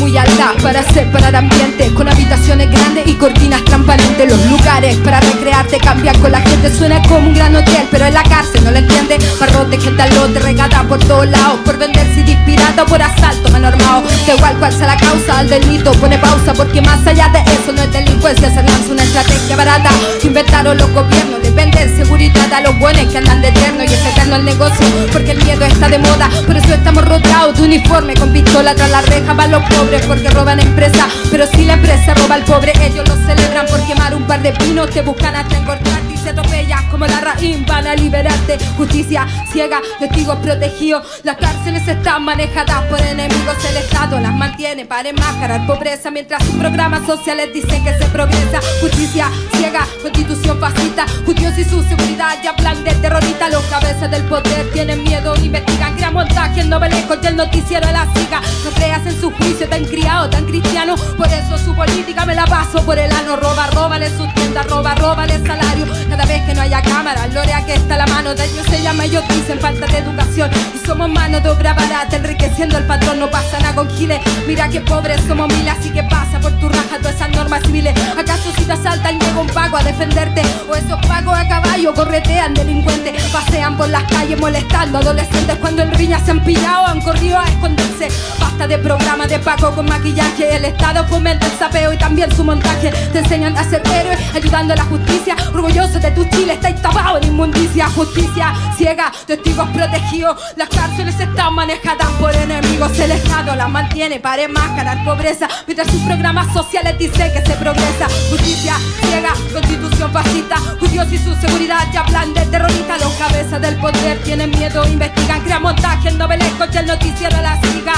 Muy 0.00 0.16
altas 0.16 0.54
para 0.62 0.82
separar 0.82 1.36
ambientes 1.36 1.92
Con 1.92 2.08
habitaciones 2.08 2.70
grandes 2.70 3.06
y 3.06 3.14
cortinas 3.14 3.62
transparentes. 3.64 4.28
Los 4.28 4.46
lugares 4.46 4.96
para 4.98 5.20
recrearte 5.20 5.78
cambian 5.78 6.18
con 6.20 6.32
la 6.32 6.40
gente. 6.40 6.74
Suena 6.74 7.02
como 7.02 7.28
un 7.28 7.34
gran 7.34 7.54
hotel, 7.54 7.86
pero 7.90 8.06
en 8.06 8.14
la 8.14 8.22
cárcel 8.22 8.64
no 8.64 8.70
lo 8.70 8.78
entiende. 8.78 9.18
Barrote, 9.38 9.78
gente 9.78 10.02
al 10.02 10.14
lote, 10.14 10.40
regada 10.40 10.82
por 10.88 10.98
todos 11.00 11.28
lados. 11.28 11.60
Por 11.64 11.76
vender 11.78 12.06
CD 12.14 12.36
pirata 12.46 12.86
por 12.86 13.02
asalto 13.02 13.50
mal 13.50 13.64
armado. 13.64 14.02
Da 14.26 14.34
igual 14.34 14.56
cuál 14.58 14.72
sea 14.72 14.86
la 14.86 14.96
causa, 14.96 15.38
al 15.38 15.48
delito 15.48 15.92
pone 15.92 16.18
pausa 16.18 16.54
Porque 16.54 16.80
más 16.80 17.06
allá 17.06 17.28
de 17.28 17.40
eso 17.52 17.72
no 17.72 17.82
es 17.82 17.92
delincuencia. 17.92 18.48
Se 18.50 18.62
lanza 18.62 18.92
una 18.92 19.02
estrategia 19.02 19.56
barata 19.56 19.90
que 20.20 20.28
inventaron 20.28 20.78
los 20.78 20.90
gobiernos 20.92 21.40
Le 21.42 21.88
seguridad 21.88 22.52
a 22.52 22.60
los 22.62 22.78
buenos 22.78 23.04
que 23.06 23.18
andan 23.18 23.42
de 23.42 23.48
eterno 23.48 23.84
Y 23.84 23.86
es 23.86 24.06
eterno 24.06 24.36
el 24.36 24.44
negocio 24.44 24.86
porque 25.12 25.32
el 25.32 25.44
miedo 25.44 25.64
está 25.64 25.88
de 25.88 25.98
moda. 25.98 26.30
Por 26.46 26.56
eso 26.56 26.72
estamos 26.72 27.04
rodeados 27.04 27.58
de 27.58 27.64
uniforme 27.64 28.14
con 28.14 28.32
pistola 28.32 28.74
tras 28.74 28.90
la 28.90 29.02
reja 29.02 29.34
Van 29.34 29.50
los 29.50 29.62
pobres 29.64 29.89
porque 30.06 30.30
roban 30.30 30.60
empresa 30.60 31.08
Pero 31.30 31.46
si 31.46 31.64
la 31.64 31.74
empresa 31.74 32.14
roba 32.14 32.36
al 32.36 32.44
pobre 32.44 32.72
ellos 32.80 33.08
lo 33.08 33.16
celebran 33.26 33.66
Por 33.66 33.84
quemar 33.86 34.14
un 34.14 34.24
par 34.24 34.40
de 34.40 34.52
pinos 34.52 34.88
te 34.90 35.02
buscan 35.02 35.34
hasta 35.34 35.58
encortarte 35.58 36.14
Y 36.14 36.16
se 36.30 36.90
como 36.90 37.06
la 37.06 37.20
raíz 37.20 37.66
van 37.66 37.86
a 37.86 37.94
liberarte. 37.94 38.58
Justicia 38.76 39.26
ciega, 39.52 39.80
testigos 39.98 40.36
protegidos. 40.36 41.04
Las 41.24 41.36
cárceles 41.36 41.86
están 41.88 42.24
manejadas 42.24 42.84
por 42.84 43.00
enemigos 43.00 43.56
El 43.68 43.76
Estado. 43.78 44.20
Las 44.20 44.34
mantiene 44.34 44.86
para 44.86 45.08
enmascarar 45.08 45.66
pobreza 45.66 46.10
Mientras 46.10 46.44
sus 46.44 46.54
programas 46.56 47.06
sociales 47.06 47.52
dicen 47.52 47.82
que 47.82 47.96
se 47.98 48.04
progresa. 48.06 48.60
Justicia 48.80 49.28
ciega, 49.56 49.86
constitución 50.02 50.58
fascista. 50.60 51.06
Judíos 51.26 51.58
y 51.58 51.64
su 51.64 51.82
seguridad 51.82 52.38
ya 52.42 52.54
plan 52.54 52.82
de 52.84 52.94
terrorista. 52.94 53.48
Los 53.48 53.64
cabezas 53.64 54.10
del 54.10 54.24
poder 54.24 54.70
tienen 54.72 55.02
miedo, 55.02 55.34
investigan. 55.36 55.96
Crean 55.96 56.14
montajes 56.14 56.66
novelescos 56.66 57.18
y 57.22 57.26
el 57.26 57.36
noticiero 57.36 57.86
de 57.86 57.92
la 57.92 58.06
siga. 58.14 58.40
No 58.64 58.70
creas 58.70 59.04
en 59.06 59.20
su 59.20 59.30
juicio 59.32 59.68
tan 59.68 59.84
criado, 59.84 60.30
tan 60.30 60.44
cristiano. 60.44 60.94
Por 61.16 61.26
eso 61.26 61.58
su 61.58 61.74
política 61.74 62.24
me 62.24 62.34
la 62.34 62.44
paso 62.44 62.84
por 62.84 62.98
el 62.98 63.10
ano. 63.10 63.36
Roba, 63.36 63.66
róbale 63.68 64.08
su 64.16 64.26
tienda, 64.34 64.62
roba, 64.62 64.94
el 65.24 65.46
salario 65.46 65.86
vez 66.24 66.42
que 66.42 66.54
no 66.54 66.62
haya 66.62 66.82
cámara, 66.82 67.26
lorea 67.28 67.64
que 67.64 67.74
está 67.74 67.96
la 67.96 68.06
mano 68.06 68.34
de 68.34 68.44
ellos 68.44 68.66
se 68.66 68.82
llama, 68.82 69.04
ellos 69.04 69.24
dicen 69.28 69.60
falta 69.60 69.86
de 69.86 69.98
educación. 69.98 70.50
Y 70.74 70.86
somos 70.86 71.08
mano 71.08 71.40
de 71.40 71.48
obra 71.48 71.74
barata, 71.74 72.16
enriqueciendo 72.16 72.78
el 72.78 72.86
patrón 72.86 73.20
No 73.20 73.30
pasa 73.30 73.58
nada 73.60 73.74
con 73.74 73.90
giles, 73.90 74.20
mira 74.46 74.68
que 74.68 74.80
pobres 74.80 75.20
somos 75.26 75.48
miles 75.48 75.74
Así 75.78 75.90
que 75.90 76.02
pasa 76.02 76.40
por 76.40 76.52
tu 76.58 76.68
raja 76.68 76.98
todas 76.98 77.14
esas 77.14 77.30
normas 77.30 77.62
civiles. 77.62 77.94
¿Acaso 78.18 78.50
si 78.56 78.64
te 78.64 78.72
asaltan 78.72 79.18
llega 79.18 79.40
un 79.40 79.46
pago 79.48 79.76
a 79.76 79.82
defenderte? 79.82 80.42
O 80.68 80.74
esos 80.74 80.98
pagos 81.06 81.36
a 81.38 81.46
caballo 81.48 81.94
corretean 81.94 82.54
delincuentes. 82.54 83.22
Pasean 83.32 83.76
por 83.76 83.88
las 83.88 84.04
calles 84.04 84.38
molestando 84.40 84.98
adolescentes 84.98 85.56
Cuando 85.56 85.82
en 85.82 85.92
riñas 85.92 86.22
se 86.24 86.32
han 86.32 86.42
pillado 86.42 86.86
han 86.86 87.00
corrido 87.00 87.38
a 87.38 87.44
esconderse. 87.44 88.08
Basta 88.40 88.66
de 88.66 88.78
programa 88.78 89.26
de 89.26 89.38
pago 89.38 89.74
con 89.74 89.86
maquillaje. 89.86 90.56
El 90.56 90.64
Estado 90.64 91.06
fomenta 91.06 91.46
el 91.46 91.52
sapeo 91.52 91.92
y 91.92 91.98
también 91.98 92.34
su 92.34 92.42
montaje. 92.42 92.90
Te 93.12 93.20
enseñan 93.20 93.56
a 93.56 93.64
ser 93.64 93.82
héroe 93.86 94.16
ayudando 94.34 94.74
a 94.74 94.76
la 94.76 94.84
justicia. 94.84 95.36
Orgulloso 95.52 95.99
de 96.00 96.10
tu 96.12 96.24
Chile, 96.24 96.54
estáis 96.54 96.80
tapados 96.80 97.20
en 97.22 97.28
inmundicia 97.28 97.88
Justicia 97.90 98.54
ciega, 98.76 99.12
testigos 99.26 99.68
protegidos. 99.70 100.40
Las 100.56 100.68
cárceles 100.68 101.18
están 101.18 101.54
manejadas 101.54 102.08
por 102.18 102.34
enemigos. 102.34 102.98
El 102.98 103.10
Estado 103.10 103.54
las 103.54 103.68
mantiene 103.68 104.20
para 104.20 104.42
enmascarar 104.42 105.04
pobreza. 105.04 105.48
Mientras 105.66 105.90
sus 105.90 106.00
programas 106.02 106.52
sociales 106.52 106.96
dicen 106.98 107.32
que 107.32 107.44
se 107.44 107.56
progresa. 107.56 108.08
Justicia 108.30 108.74
ciega, 109.02 109.32
constitución 109.52 110.12
fascista. 110.12 110.56
Judíos 110.78 111.12
y 111.12 111.18
su 111.18 111.34
seguridad 111.34 111.86
ya 111.92 112.04
plan 112.04 112.32
de 112.32 112.46
terrorista 112.46 112.96
Los 112.98 113.12
cabezas 113.14 113.60
del 113.60 113.76
poder 113.76 114.18
tienen 114.22 114.50
miedo, 114.50 114.86
investigan 114.86 115.42
Crean 115.42 115.62
montajes 115.62 116.14
novelescos 116.14 116.68
y 116.72 116.78
el 116.78 116.86
noticiero 116.86 117.36
la 117.42 117.60
siga. 117.60 117.94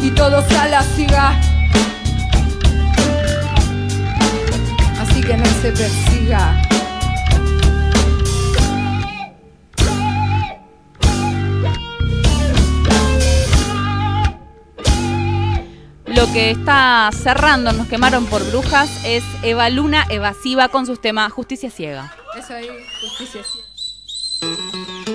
Y 0.00 0.10
todo 0.12 0.38
a 0.58 0.68
la 0.68 0.82
siga 0.82 1.59
se 5.60 5.72
persiga 5.72 6.62
Lo 16.06 16.32
que 16.32 16.50
está 16.50 17.08
cerrando, 17.12 17.72
nos 17.72 17.88
quemaron 17.88 18.26
por 18.26 18.44
brujas, 18.50 19.04
es 19.04 19.22
Eva 19.42 19.70
Luna 19.70 20.06
evasiva 20.10 20.68
con 20.68 20.84
sus 20.84 21.00
temas 21.00 21.32
Justicia 21.32 21.70
Ciega. 21.70 22.12
Eso 22.36 22.54
ahí, 22.54 22.68
justicia 23.00 23.42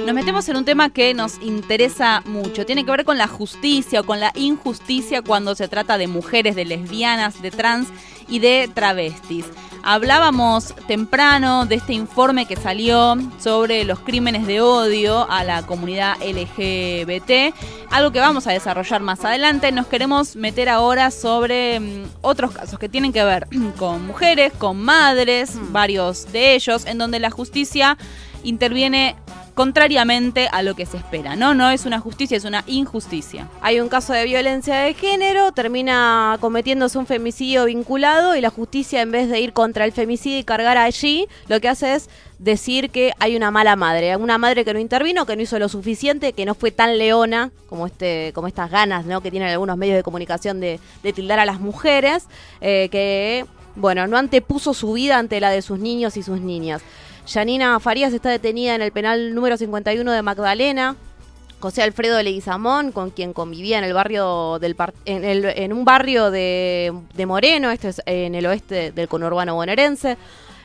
Nos 0.05 0.13
metemos 0.13 0.47
en 0.49 0.57
un 0.57 0.65
tema 0.65 0.91
que 0.91 1.15
nos 1.15 1.41
interesa 1.41 2.21
mucho. 2.27 2.63
Tiene 2.63 2.85
que 2.85 2.91
ver 2.91 3.05
con 3.05 3.17
la 3.17 3.27
justicia 3.27 4.01
o 4.01 4.03
con 4.03 4.19
la 4.19 4.31
injusticia 4.35 5.23
cuando 5.23 5.55
se 5.55 5.67
trata 5.67 5.97
de 5.97 6.05
mujeres, 6.05 6.55
de 6.55 6.63
lesbianas, 6.63 7.41
de 7.41 7.49
trans 7.49 7.87
y 8.27 8.37
de 8.37 8.69
travestis. 8.71 9.47
Hablábamos 9.81 10.75
temprano 10.87 11.65
de 11.65 11.75
este 11.75 11.93
informe 11.93 12.45
que 12.45 12.55
salió 12.55 13.17
sobre 13.39 13.83
los 13.83 13.99
crímenes 13.99 14.45
de 14.45 14.61
odio 14.61 15.27
a 15.27 15.43
la 15.43 15.65
comunidad 15.65 16.17
LGBT, 16.21 17.55
algo 17.89 18.11
que 18.11 18.19
vamos 18.19 18.45
a 18.45 18.51
desarrollar 18.51 19.01
más 19.01 19.25
adelante. 19.25 19.71
Nos 19.71 19.87
queremos 19.87 20.35
meter 20.35 20.69
ahora 20.69 21.09
sobre 21.09 21.79
mm, 21.79 22.03
otros 22.21 22.51
casos 22.51 22.77
que 22.77 22.89
tienen 22.89 23.11
que 23.11 23.23
ver 23.23 23.47
con 23.79 24.05
mujeres, 24.05 24.53
con 24.53 24.79
madres, 24.79 25.53
varios 25.71 26.31
de 26.31 26.53
ellos, 26.53 26.85
en 26.85 26.99
donde 26.99 27.19
la 27.19 27.31
justicia 27.31 27.97
interviene 28.43 29.15
contrariamente 29.55 30.49
a 30.51 30.61
lo 30.61 30.75
que 30.75 30.85
se 30.85 30.97
espera, 30.97 31.35
¿no? 31.35 31.55
No 31.55 31.71
es 31.71 31.85
una 31.85 31.99
justicia, 31.99 32.37
es 32.37 32.43
una 32.43 32.63
injusticia. 32.67 33.47
Hay 33.61 33.79
un 33.79 33.87
caso 33.87 34.13
de 34.13 34.25
violencia 34.25 34.75
de 34.75 34.93
género, 34.93 35.53
termina 35.53 36.37
cometiéndose 36.41 36.97
un 36.97 37.07
femicidio 37.07 37.65
vinculado 37.65 38.35
y 38.35 38.41
la 38.41 38.49
justicia 38.49 39.01
en 39.01 39.11
vez 39.11 39.29
de 39.29 39.39
ir 39.39 39.53
contra 39.53 39.85
el 39.85 39.93
femicidio 39.93 40.39
y 40.39 40.43
cargar 40.43 40.77
allí, 40.77 41.27
lo 41.47 41.59
que 41.61 41.69
hace 41.69 41.95
es 41.95 42.09
decir 42.37 42.89
que 42.89 43.13
hay 43.19 43.37
una 43.37 43.49
mala 43.49 43.77
madre, 43.77 44.15
una 44.17 44.37
madre 44.37 44.65
que 44.65 44.73
no 44.73 44.79
intervino, 44.79 45.25
que 45.25 45.37
no 45.37 45.41
hizo 45.41 45.57
lo 45.57 45.69
suficiente, 45.69 46.33
que 46.33 46.45
no 46.45 46.53
fue 46.53 46.71
tan 46.71 46.97
leona 46.97 47.51
como 47.69 47.87
este, 47.87 48.31
como 48.35 48.47
estas 48.47 48.69
ganas, 48.69 49.05
¿no? 49.05 49.21
Que 49.21 49.31
tienen 49.31 49.49
algunos 49.49 49.77
medios 49.77 49.95
de 49.95 50.03
comunicación 50.03 50.59
de, 50.59 50.81
de 51.01 51.13
tildar 51.13 51.39
a 51.39 51.45
las 51.45 51.61
mujeres, 51.61 52.25
eh, 52.59 52.89
que 52.91 53.45
bueno, 53.75 54.07
no 54.07 54.17
antepuso 54.17 54.73
su 54.73 54.93
vida 54.93 55.17
ante 55.17 55.39
la 55.39 55.49
de 55.49 55.61
sus 55.61 55.79
niños 55.79 56.17
y 56.17 56.23
sus 56.23 56.39
niñas. 56.39 56.81
Yanina 57.27 57.79
Farías 57.79 58.13
está 58.13 58.29
detenida 58.29 58.75
en 58.75 58.81
el 58.81 58.91
penal 58.91 59.33
número 59.33 59.57
51 59.57 60.11
de 60.11 60.21
Magdalena. 60.21 60.95
José 61.59 61.81
Alfredo 61.81 62.21
Leguizamón, 62.21 62.91
con 62.91 63.09
quien 63.09 63.33
convivía 63.33 63.79
en 63.79 63.85
el 63.85 63.93
barrio 63.93 64.59
del 64.59 64.75
en, 65.05 65.23
el- 65.23 65.45
en 65.45 65.73
un 65.73 65.83
barrio 65.85 66.29
de, 66.29 66.93
de 67.13 67.25
Moreno, 67.25 67.71
esto 67.71 67.87
es 67.87 68.01
en 68.05 68.35
el 68.35 68.45
oeste 68.45 68.91
del 68.91 69.07
conurbano 69.07 69.55
bonaerense. 69.55 70.17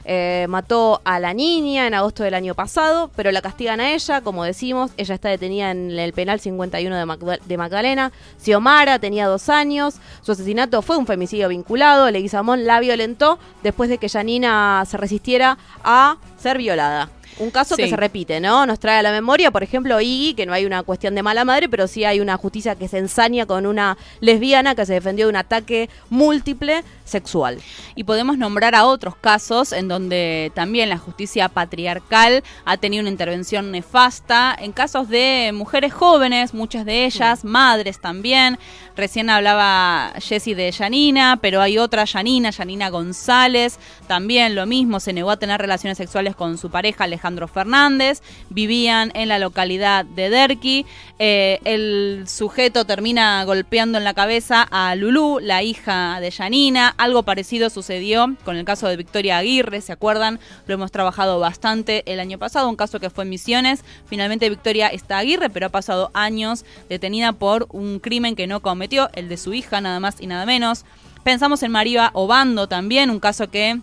Eh, 0.05 0.47
mató 0.49 1.01
a 1.05 1.21
la 1.21 1.35
niña 1.35 1.87
en 1.87 1.95
agosto 1.95 2.23
del 2.23 2.35
año 2.35 2.55
pasado, 2.55 3.11
pero 3.17 3.31
la 3.33 3.43
castigan 3.43 3.81
a 3.81 3.93
ella, 3.93 4.21
como 4.21 4.45
decimos, 4.45 4.91
ella 4.97 5.15
está 5.15 5.29
detenida 5.29 5.71
en 5.71 5.91
el 5.91 6.13
penal 6.13 6.41
51 6.41 6.97
de, 6.97 7.39
de 7.45 7.57
Magdalena. 7.57 8.13
Xiomara 8.39 8.99
tenía 8.99 9.27
dos 9.27 9.49
años, 9.49 9.97
su 10.23 10.33
asesinato 10.33 10.83
fue 10.83 10.97
un 10.97 11.07
femicidio 11.07 11.49
vinculado, 11.49 12.11
Leguizamón 12.11 12.65
la 12.65 12.81
violentó 12.81 13.39
después 13.63 13.91
de 13.91 13.99
que 13.99 14.09
Janina 14.09 14.85
se 14.87 14.97
resistiera 14.97 15.59
a 15.85 16.17
ser 16.39 16.59
violada. 16.59 17.11
Un 17.39 17.51
caso 17.51 17.77
que 17.77 17.89
se 17.89 17.97
repite, 17.97 18.41
¿no? 18.41 18.67
Nos 18.67 18.79
trae 18.79 18.99
a 18.99 19.03
la 19.03 19.13
memoria, 19.13 19.51
por 19.51 19.63
ejemplo, 19.63 20.01
Iggy, 20.01 20.35
que 20.35 20.47
no 20.47 20.53
hay 20.53 20.67
una 20.67 20.83
cuestión 20.83 21.15
de 21.15 21.23
mala 21.23 21.45
madre, 21.45 21.69
pero 21.69 21.87
sí 21.87 22.05
hay 22.05 22.21
una 22.21 22.37
justicia 22.37 22.75
que 22.75 22.89
se 22.89 22.99
ensaña 22.99 23.47
con 23.47 23.67
una 23.67 23.97
lesbiana 24.21 24.75
que 24.75 24.85
se 24.85 24.95
defendió 24.95 25.27
de 25.27 25.31
un 25.31 25.37
ataque 25.37 25.89
múltiple 26.11 26.85
sexual. 27.05 27.59
Y 27.95 28.05
podemos 28.05 28.39
nombrar 28.39 28.75
a 28.75 28.85
otros 28.85 29.17
casos 29.17 29.73
en 29.73 29.89
donde 29.89 30.53
también 30.55 30.89
la 30.89 30.99
justicia 30.99 31.49
patriarcal 31.49 32.43
ha 32.65 32.77
tenido 32.77 33.01
una 33.01 33.11
intervención 33.11 33.71
nefasta, 33.71 34.57
en 34.59 34.73
casos 34.73 35.09
de 35.09 35.51
mujeres 35.55 35.93
jóvenes, 35.93 36.55
muchas 36.55 36.85
de 36.85 37.07
ellas, 37.07 37.45
madres 37.45 38.01
también. 38.01 38.59
Recién 38.97 39.31
hablaba 39.31 40.13
Jessie 40.21 40.55
de 40.55 40.71
Yanina, 40.71 41.39
pero 41.41 41.63
hay 41.63 41.79
otra 41.79 42.05
Yanina, 42.05 42.51
Yanina 42.51 42.91
González, 42.91 43.79
también 44.07 44.55
lo 44.55 44.67
mismo, 44.67 45.01
se 45.01 45.13
negó 45.13 45.31
a 45.31 45.39
tener 45.39 45.61
relaciones 45.61 45.97
sexuales 45.97 46.37
con 46.37 46.59
su 46.59 46.71
pareja 46.71 47.07
Alejandro 47.21 47.49
Fernández, 47.49 48.23
vivían 48.49 49.13
en 49.15 49.29
la 49.29 49.39
localidad 49.39 50.07
de 50.07 50.31
Derqui, 50.31 50.87
Eh, 51.23 51.61
el 51.65 52.25
sujeto 52.27 52.87
termina 52.87 53.45
golpeando 53.45 53.99
en 53.99 54.05
la 54.05 54.15
cabeza 54.15 54.67
a 54.71 54.95
Lulú, 54.95 55.39
la 55.39 55.63
hija 55.63 56.19
de 56.19 56.31
Yanina, 56.31 56.95
algo 56.97 57.25
parecido 57.25 57.69
sucedió 57.69 58.35
con 58.43 58.57
el 58.57 58.65
caso 58.65 58.89
de 58.89 58.97
Victoria 58.97 59.37
Aguirre, 59.37 59.83
¿se 59.83 59.93
acuerdan? 59.93 60.41
Lo 60.67 60.73
hemos 60.73 60.91
trabajado 60.91 61.39
bastante 61.39 62.11
el 62.11 62.21
año 62.21 62.39
pasado, 62.39 62.71
un 62.71 62.77
caso 62.77 63.01
que 63.01 63.11
fue 63.11 63.25
en 63.25 63.31
Misiones, 63.31 63.85
finalmente 64.07 64.49
Victoria 64.49 64.89
está 64.89 65.19
Aguirre, 65.19 65.51
pero 65.51 65.67
ha 65.67 65.69
pasado 65.69 66.11
años 66.15 66.65
detenida 66.89 67.35
por 67.35 67.67
un 67.71 67.99
crimen 67.99 68.35
que 68.35 68.47
no 68.47 68.61
cometió, 68.61 69.11
el 69.13 69.29
de 69.29 69.37
su 69.37 69.53
hija 69.53 69.83
nada 69.83 70.01
más 70.01 70.23
y 70.23 70.27
nada 70.27 70.47
menos. 70.47 70.87
Pensamos 71.23 71.63
en 71.63 71.71
María 71.71 72.13
Obando 72.15 72.67
también, 72.67 73.11
un 73.11 73.21
caso 73.21 73.51
que 73.51 73.79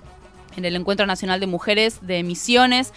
en 0.56 0.66
el 0.66 0.76
Encuentro 0.76 1.06
Nacional 1.06 1.40
de 1.40 1.46
Mujeres 1.46 2.00
de 2.02 2.24
Misiones 2.24 2.94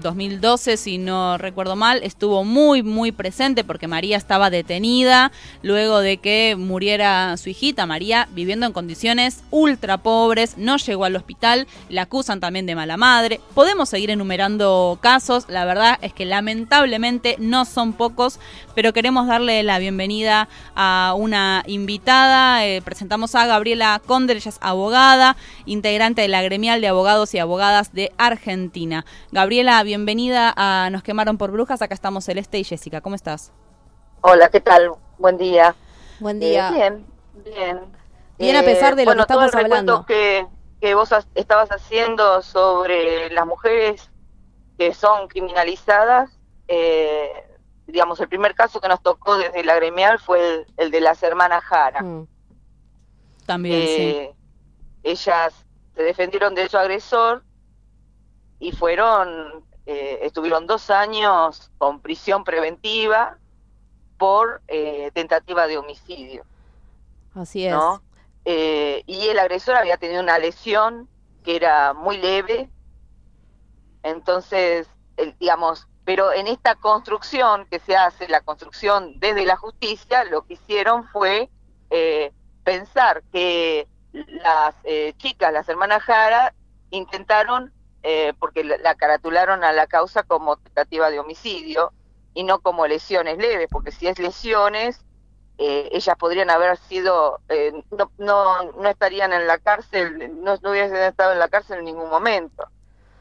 2012, 0.00 0.76
si 0.76 0.98
no 0.98 1.38
recuerdo 1.38 1.76
mal, 1.76 2.02
estuvo 2.02 2.44
muy, 2.44 2.82
muy 2.82 3.12
presente 3.12 3.64
porque 3.64 3.88
María 3.88 4.16
estaba 4.16 4.50
detenida 4.50 5.32
luego 5.62 6.00
de 6.00 6.16
que 6.16 6.56
muriera 6.58 7.36
su 7.36 7.50
hijita. 7.50 7.86
María 7.86 8.28
viviendo 8.32 8.66
en 8.66 8.72
condiciones 8.72 9.42
ultra 9.50 9.98
pobres, 9.98 10.56
no 10.56 10.76
llegó 10.76 11.04
al 11.04 11.16
hospital, 11.16 11.66
la 11.88 12.02
acusan 12.02 12.40
también 12.40 12.66
de 12.66 12.74
mala 12.74 12.96
madre. 12.96 13.40
Podemos 13.54 13.88
seguir 13.88 14.10
enumerando 14.10 14.98
casos, 15.00 15.46
la 15.48 15.64
verdad 15.64 15.98
es 16.02 16.12
que 16.12 16.24
lamentablemente 16.24 17.36
no 17.38 17.64
son 17.64 17.92
pocos, 17.92 18.38
pero 18.74 18.92
queremos 18.92 19.26
darle 19.26 19.62
la 19.62 19.78
bienvenida 19.78 20.48
a 20.74 21.14
una 21.16 21.62
invitada. 21.66 22.66
Eh, 22.66 22.82
presentamos 22.82 23.34
a 23.34 23.46
Gabriela 23.46 24.00
Conder, 24.04 24.36
ella 24.36 24.48
es 24.48 24.58
abogada, 24.60 25.36
integrante 25.66 26.22
de 26.22 26.28
la 26.28 26.42
gremial 26.42 26.80
de 26.80 26.88
abogados 26.88 27.34
y 27.34 27.38
abogadas 27.38 27.92
de 27.92 28.12
Argentina. 28.16 29.04
Gabriela, 29.30 29.81
bienvenida 29.82 30.52
a 30.56 30.90
Nos 30.90 31.02
quemaron 31.02 31.38
por 31.38 31.50
brujas. 31.50 31.82
Acá 31.82 31.94
estamos 31.94 32.24
Celeste 32.24 32.58
y 32.58 32.64
Jessica. 32.64 33.00
¿Cómo 33.00 33.14
estás? 33.14 33.52
Hola, 34.20 34.48
¿qué 34.50 34.60
tal? 34.60 34.92
Buen 35.18 35.36
día. 35.38 35.74
Buen 36.20 36.42
Eh, 36.42 36.50
día. 36.50 36.70
bien, 36.70 37.06
bien. 37.44 37.80
Bien, 38.38 38.56
a 38.56 38.62
pesar 38.62 38.96
de 38.96 39.02
lo 39.04 39.10
bueno, 39.10 39.20
que 39.26 39.32
estamos 39.32 39.50
todo 39.50 39.60
el 39.60 39.64
hablando. 39.66 40.06
Que, 40.06 40.46
que 40.80 40.94
vos 40.94 41.12
has- 41.12 41.28
estabas 41.34 41.68
haciendo 41.70 42.42
sobre 42.42 43.30
las 43.30 43.46
mujeres 43.46 44.10
que 44.78 44.94
son 44.94 45.28
criminalizadas, 45.28 46.38
eh, 46.66 47.30
digamos, 47.86 48.18
el 48.20 48.28
primer 48.28 48.54
caso 48.54 48.80
que 48.80 48.88
nos 48.88 49.02
tocó 49.02 49.36
desde 49.36 49.62
la 49.64 49.74
gremial 49.76 50.18
fue 50.18 50.54
el, 50.54 50.66
el 50.76 50.90
de 50.90 51.00
las 51.00 51.22
hermanas 51.22 51.62
Jara. 51.64 52.02
Mm. 52.02 52.26
También, 53.46 53.80
Eh, 53.82 54.34
Ellas 55.04 55.52
se 55.94 56.02
defendieron 56.02 56.54
de 56.54 56.68
su 56.68 56.78
agresor 56.78 57.44
y 58.60 58.70
fueron, 58.72 59.64
eh, 59.86 60.20
estuvieron 60.22 60.66
dos 60.66 60.90
años 60.90 61.70
con 61.78 62.00
prisión 62.00 62.44
preventiva 62.44 63.38
por 64.18 64.62
eh, 64.68 65.10
tentativa 65.14 65.66
de 65.66 65.78
homicidio. 65.78 66.44
Así 67.34 67.66
es. 67.66 67.72
¿no? 67.72 68.02
Eh, 68.44 69.02
y 69.06 69.28
el 69.28 69.38
agresor 69.38 69.76
había 69.76 69.96
tenido 69.96 70.22
una 70.22 70.38
lesión 70.38 71.08
que 71.44 71.56
era 71.56 71.92
muy 71.92 72.18
leve, 72.18 72.70
entonces, 74.02 74.88
el- 75.16 75.36
digamos, 75.38 75.86
pero 76.04 76.32
en 76.32 76.46
esta 76.48 76.74
construcción 76.74 77.66
que 77.70 77.78
se 77.78 77.96
hace, 77.96 78.28
la 78.28 78.40
construcción 78.40 79.18
desde 79.20 79.46
la 79.46 79.56
justicia, 79.56 80.24
lo 80.24 80.44
que 80.44 80.54
hicieron 80.54 81.06
fue 81.08 81.50
eh, 81.90 82.32
pensar 82.64 83.22
que 83.32 83.86
las 84.12 84.74
eh, 84.84 85.14
chicas, 85.18 85.52
las 85.52 85.68
hermanas 85.68 86.02
Jara, 86.02 86.54
intentaron, 86.90 87.72
eh, 88.02 88.34
porque 88.38 88.64
la, 88.64 88.76
la 88.78 88.94
caratularon 88.96 89.64
a 89.64 89.72
la 89.72 89.86
causa 89.86 90.22
como 90.24 90.56
tentativa 90.58 91.10
de 91.10 91.20
homicidio 91.20 91.94
y 92.34 92.44
no 92.44 92.60
como 92.60 92.86
lesiones 92.86 93.38
leves, 93.38 93.68
porque 93.70 93.92
si 93.92 94.06
es 94.08 94.18
lesiones, 94.18 95.04
eh, 95.58 95.88
ellas 95.92 96.16
podrían 96.18 96.50
haber 96.50 96.76
sido, 96.78 97.42
eh, 97.48 97.72
no, 97.90 98.12
no, 98.18 98.72
no 98.72 98.88
estarían 98.88 99.32
en 99.32 99.46
la 99.46 99.58
cárcel, 99.58 100.42
no, 100.42 100.54
hubiesen 100.64 100.96
estado 100.96 101.32
en 101.32 101.38
la 101.38 101.48
cárcel 101.48 101.78
en 101.80 101.84
ningún 101.86 102.10
momento. 102.10 102.68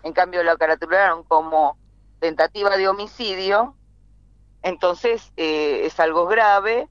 En 0.04 0.14
cambio, 0.14 0.44
lo 0.44 0.58
caratularon 0.58 1.24
como 1.26 1.80
tentativa 2.20 2.78
de 2.78 2.88
homicidio, 2.90 3.78
entonces 4.62 5.32
eh, 5.38 5.86
es 5.86 6.00
algo 6.00 6.26
grave 6.28 6.90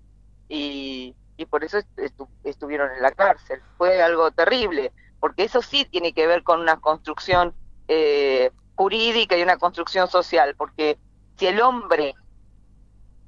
y, 0.48 1.16
y 1.36 1.46
por 1.46 1.64
eso 1.64 1.78
estu- 1.96 2.30
estuvieron 2.42 2.90
en 2.92 3.02
la 3.02 3.12
cárcel. 3.12 3.62
Fue 3.76 4.02
algo 4.02 4.30
terrible, 4.32 4.92
porque 5.20 5.44
eso 5.44 5.62
sí 5.62 5.84
tiene 5.86 6.12
que 6.12 6.26
ver 6.26 6.42
con 6.42 6.60
una 6.60 6.80
construcción 6.80 7.56
eh, 7.92 8.52
jurídica 8.76 9.36
y 9.36 9.42
una 9.42 9.58
construcción 9.58 10.06
social, 10.08 10.54
porque 10.56 10.96
si 11.36 11.48
el 11.48 11.60
hombre 11.60 12.14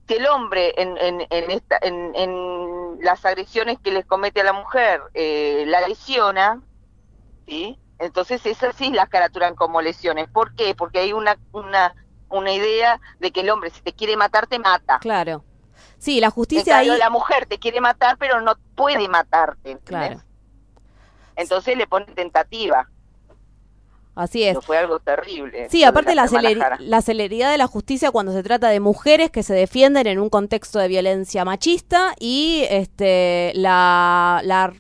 si 0.07 0.15
el 0.15 0.27
hombre 0.27 0.73
en, 0.77 0.97
en, 0.99 1.27
en, 1.31 1.51
esta, 1.51 1.79
en, 1.83 2.15
en 2.15 2.99
las 3.01 3.25
agresiones 3.25 3.79
que 3.83 3.91
les 3.91 4.07
comete 4.07 4.41
a 4.41 4.45
la 4.45 4.53
mujer 4.53 5.01
eh, 5.15 5.65
la 5.67 5.87
lesiona, 5.89 6.63
¿sí? 7.47 7.77
entonces 7.99 8.47
esas 8.47 8.77
sí 8.77 8.91
las 8.91 9.09
caraturan 9.09 9.55
como 9.57 9.83
lesiones. 9.83 10.29
¿Por 10.29 10.55
qué? 10.55 10.75
Porque 10.77 11.01
hay 11.01 11.13
una, 11.13 11.39
una, 11.53 11.95
una 12.29 12.53
idea 12.53 13.01
de 13.19 13.33
que 13.33 13.41
el 13.41 13.51
hombre 13.51 13.71
si 13.71 13.81
te 13.81 13.93
quiere 13.93 14.17
matar, 14.17 14.47
te 14.47 14.59
mata. 14.59 14.99
Claro. 15.01 15.45
Sí, 15.99 16.21
la 16.21 16.31
justicia 16.31 16.79
ahí. 16.79 16.89
la 16.89 17.11
mujer 17.11 17.47
te 17.47 17.59
quiere 17.59 17.81
matar, 17.81 18.17
pero 18.17 18.41
no 18.41 18.57
puede 18.75 19.09
matarte. 19.09 19.73
¿entendés? 19.73 20.09
Claro. 20.09 20.23
Entonces 21.37 21.77
le 21.77 21.87
pone 21.87 22.07
tentativa. 22.07 22.89
Así 24.15 24.43
es. 24.43 24.59
Fue 24.63 24.77
algo 24.77 24.99
terrible. 25.01 25.69
Sí, 25.71 25.85
aparte 25.85 26.15
la, 26.15 26.29
Jara. 26.29 26.77
la 26.81 27.01
celeridad 27.01 27.51
de 27.51 27.59
la 27.59 27.67
justicia 27.67 28.11
cuando 28.11 28.33
se 28.33 28.43
trata 28.43 28.69
de 28.69 28.79
mujeres 28.79 29.31
que 29.31 29.43
se 29.43 29.55
defienden 29.55 30.07
en 30.07 30.19
un 30.19 30.29
contexto 30.29 30.79
de 30.79 30.89
violencia 30.89 31.45
machista 31.45 32.15
y 32.19 32.65
este 32.69 33.53
la, 33.55 34.43
la, 34.45 34.75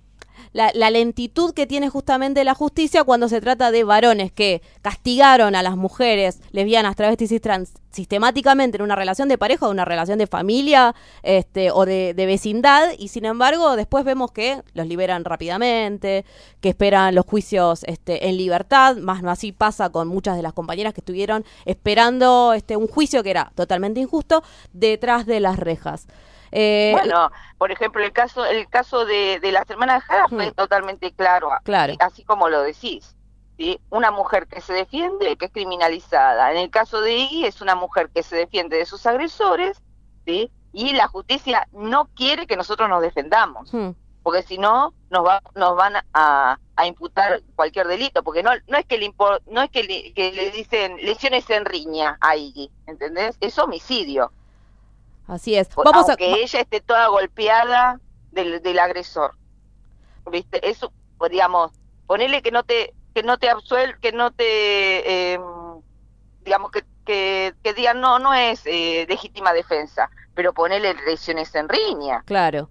la- 0.52 0.70
la 0.74 0.90
lentitud 0.90 1.54
que 1.54 1.66
tiene 1.66 1.88
justamente 1.88 2.44
la 2.44 2.54
justicia 2.54 3.04
cuando 3.04 3.28
se 3.28 3.40
trata 3.40 3.70
de 3.70 3.84
varones 3.84 4.32
que 4.32 4.62
castigaron 4.82 5.54
a 5.54 5.62
las 5.62 5.76
mujeres 5.76 6.40
lesbianas, 6.52 6.96
travestis 6.96 7.32
y 7.32 7.40
trans 7.40 7.72
sistemáticamente 7.90 8.76
en 8.78 8.82
una 8.82 8.96
relación 8.96 9.28
de 9.28 9.36
pareja 9.36 9.66
o 9.66 9.70
una 9.70 9.84
relación 9.84 10.18
de 10.18 10.26
familia 10.26 10.94
este, 11.22 11.70
o 11.70 11.84
de, 11.84 12.14
de 12.14 12.26
vecindad 12.26 12.88
y 12.98 13.08
sin 13.08 13.26
embargo 13.26 13.76
después 13.76 14.04
vemos 14.04 14.32
que 14.32 14.62
los 14.72 14.86
liberan 14.86 15.24
rápidamente, 15.24 16.24
que 16.60 16.70
esperan 16.70 17.14
los 17.14 17.26
juicios 17.26 17.84
este, 17.84 18.28
en 18.28 18.36
libertad, 18.38 18.96
más 18.96 19.22
no 19.22 19.30
así 19.30 19.52
pasa 19.52 19.90
con 19.90 20.08
muchas 20.08 20.36
de 20.36 20.42
las 20.42 20.52
compañeras 20.54 20.94
que 20.94 21.00
estuvieron 21.02 21.44
esperando 21.66 22.54
este, 22.54 22.76
un 22.76 22.88
juicio 22.88 23.22
que 23.22 23.30
era 23.30 23.52
totalmente 23.54 24.00
injusto 24.00 24.42
detrás 24.72 25.26
de 25.26 25.40
las 25.40 25.58
rejas. 25.58 26.06
Eh, 26.52 26.90
bueno, 26.92 27.30
por 27.58 27.72
ejemplo, 27.72 28.04
el 28.04 28.12
caso 28.12 28.44
el 28.44 28.68
caso 28.68 29.04
de, 29.06 29.40
de 29.40 29.52
las 29.52 29.68
hermanas 29.70 30.04
Jara 30.04 30.28
fue 30.28 30.52
totalmente 30.52 31.10
claro, 31.12 31.50
Claro. 31.64 31.94
así 32.00 32.24
como 32.24 32.48
lo 32.48 32.62
decís. 32.62 33.16
¿sí? 33.56 33.80
Una 33.90 34.10
mujer 34.10 34.46
que 34.46 34.60
se 34.60 34.72
defiende, 34.72 35.36
que 35.36 35.46
es 35.46 35.52
criminalizada. 35.52 36.52
En 36.52 36.58
el 36.58 36.70
caso 36.70 37.00
de 37.00 37.14
Iggy 37.16 37.46
es 37.46 37.60
una 37.60 37.74
mujer 37.74 38.10
que 38.14 38.22
se 38.22 38.36
defiende 38.36 38.76
de 38.76 38.86
sus 38.86 39.04
agresores, 39.06 39.80
¿sí? 40.26 40.50
y 40.72 40.92
la 40.92 41.06
justicia 41.08 41.66
no 41.72 42.08
quiere 42.14 42.46
que 42.46 42.56
nosotros 42.56 42.88
nos 42.88 43.02
defendamos, 43.02 43.72
hmm, 43.72 43.90
porque 44.22 44.42
si 44.42 44.56
no 44.56 44.94
nos 45.10 45.26
va, 45.26 45.42
nos 45.54 45.76
van 45.76 45.94
a, 46.14 46.58
a 46.76 46.86
imputar 46.86 47.42
cualquier 47.56 47.86
delito, 47.88 48.22
porque 48.22 48.42
no 48.42 48.50
no 48.68 48.78
es 48.78 48.86
que 48.86 48.96
le 48.96 49.10
impo- 49.10 49.40
no 49.46 49.60
es 49.62 49.70
que 49.70 49.82
le, 49.82 50.12
que 50.14 50.32
le 50.32 50.50
dicen 50.50 50.96
lesiones 51.02 51.48
en 51.50 51.64
riña 51.66 52.16
a 52.20 52.36
Iggy, 52.36 52.70
¿entendés? 52.86 53.36
Es 53.40 53.58
homicidio. 53.58 54.32
Así 55.26 55.56
es. 55.56 55.68
Vamos 55.74 56.08
a, 56.08 56.12
aunque 56.12 56.42
ella 56.42 56.60
esté 56.60 56.80
toda 56.80 57.08
golpeada 57.08 58.00
del, 58.30 58.62
del 58.62 58.78
agresor. 58.78 59.34
¿Viste? 60.30 60.68
Eso, 60.68 60.92
pues, 61.18 61.30
digamos, 61.30 61.72
ponele 62.06 62.42
que 62.42 62.50
no 62.50 62.62
te 62.62 62.94
que 63.14 63.22
no 63.22 63.38
te 63.38 63.50
absuel, 63.50 63.98
que 64.00 64.12
no 64.12 64.30
te, 64.30 65.34
eh, 65.34 65.38
digamos, 66.44 66.70
que, 66.70 66.82
que, 67.04 67.54
que 67.62 67.74
digan, 67.74 68.00
no, 68.00 68.18
no 68.18 68.32
es 68.32 68.62
eh, 68.64 69.04
legítima 69.08 69.52
defensa, 69.52 70.10
pero 70.34 70.52
ponerle 70.52 70.94
lesiones 71.06 71.54
en 71.54 71.68
riña. 71.68 72.22
Claro. 72.24 72.70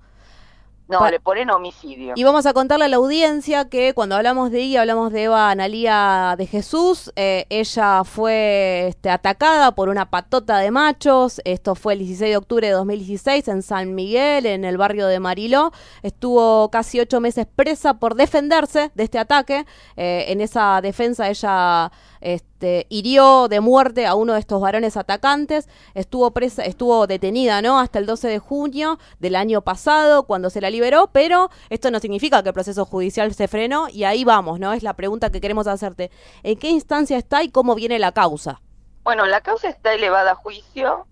No, 0.92 1.00
Pa- 1.00 1.10
le 1.12 1.20
ponen 1.20 1.50
homicidio. 1.50 2.14
Y 2.16 2.24
vamos 2.24 2.46
a 2.46 2.54
contarle 2.54 2.86
a 2.86 2.88
la 2.88 2.98
audiencia 2.98 3.70
que 3.70 3.94
cuando 3.94 4.16
hablamos 4.16 4.52
de 4.52 4.62
ella, 4.62 4.82
hablamos 4.82 5.12
de 5.12 5.24
Eva 5.24 5.50
Analía 5.50 6.36
de 6.38 6.46
Jesús. 6.48 7.12
Eh, 7.16 7.46
ella 7.50 8.04
fue 8.04 8.88
este, 8.89 9.10
atacada 9.10 9.74
por 9.74 9.89
una 9.89 10.10
patota 10.10 10.58
de 10.58 10.72
machos. 10.72 11.42
Esto 11.46 11.76
fue 11.76 11.94
el 11.94 12.00
16 12.00 12.30
de 12.32 12.38
octubre 12.38 12.68
de 12.68 12.74
2016 12.74 13.48
en 13.48 13.62
San 13.64 13.96
Miguel, 13.96 14.46
en 14.46 14.66
el 14.66 14.78
barrio 14.78 15.08
de 15.08 15.20
Mariló. 15.20 15.72
Estuvo 16.04 16.70
casi 16.70 17.00
ocho 17.00 17.20
meses 17.22 17.48
presa 17.56 17.96
por 17.96 18.16
defenderse 18.16 18.92
de 18.94 19.04
este 19.04 19.20
ataque. 19.20 19.66
Eh, 19.96 20.26
en 20.28 20.42
esa 20.42 20.82
defensa 20.82 21.30
ella 21.30 21.92
este, 22.20 22.86
hirió 22.89 23.48
de 23.48 23.60
muerte 23.62 24.06
a 24.06 24.16
uno 24.16 24.34
de 24.34 24.39
estos 24.39 24.62
varones 24.62 24.98
atacantes. 24.98 25.68
Estuvo 25.96 26.32
presa, 26.32 26.64
estuvo 26.66 27.08
detenida, 27.08 27.62
¿no? 27.62 27.80
Hasta 27.80 27.98
el 28.00 28.06
12 28.06 28.28
de 28.28 28.39
junio 28.39 29.00
del 29.20 29.36
año 29.36 29.62
pasado, 29.62 30.24
cuando 30.24 30.50
se 30.50 30.62
la 30.62 30.70
liberó, 30.70 30.81
pero 31.12 31.50
esto 31.70 31.92
no 31.92 32.00
significa 32.00 32.42
que 32.42 32.50
el 32.50 32.54
proceso 32.54 32.86
judicial 32.86 33.34
se 33.34 33.48
frenó 33.48 33.88
y 33.90 34.04
ahí 34.04 34.24
vamos, 34.24 34.60
¿no? 34.60 34.74
Es 34.74 34.84
la 34.84 34.94
pregunta 34.94 35.30
que 35.30 35.42
queremos 35.42 35.68
hacerte. 35.68 36.12
¿En 36.44 36.58
qué 36.58 36.70
instancia 36.70 37.18
está 37.18 37.44
y 37.44 37.52
cómo 37.52 37.76
viene 37.76 38.00
la 38.00 38.12
causa? 38.12 38.62
Bueno, 39.04 39.26
la 39.26 39.42
causa 39.42 39.70
está 39.70 39.94
elevada 39.94 40.32
a 40.32 40.36
juicio. 40.36 41.08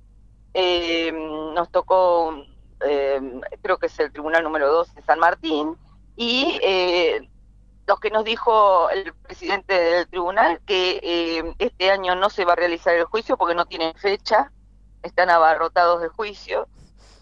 Eh, 0.53 1.11
nos 1.11 1.69
tocó, 1.71 2.43
eh, 2.85 3.21
creo 3.61 3.77
que 3.77 3.87
es 3.87 3.99
el 3.99 4.11
tribunal 4.11 4.43
número 4.43 4.71
2 4.71 4.95
de 4.95 5.01
San 5.03 5.19
Martín. 5.19 5.75
Y 6.15 6.59
eh, 6.61 7.27
lo 7.89 7.97
que 7.97 8.11
nos 8.11 8.23
dijo 8.23 8.89
el 8.91 9.13
presidente 9.13 9.73
del 9.73 10.07
tribunal, 10.07 10.61
que 10.67 10.99
eh, 11.01 11.55
este 11.57 11.89
año 11.89 12.13
no 12.13 12.29
se 12.29 12.45
va 12.45 12.53
a 12.53 12.55
realizar 12.55 12.93
el 12.93 13.05
juicio 13.05 13.35
porque 13.35 13.55
no 13.55 13.65
tienen 13.65 13.95
fecha, 13.95 14.51
están 15.01 15.31
abarrotados 15.31 15.99
de 16.01 16.09
juicio. 16.09 16.67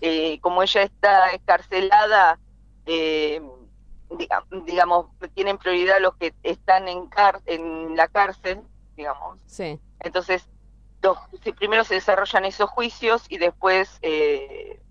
Eh, 0.01 0.39
como 0.41 0.61
ella 0.63 0.83
está 0.83 1.29
escarcelada, 1.31 2.39
eh, 2.85 3.41
diga- 4.09 4.45
digamos, 4.65 5.07
tienen 5.33 5.57
prioridad 5.57 5.99
los 5.99 6.15
que 6.15 6.33
están 6.43 6.87
en, 6.87 7.07
car- 7.07 7.41
en 7.45 7.95
la 7.95 8.07
cárcel, 8.07 8.61
digamos. 8.95 9.39
Sí. 9.45 9.79
Entonces, 9.99 10.47
los, 11.01 11.17
primero 11.57 11.83
se 11.83 11.95
desarrollan 11.95 12.45
esos 12.45 12.69
juicios 12.69 13.25
y 13.29 13.37
después 13.37 13.99
eh, 14.01 14.81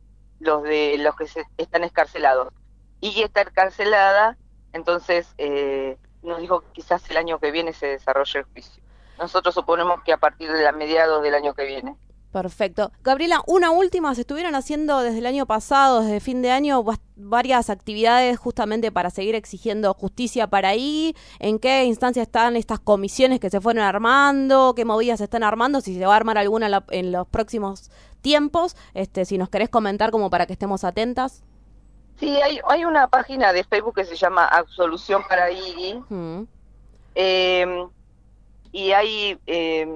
los 0.41 0.63
de 0.63 0.97
los 0.99 1.17
que 1.17 1.27
se, 1.29 1.45
están 1.57 1.85
escarcelados. 1.85 2.53
Y 3.01 3.23
está 3.23 3.43
encarcelada, 3.43 4.37
entonces 4.73 5.35
eh, 5.39 5.99
nos 6.23 6.41
dijo 6.41 6.61
que 6.61 6.73
quizás 6.73 7.09
el 7.11 7.17
año 7.17 7.39
que 7.39 7.51
viene 7.51 7.73
se 7.73 7.87
desarrolle 7.87 8.41
el 8.41 8.45
juicio. 8.47 8.83
Nosotros 9.19 9.55
suponemos 9.55 10.03
que 10.03 10.13
a 10.13 10.19
partir 10.19 10.51
de 10.53 10.63
la 10.63 10.73
mediados 10.73 11.23
del 11.23 11.35
año 11.35 11.55
que 11.55 11.65
viene. 11.65 11.97
Perfecto. 12.33 12.93
Gabriela, 13.03 13.43
una 13.47 13.71
última, 13.71 14.15
se 14.15 14.21
estuvieron 14.23 14.55
haciendo 14.55 15.01
desde 15.01 15.19
el 15.19 15.27
año 15.27 15.47
pasado, 15.47 16.03
desde 16.03 16.21
fin 16.21 16.43
de 16.43 16.51
año, 16.51 16.85
varias 17.17 17.71
actividades 17.71 18.39
justamente 18.39 18.93
para 18.93 19.09
seguir 19.09 19.35
exigiendo 19.35 19.95
justicia 19.95 20.47
para 20.47 20.69
ahí. 20.69 21.15
¿En 21.39 21.59
qué 21.59 21.85
instancia 21.85 22.23
están 22.23 22.57
estas 22.57 22.79
comisiones 22.79 23.41
que 23.41 23.49
se 23.49 23.61
fueron 23.61 23.83
armando? 23.83 24.75
¿Qué 24.77 24.85
movidas 24.85 25.19
se 25.19 25.25
están 25.25 25.45
armando? 25.45 25.81
Si 25.81 25.97
se 25.99 26.05
va 26.05 26.13
a 26.13 26.17
armar 26.17 26.37
alguna 26.37 26.67
en, 26.67 26.73
la- 26.73 26.85
en 26.91 27.11
los 27.11 27.27
próximos 27.27 27.91
tiempos. 28.21 28.77
Este, 28.93 29.25
si 29.25 29.39
nos 29.39 29.49
querés 29.49 29.71
comentar 29.71 30.11
como 30.11 30.29
para 30.29 30.45
que 30.45 30.53
estemos 30.53 30.85
atentas. 30.85 31.43
Sí, 32.21 32.37
hay, 32.43 32.61
hay 32.69 32.85
una 32.85 33.09
página 33.09 33.55
de 33.55 33.65
Facebook 33.65 33.95
que 33.95 34.05
se 34.05 34.17
llama 34.17 34.45
Absolución 34.45 35.23
para. 35.27 35.47
Mm. 36.11 36.43
Eh, 37.15 37.87
y 38.73 38.93
hay 38.93 39.41
eh, 39.47 39.87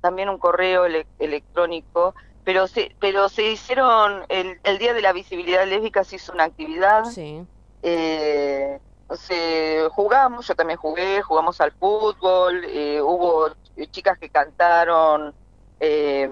también 0.00 0.28
un 0.28 0.38
correo 0.38 0.86
ele- 0.86 1.06
electrónico, 1.18 2.14
pero 2.44 2.66
se, 2.68 2.94
pero 3.00 3.28
se 3.28 3.50
hicieron, 3.50 4.24
el, 4.28 4.60
el 4.62 4.78
Día 4.78 4.94
de 4.94 5.02
la 5.02 5.12
Visibilidad 5.12 5.66
Lésbica 5.66 6.04
se 6.04 6.16
hizo 6.16 6.32
una 6.32 6.44
actividad. 6.44 7.04
Sí. 7.04 7.42
Eh, 7.82 8.80
se, 9.10 9.88
jugamos, 9.92 10.46
yo 10.46 10.54
también 10.54 10.78
jugué, 10.78 11.22
jugamos 11.22 11.60
al 11.60 11.72
fútbol, 11.72 12.64
eh, 12.64 13.00
hubo 13.00 13.50
chicas 13.90 14.18
que 14.18 14.30
cantaron, 14.30 15.34
eh, 15.78 16.28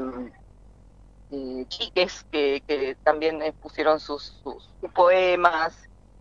chiques 1.68 2.24
que, 2.30 2.62
que 2.66 2.96
también 3.02 3.40
pusieron 3.60 4.00
sus, 4.00 4.40
sus 4.42 4.70
poemas 4.94 5.76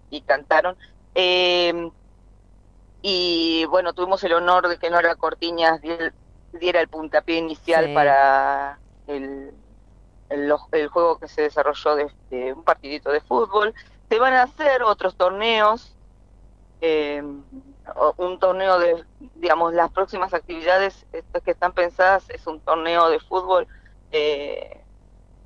y 0.09 0.21
cantaron. 0.21 0.78
Eh, 1.15 1.74
y 3.03 3.65
bueno, 3.65 3.93
tuvimos 3.93 4.23
el 4.23 4.33
honor 4.33 4.67
de 4.69 4.79
que 4.79 4.89
Nora 4.89 5.15
Cortiñas 5.15 5.81
diera, 5.81 6.79
el 6.79 6.87
puntapié 6.87 7.37
inicial 7.37 7.85
Sí. 7.87 7.93
para 7.93 8.79
el, 9.07 9.53
el, 10.29 10.53
el 10.71 10.87
juego 10.87 11.19
que 11.19 11.27
se 11.27 11.41
desarrolló 11.43 11.95
de, 11.95 12.11
de 12.31 12.53
un 12.53 12.63
partidito 12.63 13.11
de 13.11 13.19
fútbol. 13.21 13.73
Se 14.09 14.17
van 14.19 14.33
a 14.33 14.43
hacer 14.43 14.83
otros 14.83 15.15
torneos, 15.17 15.93
eh, 16.81 17.21
un 18.17 18.39
torneo 18.39 18.79
de, 18.79 19.03
digamos, 19.35 19.73
las 19.73 19.91
próximas 19.91 20.33
actividades 20.33 21.05
estas 21.11 21.43
que 21.43 21.51
están 21.51 21.73
pensadas 21.73 22.29
es 22.29 22.47
un 22.47 22.61
torneo 22.61 23.09
de 23.09 23.19
fútbol, 23.19 23.67
eh, 24.11 24.79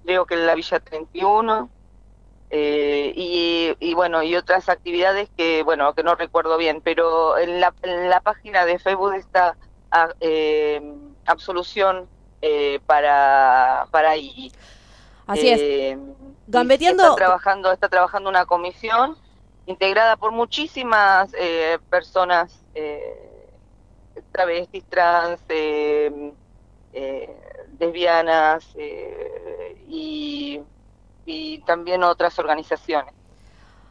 creo 0.06 0.26
que 0.26 0.36
en 0.36 0.46
la 0.46 0.54
Villa 0.54 0.80
31, 0.80 1.70
eh, 2.50 3.12
y, 3.16 3.76
y 3.80 3.94
bueno, 3.94 4.24
y 4.24 4.36
otras 4.36 4.70
actividades 4.70 5.30
que, 5.36 5.64
bueno, 5.64 5.94
que 5.94 6.04
no 6.04 6.16
recuerdo 6.16 6.58
bien, 6.58 6.82
pero 6.82 7.38
en 7.38 7.60
la, 7.60 7.74
en 7.82 8.10
la 8.10 8.22
página 8.22 8.66
de 8.66 8.80
Facebook 8.80 9.14
está 9.16 9.58
ah, 9.92 10.10
eh, 10.20 10.82
Absolución 11.26 12.10
eh, 12.42 12.80
para, 12.86 13.88
para 13.92 14.12
ahí. 14.12 14.52
Así 15.26 15.50
es. 15.50 15.60
Eh, 15.62 15.98
Gambeteando- 16.48 17.04
Está 17.04 17.16
trabajando, 17.16 17.72
está 17.74 17.90
trabajando 17.90 18.30
una 18.30 18.46
comisión 18.46 19.18
integrada 19.66 20.16
por 20.16 20.32
muchísimas 20.32 21.34
eh, 21.38 21.80
personas, 21.90 22.64
eh, 22.74 23.50
travestis, 24.32 24.86
trans, 24.86 25.42
lesbianas 27.78 28.66
también 31.68 32.04
otras 32.04 32.40
organizaciones. 32.40 33.14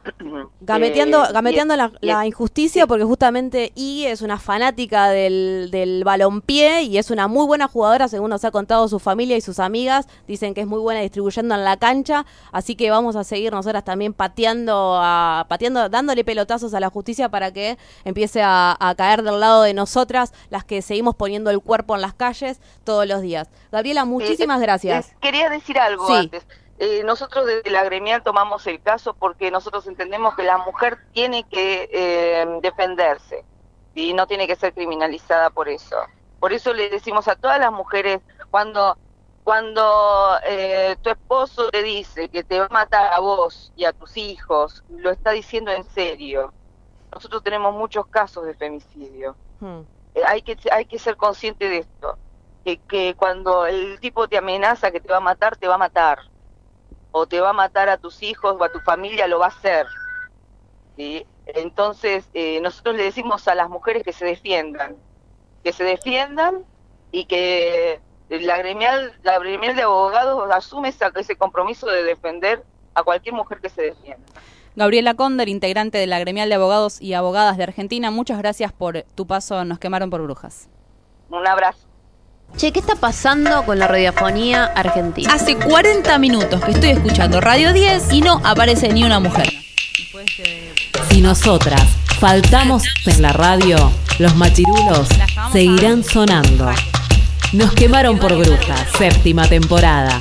Gameteando, 0.61 1.25
Eh, 1.25 1.33
gameteando 1.33 1.75
la, 1.99 2.25
injusticia 2.25 2.87
porque 2.87 3.03
justamente 3.03 3.73
I 3.75 4.05
es 4.05 4.21
una 4.21 4.39
fanática 4.39 5.09
del, 5.09 5.67
del 5.69 6.05
balompié 6.05 6.83
y 6.83 6.97
es 6.97 7.11
una 7.11 7.27
muy 7.27 7.45
buena 7.45 7.67
jugadora 7.67 8.07
según 8.07 8.29
nos 8.29 8.45
ha 8.45 8.51
contado 8.51 8.87
su 8.87 8.99
familia 8.99 9.35
y 9.35 9.41
sus 9.41 9.59
amigas. 9.59 10.07
Dicen 10.25 10.53
que 10.53 10.61
es 10.61 10.67
muy 10.67 10.79
buena 10.79 11.01
distribuyendo 11.01 11.55
en 11.55 11.65
la 11.65 11.75
cancha, 11.75 12.25
así 12.53 12.75
que 12.77 12.89
vamos 12.89 13.17
a 13.17 13.25
seguir 13.25 13.51
nosotras 13.51 13.83
también 13.83 14.13
pateando, 14.13 14.97
a, 14.97 15.45
pateando 15.49 15.89
dándole 15.89 16.23
pelotazos 16.23 16.73
a 16.73 16.79
la 16.79 16.89
justicia 16.89 17.27
para 17.27 17.51
que 17.51 17.77
empiece 18.05 18.41
a, 18.41 18.77
a 18.79 18.95
caer 18.95 19.23
del 19.23 19.41
lado 19.41 19.63
de 19.63 19.73
nosotras, 19.73 20.33
las 20.49 20.63
que 20.63 20.81
seguimos 20.81 21.15
poniendo 21.15 21.49
el 21.49 21.59
cuerpo 21.59 21.95
en 21.95 22.01
las 22.01 22.13
calles 22.13 22.61
todos 22.85 23.05
los 23.07 23.21
días. 23.21 23.49
Gabriela, 23.73 24.05
muchísimas 24.05 24.59
Eh, 24.59 24.63
gracias. 24.63 25.09
eh, 25.09 25.15
quería 25.19 25.49
decir 25.49 25.77
algo 25.79 26.07
Sí. 26.07 26.13
antes. 26.13 26.45
Eh, 26.79 27.03
nosotros 27.03 27.45
desde 27.47 27.71
la 27.71 27.83
gremial 27.83 28.21
tomamos 28.21 28.67
el 28.67 28.81
caso 28.81 29.15
porque 29.15 29.49
nosotros 29.49 29.87
entendemos 29.87 30.35
que 30.35 30.43
la 30.43 30.59
mujer 30.59 30.99
tiene 31.11 31.43
que 31.43 31.89
eh, 31.91 32.45
defenderse 32.61 33.43
y 33.95 34.13
no 34.13 34.27
tiene 34.27 34.45
que 34.45 34.55
ser 34.55 34.73
criminalizada 34.73 35.49
por 35.49 35.69
eso. 35.69 35.95
Por 36.39 36.53
eso 36.53 36.73
le 36.73 36.89
decimos 36.89 37.27
a 37.27 37.35
todas 37.35 37.59
las 37.59 37.71
mujeres 37.71 38.21
cuando 38.51 38.95
cuando 39.43 40.37
eh, 40.45 40.97
tu 41.01 41.09
esposo 41.09 41.69
te 41.69 41.81
dice 41.81 42.27
que 42.27 42.43
te 42.43 42.59
va 42.59 42.65
a 42.65 42.69
matar 42.73 43.13
a 43.13 43.19
vos 43.21 43.71
y 43.77 43.85
a 43.85 43.93
tus 43.93 44.17
hijos, 44.17 44.83
lo 44.89 45.09
está 45.09 45.31
diciendo 45.31 45.71
en 45.71 45.85
serio. 45.85 46.53
Nosotros 47.13 47.41
tenemos 47.43 47.73
muchos 47.73 48.05
casos 48.07 48.45
de 48.45 48.53
femicidio. 48.55 49.37
Hmm. 49.61 49.83
Eh, 50.13 50.21
hay 50.27 50.41
que 50.41 50.57
hay 50.69 50.85
que 50.85 50.99
ser 50.99 51.15
consciente 51.15 51.69
de 51.69 51.77
esto 51.77 52.17
que, 52.65 52.77
que 52.77 53.15
cuando 53.15 53.65
el 53.65 53.99
tipo 54.01 54.27
te 54.27 54.37
amenaza 54.37 54.91
que 54.91 54.99
te 54.99 55.07
va 55.07 55.17
a 55.17 55.21
matar 55.21 55.55
te 55.55 55.67
va 55.67 55.75
a 55.75 55.79
matar 55.79 56.19
o 57.17 57.27
te 57.27 57.39
va 57.41 57.49
a 57.49 57.53
matar 57.53 57.89
a 57.89 57.97
tus 57.97 58.21
hijos 58.23 58.55
o 58.59 58.63
a 58.63 58.69
tu 58.69 58.79
familia 58.79 59.27
lo 59.27 59.39
va 59.39 59.45
a 59.45 59.49
hacer 59.49 59.85
¿sí? 60.95 61.25
entonces 61.45 62.25
eh, 62.33 62.59
nosotros 62.61 62.95
le 62.95 63.03
decimos 63.03 63.47
a 63.47 63.55
las 63.55 63.69
mujeres 63.69 64.03
que 64.03 64.13
se 64.13 64.25
defiendan 64.25 64.95
que 65.63 65.73
se 65.73 65.83
defiendan 65.83 66.63
y 67.11 67.25
que 67.25 67.99
la 68.29 68.57
gremial 68.57 69.13
la 69.23 69.39
gremial 69.39 69.75
de 69.75 69.83
abogados 69.83 70.49
asume 70.51 70.89
esa- 70.89 71.11
ese 71.15 71.35
compromiso 71.35 71.87
de 71.87 72.03
defender 72.03 72.63
a 72.93 73.03
cualquier 73.03 73.33
mujer 73.35 73.59
que 73.61 73.69
se 73.69 73.81
defienda 73.83 74.25
Gabriela 74.75 75.15
Conder, 75.15 75.49
integrante 75.49 75.97
de 75.97 76.05
la 76.05 76.19
Gremial 76.19 76.49
de 76.49 76.53
Abogados 76.55 77.01
y 77.01 77.15
Abogadas 77.15 77.57
de 77.57 77.63
Argentina, 77.63 78.11
muchas 78.11 78.37
gracias 78.37 78.71
por 78.71 79.01
tu 79.15 79.25
paso 79.25 79.65
Nos 79.65 79.79
quemaron 79.79 80.11
por 80.11 80.21
brujas. 80.21 80.69
un 81.29 81.47
abrazo 81.47 81.86
Che, 82.55 82.71
¿qué 82.71 82.79
está 82.79 82.95
pasando 82.95 83.63
con 83.65 83.77
la 83.77 83.87
radiofonía 83.87 84.65
argentina? 84.65 85.31
Hace 85.31 85.57
40 85.57 86.17
minutos 86.17 86.63
que 86.63 86.71
estoy 86.71 86.89
escuchando 86.89 87.39
Radio 87.39 87.71
10 87.71 88.13
y 88.13 88.21
no 88.21 88.41
aparece 88.43 88.91
ni 88.93 89.03
una 89.03 89.19
mujer. 89.19 89.53
Si 91.09 91.21
nosotras 91.21 91.83
faltamos 92.19 92.83
en 93.05 93.21
la 93.21 93.31
radio, 93.31 93.91
los 94.17 94.35
machirulos 94.35 95.07
seguirán 95.51 96.03
sonando. 96.03 96.71
Nos 97.53 97.73
quemaron 97.73 98.17
por 98.17 98.35
brujas, 98.35 98.87
séptima 98.97 99.47
temporada. 99.47 100.19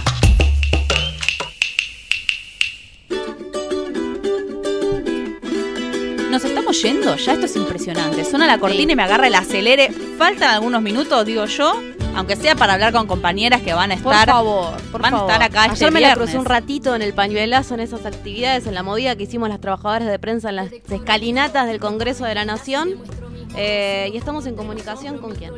Nos 6.31 6.45
estamos 6.45 6.83
yendo, 6.83 7.17
ya 7.17 7.33
esto 7.33 7.47
es 7.47 7.57
impresionante. 7.57 8.23
Suena 8.27 8.47
la 8.47 8.59
cortina 8.59 8.93
y 8.93 8.97
me 8.97 9.03
agarra 9.05 9.27
el 9.29 9.35
acelere. 9.35 9.91
Faltan 10.19 10.51
algunos 10.51 10.83
minutos, 10.83 11.25
digo 11.25 11.47
yo, 11.47 11.81
aunque 12.17 12.35
sea 12.35 12.55
para 12.57 12.75
hablar 12.75 12.93
con 12.93 13.07
compañeras 13.07 13.61
que 13.63 13.75
van 13.75 13.93
a 13.93 13.97
Por 13.97 14.13
estar. 14.13 14.29
favor, 14.29 14.77
por 14.91 15.03
van 15.03 15.13
favor. 15.13 15.31
a 15.31 15.35
estar 15.35 15.49
acá 15.51 15.63
Ayer 15.65 15.73
este 15.75 15.91
me 15.91 16.01
la 16.01 16.15
crucé 16.15 16.39
un 16.39 16.47
ratito 16.47 16.95
en 16.97 17.03
el 17.03 17.13
pañuelazo 17.13 17.75
en 17.75 17.81
esas 17.81 18.07
actividades, 18.07 18.67
en 18.67 18.75
la 18.75 18.83
movida 18.83 19.15
que 19.17 19.25
hicimos 19.25 19.49
las 19.49 19.61
trabajadoras 19.61 20.09
de 20.09 20.19
prensa 20.19 20.49
en 20.49 20.57
las 20.57 20.73
escalinatas 20.73 21.67
del 21.67 21.79
Congreso 21.79 22.25
de 22.25 22.35
la 22.35 22.45
Nación. 22.45 22.97
Eh, 23.59 24.11
y 24.13 24.17
estamos 24.19 24.45
en 24.47 24.55
comunicación 24.55 25.19
con 25.19 25.35
quién. 25.35 25.53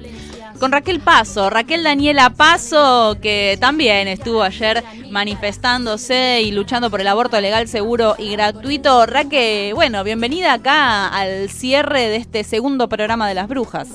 Con 0.61 0.71
Raquel 0.71 1.01
Paso, 1.01 1.51
Raquel 1.51 1.83
Daniela 1.83 2.31
Paso, 2.31 3.17
que 3.21 3.57
también 3.61 4.07
estuvo 4.07 4.43
ayer 4.43 4.85
manifestándose 5.11 6.43
y 6.43 6.53
luchando 6.53 6.91
por 6.91 7.01
el 7.01 7.09
aborto 7.09 7.41
legal, 7.41 7.67
seguro 7.67 8.15
y 8.19 8.31
gratuito. 8.33 9.07
Raquel, 9.07 9.75
bueno, 9.75 10.05
bienvenida 10.05 10.53
acá 10.55 11.09
al 11.09 11.49
cierre 11.51 12.09
de 12.09 12.17
este 12.17 12.45
segundo 12.45 12.89
programa 12.89 13.27
de 13.29 13.35
las 13.35 13.49
brujas. 13.49 13.89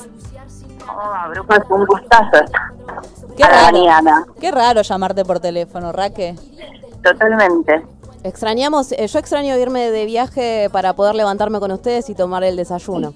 Hola, 0.87 1.27
brujas, 1.29 1.59
un 1.69 1.85
gustazo. 1.85 2.45
Qué 3.37 3.43
raro, 3.43 3.77
mañana. 3.77 4.25
qué 4.39 4.51
raro 4.51 4.81
llamarte 4.81 5.25
por 5.25 5.39
teléfono, 5.39 5.91
Raquel. 5.91 6.37
Totalmente. 7.03 7.83
Extrañamos, 8.23 8.91
eh, 8.93 9.07
yo 9.07 9.19
extraño 9.19 9.57
irme 9.57 9.91
de 9.91 10.05
viaje 10.05 10.69
para 10.71 10.93
poder 10.93 11.15
levantarme 11.15 11.59
con 11.59 11.71
ustedes 11.71 12.09
y 12.09 12.15
tomar 12.15 12.43
el 12.43 12.55
desayuno. 12.55 13.13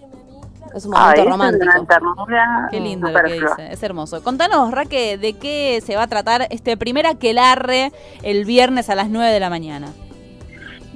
Es 0.76 0.86
un 0.86 0.92
momento 0.92 1.12
Ay, 1.16 1.20
es 1.22 1.32
romántico. 1.32 1.66
una 1.80 1.88
ternura 1.88 2.68
Qué 2.70 2.80
lindo 2.80 3.10
lo 3.10 3.24
que 3.24 3.34
dice, 3.34 3.72
es 3.72 3.82
hermoso. 3.84 4.22
Contanos, 4.22 4.70
Raque, 4.72 5.18
de 5.18 5.34
qué 5.34 5.82
se 5.86 5.96
va 5.96 6.04
a 6.04 6.08
tratar 6.08 6.48
este 6.50 6.76
primer 6.78 7.08
aquelarre 7.08 7.92
el 8.22 8.44
viernes 8.46 8.90
a 8.90 8.96
las 8.96 9.10
9 9.10 9.32
de 9.32 9.40
la 9.40 9.50
mañana. 9.50 9.88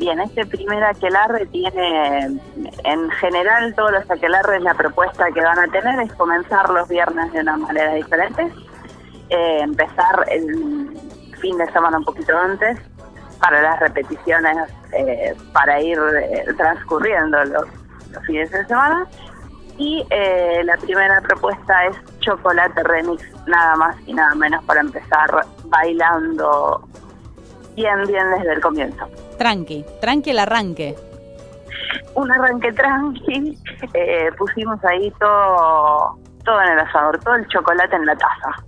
Bien, 0.01 0.19
este 0.19 0.47
primer 0.47 0.83
aquelarre 0.83 1.45
tiene, 1.45 2.39
en 2.85 3.09
general, 3.11 3.75
todos 3.75 3.91
los 3.91 4.09
aquelarres, 4.09 4.59
la 4.63 4.73
propuesta 4.73 5.29
que 5.31 5.41
van 5.41 5.59
a 5.59 5.67
tener 5.67 5.99
es 5.99 6.11
comenzar 6.13 6.71
los 6.71 6.89
viernes 6.89 7.31
de 7.31 7.41
una 7.41 7.57
manera 7.57 7.93
diferente, 7.93 8.51
eh, 9.29 9.59
empezar 9.61 10.25
el 10.27 10.89
fin 11.39 11.55
de 11.55 11.71
semana 11.71 11.99
un 11.99 12.03
poquito 12.03 12.35
antes 12.35 12.79
para 13.39 13.61
las 13.61 13.79
repeticiones, 13.79 14.57
eh, 14.91 15.35
para 15.53 15.79
ir 15.79 15.99
eh, 15.99 16.45
transcurriendo 16.57 17.37
los, 17.45 17.67
los 18.11 18.25
fines 18.25 18.49
de 18.49 18.65
semana. 18.65 19.05
Y 19.77 20.03
eh, 20.09 20.63
la 20.63 20.77
primera 20.77 21.21
propuesta 21.21 21.85
es 21.85 21.97
chocolate 22.21 22.81
remix, 22.85 23.23
nada 23.45 23.75
más 23.75 23.95
y 24.07 24.15
nada 24.15 24.33
menos 24.33 24.63
para 24.65 24.81
empezar 24.81 25.45
bailando 25.65 26.87
bien, 27.75 28.05
bien 28.07 28.23
desde 28.37 28.53
el 28.53 28.61
comienzo. 28.61 29.07
Tranqui, 29.37 29.85
tranqui 29.99 30.31
el 30.31 30.39
arranque. 30.39 30.95
un 32.15 32.31
arranque 32.31 32.71
tranqui, 32.73 33.57
eh, 33.93 34.29
pusimos 34.37 34.83
ahí 34.85 35.11
todo, 35.19 36.17
todo 36.43 36.61
en 36.61 36.73
el 36.73 36.79
asador, 36.79 37.19
todo 37.19 37.35
el 37.35 37.47
chocolate 37.47 37.95
en 37.95 38.05
la 38.05 38.15
taza. 38.15 38.63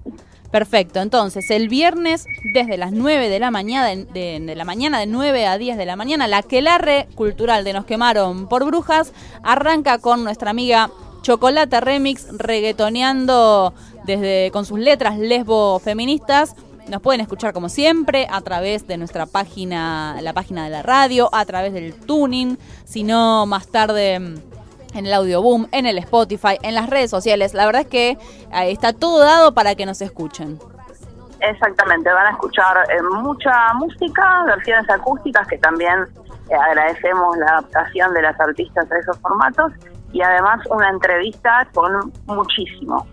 Perfecto, 0.51 0.99
entonces 0.99 1.49
el 1.49 1.67
viernes 1.67 2.27
desde 2.53 2.77
las 2.77 2.91
9 2.91 3.27
de 3.27 3.39
la 3.39 3.49
mañana, 3.49 3.87
de, 3.87 4.05
de 4.39 4.55
la 4.55 4.65
mañana 4.65 4.99
de 4.99 5.07
9 5.07 5.47
a 5.47 5.57
10 5.57 5.77
de 5.77 5.85
la 5.85 5.95
mañana, 5.95 6.27
la 6.27 6.37
aquelarre 6.37 7.07
cultural 7.15 7.63
de 7.63 7.73
Nos 7.73 7.85
quemaron 7.85 8.47
por 8.47 8.63
brujas 8.63 9.13
arranca 9.43 9.97
con 9.97 10.23
nuestra 10.23 10.51
amiga 10.51 10.91
Chocolate 11.23 11.79
Remix 11.79 12.27
reggaetoneando 12.37 13.73
desde 14.05 14.51
con 14.51 14.65
sus 14.65 14.77
letras 14.77 15.17
lesbo 15.17 15.79
feministas. 15.79 16.55
Nos 16.89 17.01
pueden 17.01 17.21
escuchar 17.21 17.53
como 17.53 17.69
siempre 17.69 18.27
a 18.29 18.41
través 18.41 18.87
de 18.87 18.97
nuestra 18.97 19.25
página, 19.25 20.17
la 20.21 20.33
página 20.33 20.65
de 20.65 20.69
la 20.69 20.83
radio, 20.83 21.29
a 21.31 21.45
través 21.45 21.73
del 21.73 21.95
tuning, 21.95 22.57
si 22.83 23.03
no 23.03 23.45
más 23.45 23.67
tarde 23.67 24.19
mm, 24.19 24.35
en 24.97 25.05
el 25.05 25.13
Audio 25.13 25.41
Boom, 25.41 25.67
en 25.71 25.85
el 25.85 25.97
Spotify, 25.99 26.57
en 26.61 26.75
las 26.75 26.89
redes 26.89 27.09
sociales. 27.09 27.53
La 27.53 27.65
verdad 27.65 27.83
es 27.83 27.87
que 27.87 28.09
eh, 28.09 28.17
está 28.71 28.91
todo 28.93 29.19
dado 29.19 29.53
para 29.53 29.75
que 29.75 29.85
nos 29.85 30.01
escuchen. 30.01 30.59
Exactamente, 31.39 32.11
van 32.11 32.27
a 32.27 32.31
escuchar 32.31 32.77
eh, 32.89 33.01
mucha 33.21 33.73
música, 33.75 34.43
versiones 34.45 34.89
acústicas, 34.89 35.47
que 35.47 35.57
también 35.57 36.07
eh, 36.49 36.55
agradecemos 36.55 37.37
la 37.37 37.45
adaptación 37.47 38.13
de 38.13 38.21
las 38.21 38.39
artistas 38.39 38.89
a 38.91 38.97
esos 38.97 39.17
formatos, 39.19 39.71
y 40.13 40.21
además 40.21 40.59
una 40.69 40.89
entrevista 40.89 41.67
con 41.73 42.11
muchísimo. 42.27 43.05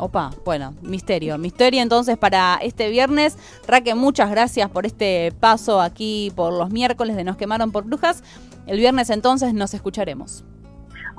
Opa, 0.00 0.30
bueno, 0.46 0.72
misterio. 0.80 1.36
Misterio 1.36 1.82
entonces 1.82 2.16
para 2.16 2.56
este 2.62 2.88
viernes. 2.88 3.36
Raque, 3.68 3.94
muchas 3.94 4.30
gracias 4.30 4.70
por 4.70 4.86
este 4.86 5.30
paso 5.40 5.78
aquí 5.78 6.32
por 6.34 6.54
los 6.54 6.70
miércoles 6.70 7.16
de 7.16 7.24
Nos 7.24 7.36
quemaron 7.36 7.70
por 7.70 7.84
brujas. 7.84 8.24
El 8.66 8.78
viernes 8.78 9.10
entonces 9.10 9.52
nos 9.52 9.74
escucharemos. 9.74 10.42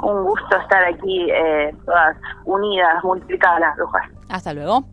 Un 0.02 0.24
gusto 0.24 0.58
estar 0.58 0.84
aquí 0.84 1.30
eh, 1.30 1.76
todas 1.86 2.18
unidas, 2.46 3.04
multiplicadas 3.04 3.60
las 3.60 3.76
brujas. 3.76 4.02
Hasta 4.30 4.52
luego. 4.52 4.84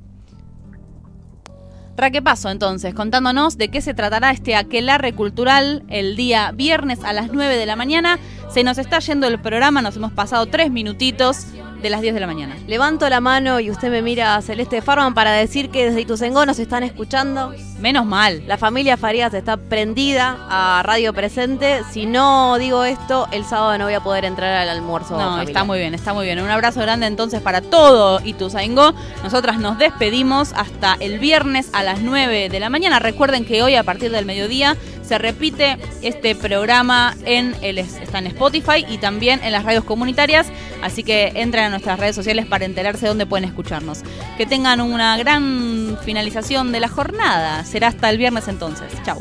Raque 1.97 2.20
Paso, 2.20 2.51
entonces, 2.51 2.95
contándonos 2.95 3.57
de 3.57 3.70
qué 3.70 3.80
se 3.80 3.95
tratará 3.95 4.30
este 4.30 4.55
aquelarre 4.55 5.14
cultural 5.14 5.82
el 5.89 6.14
día 6.14 6.53
viernes 6.53 7.03
a 7.05 7.14
las 7.14 7.32
9 7.32 7.57
de 7.57 7.66
la 7.66 7.74
mañana. 7.74 8.18
Se 8.51 8.62
nos 8.64 8.76
está 8.76 8.99
yendo 8.99 9.26
el 9.26 9.41
programa, 9.41 9.80
nos 9.80 9.97
hemos 9.97 10.12
pasado 10.12 10.47
tres 10.47 10.70
minutitos 10.70 11.47
de 11.81 11.91
las 11.91 12.01
10 12.01 12.14
de 12.14 12.20
la 12.20 12.26
mañana. 12.26 12.57
Levanto 12.66 13.09
la 13.09 13.20
mano 13.20 13.61
y 13.61 13.70
usted 13.70 13.91
me 13.91 14.03
mira 14.03 14.37
a 14.37 14.43
Celeste 14.43 14.83
Farman 14.83 15.14
para 15.14 15.33
decir 15.33 15.70
que 15.70 15.87
desde 15.87 16.01
Ituzaingó 16.01 16.45
nos 16.47 16.59
están 16.59 16.83
escuchando. 16.83 17.55
Menos 17.81 18.07
mal. 18.07 18.43
La 18.47 18.59
familia 18.59 18.97
Farías 18.97 19.33
está 19.35 19.57
prendida 19.57 20.37
a 20.49 20.83
Radio 20.83 21.12
Presente. 21.12 21.83
Si 21.91 22.07
no 22.07 22.59
digo 22.59 22.85
esto, 22.85 23.29
el 23.31 23.45
sábado 23.45 23.79
no 23.79 23.85
voy 23.85 23.95
a 23.95 24.01
poder 24.01 24.24
entrar 24.24 24.53
al 24.55 24.68
almuerzo. 24.68 25.16
No, 25.16 25.41
está 25.41 25.64
muy 25.64 25.79
bien, 25.79 25.95
está 25.95 26.12
muy 26.12 26.26
bien. 26.26 26.41
Un 26.41 26.51
abrazo 26.51 26.81
grande 26.81 27.07
entonces 27.07 27.41
para 27.41 27.61
todo 27.61 28.20
Ituzaingó. 28.24 28.95
Nosotras 29.22 29.59
nos 29.59 29.79
despedimos 29.79 30.53
hasta 30.55 30.97
el 31.01 31.18
viernes 31.18 31.70
a 31.72 31.83
las 31.83 32.01
9 32.01 32.49
de 32.49 32.61
la 32.61 32.70
mañana. 32.70 32.99
Recuerden 32.99 33.45
que 33.45 33.62
hoy 33.62 33.76
a 33.76 33.85
partir 33.85 34.11
del 34.11 34.26
mediodía 34.26 34.76
se 35.09 35.18
repite 35.18 35.78
este 36.02 36.34
programa 36.34 37.16
en 37.24 37.56
está 37.62 38.18
en 38.18 38.26
Spotify 38.26 38.84
y 38.88 38.98
también 38.98 39.40
en 39.42 39.52
las 39.52 39.64
radios 39.64 39.84
comunitarias, 39.84 40.48
así 40.82 41.02
que 41.02 41.32
entren 41.34 41.64
a 41.64 41.70
nuestras 41.70 41.98
redes 41.98 42.14
sociales 42.14 42.46
para 42.46 42.66
enterarse 42.66 43.06
dónde 43.06 43.24
pueden 43.24 43.48
escucharnos. 43.48 44.00
Que 44.36 44.44
tengan 44.44 44.80
una 44.80 45.16
gran 45.16 45.98
finalización 46.04 46.72
de 46.72 46.80
la 46.80 46.88
jornada. 46.88 47.64
Será 47.64 47.88
hasta 47.88 48.11
el 48.11 48.18
viernes 48.18 48.48
entonces. 48.48 48.92
Chau. 49.04 49.18